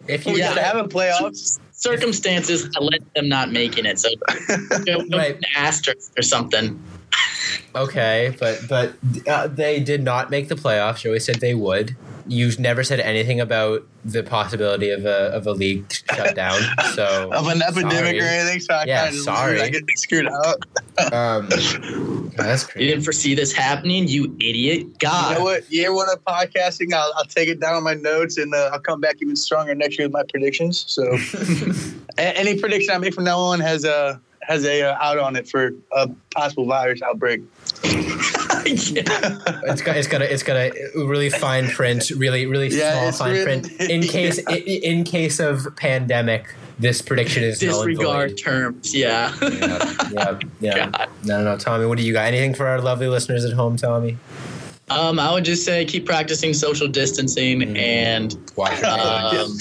If 0.08 0.26
you 0.26 0.36
Yeah. 0.36 0.58
have 0.58 0.76
a 0.76 0.84
playoffs. 0.88 1.58
circumstances 1.74 2.62
that 2.70 2.80
led 2.80 3.04
them 3.16 3.28
not 3.28 3.50
making 3.50 3.86
it. 3.86 3.98
So 3.98 4.08
you 4.86 5.04
know, 5.08 5.18
Right. 5.18 5.34
an 5.36 5.42
asterisk 5.56 6.12
or 6.16 6.22
something. 6.22 6.80
Okay, 7.74 8.36
but 8.38 8.60
but 8.68 8.94
uh, 9.26 9.46
they 9.46 9.80
did 9.80 10.02
not 10.02 10.30
make 10.30 10.48
the 10.48 10.54
playoffs. 10.54 11.04
You 11.04 11.10
always 11.10 11.24
said 11.24 11.36
they 11.36 11.54
would. 11.54 11.96
You've 12.26 12.58
never 12.58 12.84
said 12.84 13.00
anything 13.00 13.40
about 13.40 13.82
the 14.04 14.22
possibility 14.22 14.90
of 14.90 15.06
a 15.06 15.30
of 15.32 15.46
a 15.46 15.52
league 15.52 15.90
shutdown. 16.14 16.60
So 16.94 17.30
Of 17.32 17.48
an 17.48 17.62
epidemic 17.62 17.92
Sorry. 17.92 18.20
or 18.20 18.24
anything, 18.24 18.60
so 18.60 18.74
I 18.74 18.84
Yeah, 18.84 19.10
sorry. 19.10 19.60
I 19.60 19.70
get 19.70 19.82
screwed 19.96 20.28
out. 20.28 20.62
um, 21.12 21.48
that's 22.36 22.68
You 22.76 22.88
didn't 22.88 23.02
foresee 23.02 23.34
this 23.34 23.52
happening, 23.52 24.06
you 24.06 24.36
idiot. 24.40 24.98
God. 24.98 25.32
You 25.32 25.38
know 25.38 25.44
what? 25.44 25.72
Year 25.72 25.94
one 25.94 26.08
of 26.10 26.22
podcasting, 26.24 26.92
I'll, 26.92 27.12
I'll 27.16 27.24
take 27.24 27.48
it 27.48 27.58
down 27.60 27.74
on 27.74 27.82
my 27.82 27.94
notes 27.94 28.36
and 28.38 28.54
uh, 28.54 28.70
I'll 28.72 28.80
come 28.80 29.00
back 29.00 29.16
even 29.20 29.34
stronger 29.34 29.74
next 29.74 29.98
year 29.98 30.06
with 30.06 30.12
my 30.12 30.22
predictions. 30.28 30.84
So, 30.86 31.02
any 32.18 32.60
prediction 32.60 32.94
I 32.94 32.98
make 32.98 33.14
from 33.14 33.24
now 33.24 33.38
on 33.38 33.60
has 33.60 33.84
a 33.84 34.20
has 34.42 34.64
a 34.64 34.82
uh, 34.82 34.96
out 35.00 35.18
on 35.18 35.36
it 35.36 35.48
for 35.48 35.72
a 35.92 36.08
possible 36.34 36.66
virus 36.66 37.00
outbreak. 37.02 37.42
Yeah. 37.84 39.38
It's 39.64 39.82
got 39.82 39.96
it's 39.96 40.06
gonna 40.06 40.24
it's 40.24 40.42
gonna 40.44 40.70
really 40.94 41.30
fine 41.30 41.68
print, 41.68 42.10
really 42.10 42.46
really 42.46 42.68
Yeah, 42.68 43.10
small 43.10 43.26
fine 43.26 43.32
really- 43.32 43.44
print. 43.68 43.80
In 43.90 44.02
case 44.16 44.40
i- 44.48 44.52
in 44.56 45.02
case 45.04 45.40
of 45.40 45.74
pandemic, 45.76 46.54
this 46.78 47.02
prediction 47.02 47.42
is 47.42 47.58
Disregard 47.58 48.30
void. 48.30 48.38
terms. 48.38 48.94
Yeah. 48.94 49.34
Yeah, 49.42 49.92
yeah, 50.12 50.38
yeah. 50.60 50.90
God. 50.90 51.08
No, 51.24 51.42
no, 51.42 51.56
Tommy. 51.58 51.86
What 51.86 51.98
do 51.98 52.04
you 52.04 52.12
got? 52.12 52.26
Anything 52.26 52.54
for 52.54 52.66
our 52.68 52.80
lovely 52.80 53.08
listeners 53.08 53.44
at 53.44 53.52
home, 53.52 53.76
Tommy? 53.76 54.16
Um, 54.90 55.18
I 55.18 55.32
would 55.32 55.44
just 55.44 55.64
say 55.64 55.84
keep 55.84 56.06
practicing 56.06 56.54
social 56.54 56.86
distancing 56.88 57.60
Mm. 57.60 57.78
and 57.78 58.52
Watch 58.56 58.80
your 58.80 58.90
um, 58.90 59.56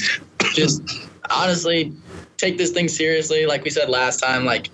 just 0.53 0.81
honestly 1.29 1.91
take 2.41 2.57
this 2.57 2.71
thing 2.71 2.87
seriously. 2.87 3.45
Like 3.45 3.63
we 3.63 3.69
said 3.69 3.87
last 3.87 4.17
time, 4.17 4.43
like 4.43 4.69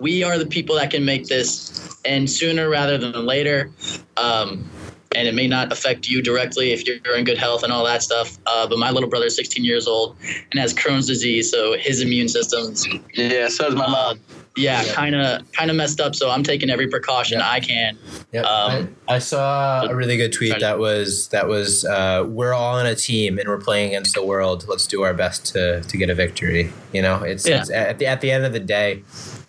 we 0.00 0.24
are 0.24 0.36
the 0.36 0.46
people 0.46 0.76
that 0.76 0.90
can 0.90 1.04
make 1.04 1.26
this 1.26 1.96
end 2.04 2.28
sooner 2.28 2.68
rather 2.68 2.98
than 2.98 3.24
later. 3.24 3.70
Um, 4.16 4.68
and 5.14 5.26
it 5.26 5.34
may 5.34 5.46
not 5.46 5.72
affect 5.72 6.08
you 6.08 6.20
directly 6.20 6.72
if 6.72 6.86
you're 6.86 7.16
in 7.16 7.24
good 7.24 7.38
health 7.38 7.62
and 7.62 7.72
all 7.72 7.84
that 7.84 8.02
stuff. 8.02 8.36
Uh, 8.46 8.66
but 8.66 8.78
my 8.78 8.90
little 8.90 9.08
brother 9.08 9.26
is 9.26 9.36
16 9.36 9.64
years 9.64 9.86
old 9.86 10.16
and 10.50 10.60
has 10.60 10.74
Crohn's 10.74 11.06
disease, 11.06 11.50
so 11.50 11.76
his 11.78 12.02
immune 12.02 12.28
system's 12.28 12.86
Yeah, 13.14 13.48
so 13.48 13.68
is 13.68 13.74
my 13.74 13.88
mom. 13.88 14.20
Yeah, 14.58 14.82
Yeah. 14.82 14.92
kind 14.92 15.14
of 15.14 15.52
kind 15.52 15.70
of 15.70 15.76
messed 15.76 16.00
up. 16.00 16.14
So 16.14 16.30
I'm 16.30 16.42
taking 16.42 16.68
every 16.70 16.88
precaution 16.88 17.38
Yeah. 17.38 17.50
I 17.50 17.60
can. 17.60 17.96
Yep. 18.32 18.44
Um, 18.44 18.96
I, 19.08 19.14
I 19.14 19.18
saw 19.18 19.86
a 19.86 19.94
really 19.94 20.16
good 20.16 20.32
tweet 20.32 20.60
that 20.60 20.78
was 20.78 21.28
that 21.28 21.48
was 21.48 21.84
uh, 21.84 22.24
we're 22.26 22.52
all 22.52 22.76
on 22.78 22.86
a 22.86 22.94
team 22.94 23.38
and 23.38 23.48
we're 23.48 23.58
playing 23.58 23.88
against 23.88 24.14
the 24.14 24.24
world. 24.24 24.66
Let's 24.68 24.86
do 24.86 25.02
our 25.02 25.14
best 25.14 25.46
to 25.54 25.82
to 25.82 25.96
get 25.96 26.10
a 26.10 26.14
victory. 26.14 26.72
You 26.92 27.02
know, 27.02 27.22
it's, 27.22 27.46
Yeah. 27.48 27.60
it's 27.60 27.70
at 27.70 27.98
the 27.98 28.06
at 28.06 28.20
the 28.20 28.30
end 28.30 28.44
of 28.44 28.52
the 28.52 28.60
day, 28.60 29.02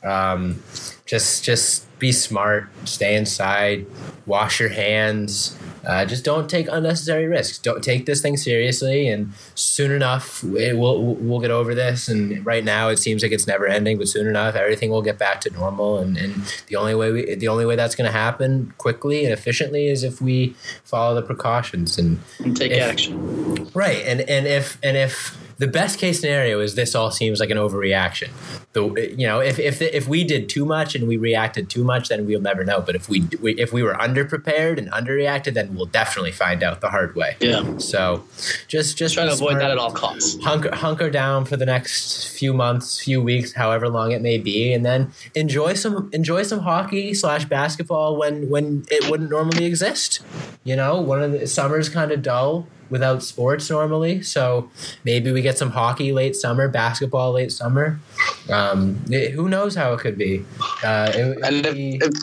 um, 0.03 0.61
just 1.09 1.43
just 1.43 1.85
be 1.97 2.11
smart, 2.11 2.69
stay 2.85 3.15
inside, 3.15 3.85
wash 4.27 4.59
your 4.59 4.69
hands. 4.69 5.57
Uh, 5.83 6.05
just 6.05 6.23
don't 6.23 6.47
take 6.49 6.67
unnecessary 6.71 7.25
risks. 7.25 7.57
Don't 7.57 7.83
take 7.83 8.05
this 8.05 8.21
thing 8.21 8.37
seriously, 8.37 9.07
and 9.07 9.33
soon 9.55 9.91
enough 9.91 10.43
it 10.43 10.77
will 10.77 11.15
we'll 11.15 11.39
get 11.39 11.49
over 11.49 11.73
this. 11.73 12.07
And 12.07 12.45
right 12.45 12.63
now 12.63 12.89
it 12.89 12.97
seems 12.97 13.23
like 13.23 13.31
it's 13.31 13.47
never 13.47 13.65
ending, 13.65 13.97
but 13.97 14.07
soon 14.07 14.27
enough 14.27 14.53
everything 14.55 14.91
will 14.91 15.01
get 15.01 15.17
back 15.17 15.41
to 15.41 15.49
normal. 15.49 15.97
And, 15.97 16.15
and 16.15 16.35
the 16.67 16.75
only 16.75 16.93
way 16.93 17.11
we 17.11 17.33
the 17.35 17.47
only 17.47 17.65
way 17.65 17.75
that's 17.75 17.95
going 17.95 18.05
to 18.11 18.15
happen 18.15 18.71
quickly 18.77 19.23
and 19.25 19.33
efficiently 19.33 19.87
is 19.87 20.03
if 20.03 20.21
we 20.21 20.53
follow 20.83 21.15
the 21.15 21.23
precautions 21.23 21.97
and 21.97 22.19
And 22.37 22.55
take 22.55 22.71
If- 22.71 22.83
action. 22.83 23.71
Right, 23.73 24.03
and 24.05 24.21
and 24.21 24.45
if 24.45 24.77
and 24.83 24.95
if 24.95 25.37
the 25.59 25.67
best 25.67 25.99
case 25.99 26.21
scenario 26.21 26.61
is 26.61 26.75
this 26.75 26.95
all 26.95 27.11
seems 27.11 27.41
like 27.41 27.49
an 27.49 27.57
overreaction, 27.57 28.29
the 28.71 29.13
you 29.17 29.27
know 29.27 29.39
if 29.41 29.59
if 29.59 29.81
if 29.81 30.07
we 30.07 30.23
did 30.23 30.47
too 30.47 30.65
much 30.65 30.95
and 30.95 31.05
we 31.05 31.17
reacted 31.17 31.69
too 31.69 31.83
much, 31.83 32.07
then 32.07 32.25
we'll 32.25 32.39
never 32.39 32.63
know. 32.63 32.79
But 32.79 32.95
if 32.95 33.09
we, 33.09 33.27
we 33.41 33.55
if 33.55 33.73
we 33.73 33.83
were 33.83 33.93
underprepared 33.95 34.77
and 34.77 34.89
underreacted, 34.91 35.53
then 35.55 35.75
we'll 35.75 35.85
definitely 35.85 36.31
find 36.31 36.63
out 36.63 36.79
the 36.79 36.89
hard 36.89 37.13
way. 37.13 37.35
Yeah. 37.41 37.77
So, 37.77 38.23
just 38.69 38.97
just 38.97 39.15
Try 39.15 39.25
to 39.25 39.33
avoid 39.33 39.59
that 39.59 39.69
at 39.69 39.77
all 39.77 39.91
costs. 39.91 40.41
Hunker, 40.41 40.73
hunker 40.73 41.09
down 41.09 41.43
for 41.43 41.57
the 41.57 41.65
next 41.65 42.29
few 42.29 42.53
months, 42.53 42.97
few 42.97 43.21
weeks, 43.21 43.51
however 43.51 43.89
long 43.89 44.11
it 44.11 44.21
may 44.21 44.37
be, 44.37 44.71
and 44.71 44.85
then 44.85 45.11
enjoy 45.35 45.73
some 45.73 46.09
enjoy 46.13 46.43
some 46.43 46.59
hockey 46.59 47.13
slash 47.13 47.43
basketball 47.43 48.15
when 48.15 48.49
when 48.49 48.85
it 48.89 49.09
wouldn't 49.11 49.29
normally 49.29 49.65
exist. 49.65 50.21
You 50.63 50.77
know, 50.77 51.01
one 51.01 51.21
of 51.21 51.33
the 51.33 51.47
summer's 51.47 51.89
kind 51.89 52.13
of 52.13 52.21
dull 52.21 52.65
without 52.89 53.23
sports 53.23 53.69
normally, 53.69 54.21
so 54.21 54.69
maybe 55.03 55.31
we 55.31 55.41
get 55.41 55.57
some 55.57 55.71
hockey 55.71 56.11
late 56.11 56.35
summer, 56.35 56.67
basketball 56.67 57.31
late 57.33 57.51
summer. 57.51 57.99
Um, 58.49 58.99
it- 59.09 59.31
who 59.31 59.49
knows 59.49 59.75
how 59.75 59.93
it 59.93 59.99
could 59.99 60.17
be? 60.17 60.45
Uh, 60.83 61.11
it, 61.13 61.37
And 61.43 61.65
if, 61.65 61.75
if, 62.03 62.13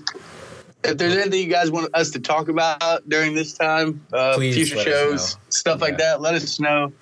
if 0.84 0.98
there's 0.98 1.16
anything 1.16 1.42
you 1.46 1.50
guys 1.52 1.70
want 1.70 1.94
us 1.94 2.10
to 2.10 2.20
talk 2.20 2.48
about 2.48 3.08
during 3.08 3.34
this 3.34 3.52
time, 3.52 4.04
uh, 4.12 4.36
future 4.38 4.76
shows, 4.84 5.36
stuff 5.48 5.80
like 5.80 5.98
that, 5.98 6.20
let 6.20 6.34
us 6.34 6.58
know. 6.60 6.92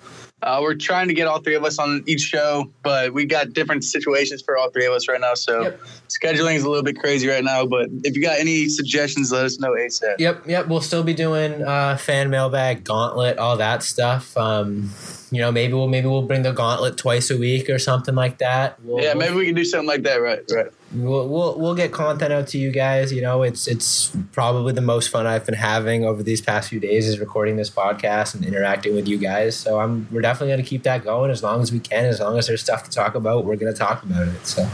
Uh, 0.45 0.59
we're 0.61 0.75
trying 0.75 1.07
to 1.07 1.13
get 1.15 1.25
all 1.25 1.39
three 1.39 1.55
of 1.55 1.63
us 1.63 1.79
on 1.79 2.03
each 2.05 2.21
show, 2.21 2.71
but 2.83 3.13
we 3.13 3.25
got 3.25 3.51
different 3.53 3.83
situations 3.83 4.43
for 4.43 4.55
all 4.55 4.69
three 4.69 4.85
of 4.85 4.93
us 4.93 5.07
right 5.07 5.19
now. 5.19 5.33
So 5.33 5.63
Yep. 5.63 5.79
scheduling 6.07 6.53
is 6.53 6.63
a 6.63 6.69
little 6.69 6.83
bit 6.83 6.99
crazy 6.99 7.27
right 7.27 7.43
now. 7.43 7.65
But 7.65 7.87
if 8.03 8.15
you 8.15 8.21
got 8.21 8.39
any 8.39 8.69
suggestions, 8.69 9.31
let 9.31 9.43
us 9.45 9.59
know 9.59 9.71
ASAP. 9.71 10.19
Yep, 10.19 10.43
yep. 10.47 10.67
We'll 10.67 10.81
still 10.81 11.01
be 11.01 11.15
doing 11.15 11.63
uh, 11.63 11.97
fan 11.97 12.29
mailbag, 12.29 12.83
gauntlet, 12.83 13.39
all 13.39 13.57
that 13.57 13.81
stuff. 13.81 14.37
Um, 14.37 14.91
you 15.31 15.41
know, 15.41 15.51
maybe 15.51 15.73
we'll 15.73 15.87
maybe 15.87 16.07
we'll 16.07 16.21
bring 16.21 16.43
the 16.43 16.51
gauntlet 16.51 16.97
twice 16.97 17.31
a 17.31 17.37
week 17.37 17.67
or 17.67 17.79
something 17.79 18.13
like 18.13 18.37
that. 18.37 18.79
We'll, 18.83 19.03
Yeah, 19.03 19.15
maybe 19.15 19.33
we 19.33 19.47
can 19.47 19.55
do 19.55 19.65
something 19.65 19.87
like 19.87 20.03
that. 20.03 20.17
Right, 20.17 20.43
right. 20.53 20.67
We'll, 20.93 21.27
we'll 21.27 21.59
we'll 21.59 21.75
get 21.75 21.91
content 21.91 22.31
out 22.31 22.47
to 22.49 22.57
you 22.57 22.71
guys. 22.71 23.11
You 23.11 23.21
know, 23.21 23.41
it's 23.43 23.67
it's 23.67 24.15
probably 24.31 24.71
the 24.71 24.81
most 24.81 25.09
fun 25.09 25.25
I've 25.25 25.45
been 25.45 25.55
having 25.55 26.05
over 26.05 26.21
these 26.23 26.41
past 26.41 26.69
few 26.69 26.79
days 26.79 27.07
is 27.07 27.19
recording 27.19 27.55
this 27.57 27.69
podcast 27.69 28.35
and 28.35 28.45
interacting 28.45 28.95
with 28.95 29.07
you 29.07 29.17
guys. 29.17 29.55
So 29.57 29.79
I'm 29.79 30.07
we're 30.11 30.21
definitely 30.21 30.53
going 30.53 30.63
to 30.63 30.69
keep 30.69 30.83
that 30.83 31.03
going 31.03 31.31
as 31.31 31.41
long 31.43 31.61
as 31.61 31.71
we 31.71 31.79
can. 31.79 32.05
As 32.05 32.19
long 32.19 32.37
as 32.37 32.47
there's 32.47 32.61
stuff 32.61 32.83
to 32.83 32.91
talk 32.91 33.15
about, 33.15 33.45
we're 33.45 33.55
going 33.55 33.73
to 33.73 33.77
talk 33.77 34.03
about 34.03 34.27
it. 34.27 34.45
So 34.45 34.67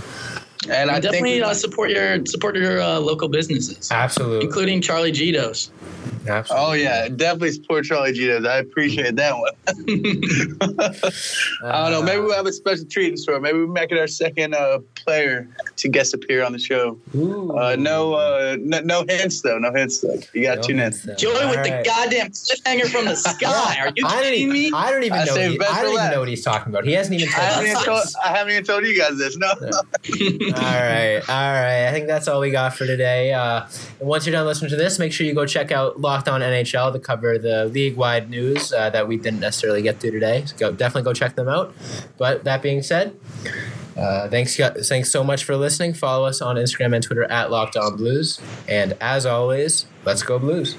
And 0.69 0.91
I 0.91 0.99
definitely 0.99 1.39
think 1.39 1.45
uh, 1.45 1.53
support 1.55 1.89
your 1.89 2.23
support 2.25 2.55
your 2.55 2.79
uh, 2.79 2.99
local 2.99 3.27
businesses, 3.27 3.91
absolutely, 3.91 4.45
including 4.45 4.81
Charlie 4.81 5.11
Gitto's. 5.11 5.71
absolutely. 6.27 6.67
Oh 6.67 6.73
yeah, 6.73 7.07
definitely 7.07 7.51
support 7.53 7.85
Charlie 7.85 8.13
Gittos. 8.13 8.47
I 8.47 8.57
appreciate 8.57 9.15
that 9.15 9.33
one. 9.35 9.53
I 11.65 11.89
don't 11.89 11.91
know. 11.93 12.03
Maybe 12.03 12.21
we'll 12.21 12.35
have 12.35 12.45
a 12.45 12.53
special 12.53 12.85
treat 12.85 13.09
in 13.09 13.17
store. 13.17 13.39
Maybe 13.39 13.57
we 13.57 13.65
make 13.65 13.91
it 13.91 13.97
our 13.97 14.07
second 14.07 14.53
uh, 14.53 14.79
player 15.03 15.47
to 15.77 15.89
guest 15.89 16.13
appear 16.13 16.43
on 16.43 16.51
the 16.51 16.59
show. 16.59 16.97
Ooh. 17.15 17.51
Uh, 17.57 17.75
no, 17.77 18.13
uh, 18.13 18.57
no, 18.59 18.79
no 18.81 19.05
hints 19.07 19.41
though. 19.41 19.57
No 19.57 19.71
hints 19.73 19.99
though. 20.01 20.17
You 20.33 20.43
got 20.43 20.57
No 20.57 20.61
to 20.61 20.67
tune 20.67 20.77
in. 20.77 20.83
hints, 20.83 21.03
though. 21.03 21.15
Joey 21.15 21.41
All 21.41 21.49
with 21.49 21.57
right. 21.57 21.83
the 21.83 21.89
goddamn 21.89 22.31
cliffhanger 22.31 22.87
from 22.89 23.05
the 23.05 23.15
sky. 23.15 23.77
Are 23.79 23.91
you 23.95 24.05
I 24.05 24.11
don't, 24.13 24.23
kidding 24.23 24.39
even, 24.41 24.53
me? 24.53 24.71
I 24.73 24.91
don't 24.91 25.03
even 25.03 25.19
I 25.19 25.25
know. 25.25 25.35
He, 25.35 25.59
I 25.59 25.81
don't 25.83 25.93
even 25.93 26.11
know 26.11 26.19
what 26.19 26.27
he's 26.29 26.43
talking 26.43 26.71
about. 26.71 26.85
He 26.85 26.93
hasn't 26.93 27.15
even 27.19 27.29
I 27.29 27.31
told 27.37 27.45
haven't, 27.49 27.71
even 27.71 27.83
told, 27.83 28.03
I 28.23 28.27
haven't 28.29 28.51
even 28.53 28.63
told 28.63 28.85
you 28.85 28.97
guys 28.97 29.17
this. 29.17 29.37
No. 29.37 29.47
all 29.49 30.51
right, 30.61 31.17
all 31.27 31.51
right. 31.53 31.87
I 31.87 31.91
think 31.91 32.07
that's 32.07 32.27
all 32.27 32.39
we 32.39 32.51
got 32.51 32.73
for 32.75 32.85
today. 32.85 33.33
Uh, 33.33 33.67
and 33.99 34.07
once 34.07 34.25
you're 34.25 34.33
done 34.33 34.45
listening 34.45 34.69
to 34.71 34.75
this, 34.77 34.99
make 34.99 35.11
sure 35.13 35.25
you 35.25 35.33
go 35.33 35.45
check 35.45 35.71
out 35.71 35.99
Locked 35.99 36.27
On 36.27 36.41
NHL 36.41 36.93
to 36.93 36.99
cover 36.99 37.37
the 37.37 37.65
league-wide 37.65 38.29
news 38.29 38.71
uh, 38.73 38.89
that 38.91 39.07
we 39.07 39.17
didn't 39.17 39.39
necessarily 39.39 39.81
get 39.81 39.99
to 40.01 40.11
today. 40.11 40.43
So 40.45 40.55
go, 40.57 40.71
definitely 40.71 41.03
go 41.03 41.13
check 41.13 41.35
them 41.35 41.47
out. 41.49 41.73
But 42.17 42.43
that 42.43 42.61
being 42.61 42.81
said, 42.81 43.17
uh, 43.97 44.29
thanks, 44.29 44.55
thanks 44.87 45.11
so 45.11 45.23
much 45.23 45.43
for 45.43 45.55
listening. 45.55 45.93
Follow 45.93 46.25
us 46.25 46.41
on 46.41 46.55
Instagram 46.55 46.95
and 46.95 47.03
Twitter 47.03 47.23
at 47.25 47.51
Locked 47.51 47.77
On 47.77 47.95
Blues. 47.95 48.39
And 48.67 48.97
as 49.01 49.25
always, 49.25 49.85
let's 50.05 50.23
go 50.23 50.39
Blues. 50.39 50.75